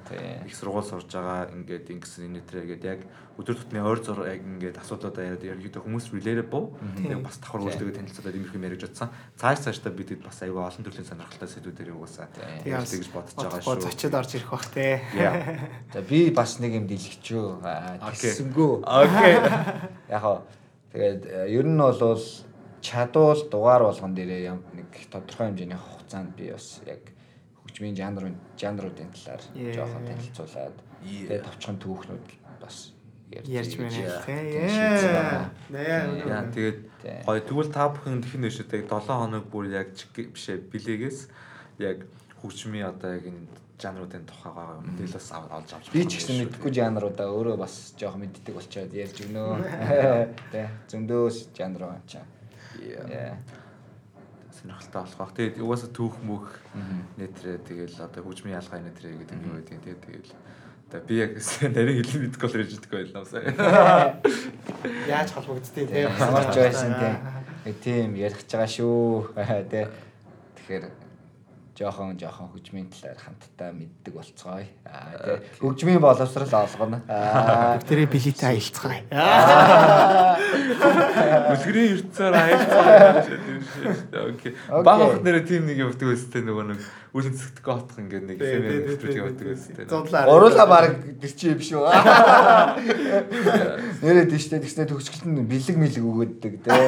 их 0.45 0.55
сургууль 0.55 0.85
сурж 0.85 1.09
байгаа 1.09 1.49
ингээд 1.55 1.91
ингэсэн 1.93 2.27
энэ 2.29 2.45
төрөө 2.45 2.67
гэдэг 2.75 2.91
яг 2.91 3.01
өдөр 3.33 3.57
тутмын 3.57 3.87
ойр 3.89 3.99
зур 4.05 4.21
яг 4.29 4.45
ингээд 4.45 4.77
асуудлуудаа 4.77 5.25
яриад 5.25 5.41
ерөөдөө 5.41 5.81
хүмүүс 5.81 6.13
relatable 6.13 6.77
яг 7.01 7.21
бас 7.25 7.41
давхар 7.41 7.65
өөрсдөө 7.65 7.97
танилцуулаад 7.97 8.37
юм 8.37 8.45
их 8.45 8.53
юм 8.53 8.65
яриж 8.69 8.85
утсан. 8.85 9.09
Цааш 9.41 9.65
цаашдаа 9.65 9.89
бидэд 9.89 10.21
бас 10.21 10.37
аюу 10.45 10.61
олон 10.61 10.85
төрлийн 10.85 11.09
сонирхолтой 11.09 11.49
сэдвүүдээр 11.49 11.97
ярьж 12.69 12.93
гэж 12.93 13.09
бодож 13.09 13.33
байгаа 13.33 13.61
шүү. 13.65 13.81
зочид 13.89 14.13
орж 14.13 14.31
ирэх 14.37 14.53
бах 14.53 14.69
те. 14.69 15.01
За 15.89 16.01
би 16.05 16.29
бас 16.29 16.61
нэг 16.61 16.77
юм 16.77 16.85
дэлгэчөө. 16.85 17.92
Аа 18.85 19.03
Окей. 19.03 19.35
Яг 20.13 20.21
хоо. 20.21 20.41
Тэгээд 20.93 21.21
э, 21.25 21.49
ер 21.53 21.65
нь 21.65 21.77
бол 21.77 22.21
чадвал 22.81 23.41
дугаар 23.49 23.83
болгон 23.83 24.13
дээрээ 24.13 24.49
юм 24.51 24.59
нэг 24.73 24.89
тодорхой 25.09 25.47
хэмжээний 25.49 25.79
хугацаанд 25.79 26.35
би 26.35 26.51
бас 26.51 26.81
яг 26.85 27.13
хөгжмийн 27.63 27.95
жанрын 27.95 28.35
жанруудын 28.59 29.09
талаар 29.15 29.41
жоохон 29.55 30.03
танилцуулаад 30.05 30.75
тэгээд 31.01 31.45
товчхон 31.47 31.77
түүхнүүд 31.79 32.27
бас 32.61 32.93
Ярьж 33.33 33.77
байна. 33.79 33.89
тийм. 33.89 35.49
Яа. 36.29 36.45
Тэгээд 36.53 36.79
гоё 37.25 37.41
тэгвэл 37.41 37.71
та 37.73 37.89
бүхэн 37.89 38.21
тэгхэн 38.21 38.41
нэшэдэг 38.45 38.81
7 38.85 39.09
хоног 39.09 39.49
бүр 39.49 39.73
яг 39.73 39.95
чиг 39.97 40.13
бишээ 40.13 40.61
билегээс 40.69 41.33
яг 41.81 42.05
хөгжмийн 42.43 42.93
одоо 42.93 43.17
яг 43.17 43.25
энэ 43.25 43.47
жанруудын 43.83 44.23
тухайгаа 44.25 44.79
мэдээлэл 44.81 45.17
бас 45.19 45.29
ав- 45.35 45.51
олж 45.51 45.69
авч 45.75 45.85
Би 45.91 45.99
байгаа 45.99 46.09
ч 46.09 46.13
юм 46.13 46.19
гэсэн 46.23 46.35
мэдхгүй 46.47 46.71
жанруудаа 46.73 47.27
өөрөө 47.27 47.57
бас 47.59 47.75
жоохон 47.99 48.21
мэддэг 48.23 48.53
болчоод 48.55 48.91
ярьж 48.95 49.17
өгнө. 49.27 49.43
Тэ 50.55 50.61
зөндөөс 50.87 51.37
жанр 51.51 51.81
байна 51.83 52.07
чаа. 52.07 52.23
Сонирхолтой 54.53 55.01
болох 55.01 55.17
бах. 55.17 55.33
Тэгээд 55.35 55.59
угаасаа 55.59 55.89
түүх 55.91 56.15
мөх 56.23 56.47
нэтрээ 57.19 57.57
тэгэл 57.67 57.97
одоо 57.99 58.21
хөгжмийн 58.23 58.55
ялгаа 58.61 58.79
нэтрээ 58.79 59.13
гэдэг 59.19 59.37
юм 59.43 59.51
байдаг. 59.59 59.77
Тэгээд 59.83 60.01
тэгэл 60.07 60.31
одоо 60.87 60.99
би 61.03 61.13
яг 61.19 61.31
нарийн 61.75 61.97
хэлэн 61.99 62.21
мэдгүй 62.29 62.47
л 62.47 62.57
ярьж 62.63 62.73
идэх 62.77 62.91
байлаа 62.93 63.25
сая. 63.27 63.49
Яаж 65.09 65.29
холбогдтыг 65.35 65.89
те. 65.89 66.07
Самарч 66.15 66.55
байсан 66.55 66.91
тийм. 66.95 67.15
Тийм 67.83 68.09
ярих 68.15 68.39
гэж 68.39 68.49
байгаа 68.55 68.71
шүү. 68.71 69.33
Тэ. 69.67 69.89
Тэгэхээр 70.63 70.85
жоохон 71.73 72.17
жоохон 72.21 72.49
хөгжмийн 72.53 72.87
талаар 72.93 73.17
хамтдаа 73.17 73.71
мэддэг 73.73 74.13
болцгоё. 74.13 74.65
Аа 74.85 75.17
тий. 75.17 75.37
Хөгжмийн 75.57 75.97
боловсрал 75.99 76.53
олгоно. 76.53 77.01
Аа 77.09 77.81
Тэрийг 77.81 78.13
билетээ 78.13 78.49
аялцгаая. 78.53 79.01
Үлгэрийн 81.49 81.97
тийм 83.41 83.61
шүү. 83.65 83.89
Окей. 84.37 84.53
Баг 84.69 85.01
ах 85.01 85.17
нэрэ 85.25 85.41
тийм 85.49 85.65
нэг 85.65 85.81
явдаг 85.81 86.13
өстэй 86.13 86.45
нөгөө 86.45 86.65
нэг 86.73 86.79
үл 87.13 87.25
өнцгдөх 87.29 87.65
отох 87.69 87.97
ингээд 88.01 88.25
нэг 88.25 88.37
юм 88.37 88.65
явдаг 88.93 89.13
явдаг 89.17 89.47
өстэй. 89.53 89.85
Уруула 90.29 90.65
баг 90.69 90.93
тэр 91.21 91.33
чи 91.33 91.53
юм 91.53 91.61
шүү. 91.61 91.89
Нэрэд 94.01 94.29
тийштэй 94.33 94.61
тэгснэ 94.61 94.89
төгсгөлт 94.89 95.25
нь 95.29 95.45
бэлэг 95.45 95.77
мэлэг 95.77 96.05
өгödдөг 96.05 96.53
тий. 96.65 96.85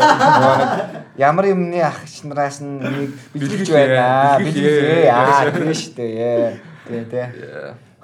Ямар 1.21 1.45
юмны 1.49 1.77
ах 1.81 2.01
нараас 2.25 2.57
нь 2.61 2.81
нэг 2.81 3.13
Бэлгэлээ, 3.38 3.69
байна. 3.69 4.41
бэлгэлээ. 4.41 4.74
Бэлгэлээ. 4.76 5.09
Аа 5.11 5.51
тийм 5.51 5.73
шүү 5.73 5.93
дээ. 5.95 6.59
Тий, 6.88 7.03
тий. 7.09 7.26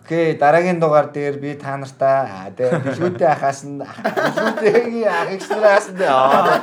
Окей, 0.01 0.35
дараагийн 0.35 0.79
дугаар 0.81 1.07
дээр 1.13 1.37
би 1.39 1.53
та 1.55 1.77
нартаа 1.77 2.27
аа 2.27 2.49
тий 2.51 2.67
бэлгүүтэй 2.67 3.29
ахаас 3.31 3.63
нь 3.63 3.79
бэлгүүтэйгийн 3.79 5.07
ах 5.07 5.29
нараас 5.51 5.87
нь 5.93 6.03
аа 6.03 6.59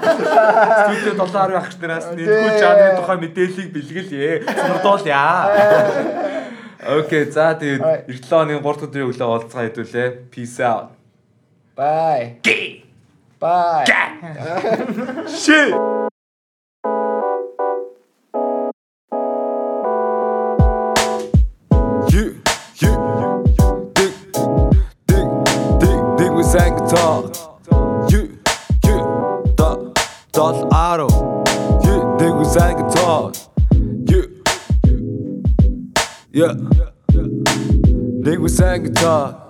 Студио 0.91 1.15
710 1.17 1.57
ах 1.57 1.69
нараас 1.81 2.07
нэггүй 2.13 2.59
жанрын 2.61 2.99
тухай 2.99 3.17
мэдээллийг 3.23 3.69
бэлгэлье. 3.73 4.31
Сурдуулъя. 4.43 5.25
Окей, 6.99 7.25
за 7.31 7.55
тэгээд 7.55 8.11
7 8.11 8.37
оны 8.37 8.59
3 8.59 8.63
дахь 8.63 8.85
өдрийн 8.85 9.09
өглөө 9.09 9.29
олцгаа 9.33 9.65
хэдүүлээ. 9.65 10.09
Peace 10.29 10.61
out. 10.61 10.93
Bye. 11.79 12.43
Bye. 13.41 13.87
Shit. 15.31 16.08
Dot 30.39 30.73
auto. 30.73 31.09
You, 31.83 32.17
dig 32.17 32.33
with 32.33 32.47
sang 32.47 32.77
guitar. 32.77 33.33
You, 34.07 34.41
yeah, 36.31 36.55
dig 38.23 38.39
with 38.39 38.53
sang 38.53 38.85
guitar. 38.85 39.48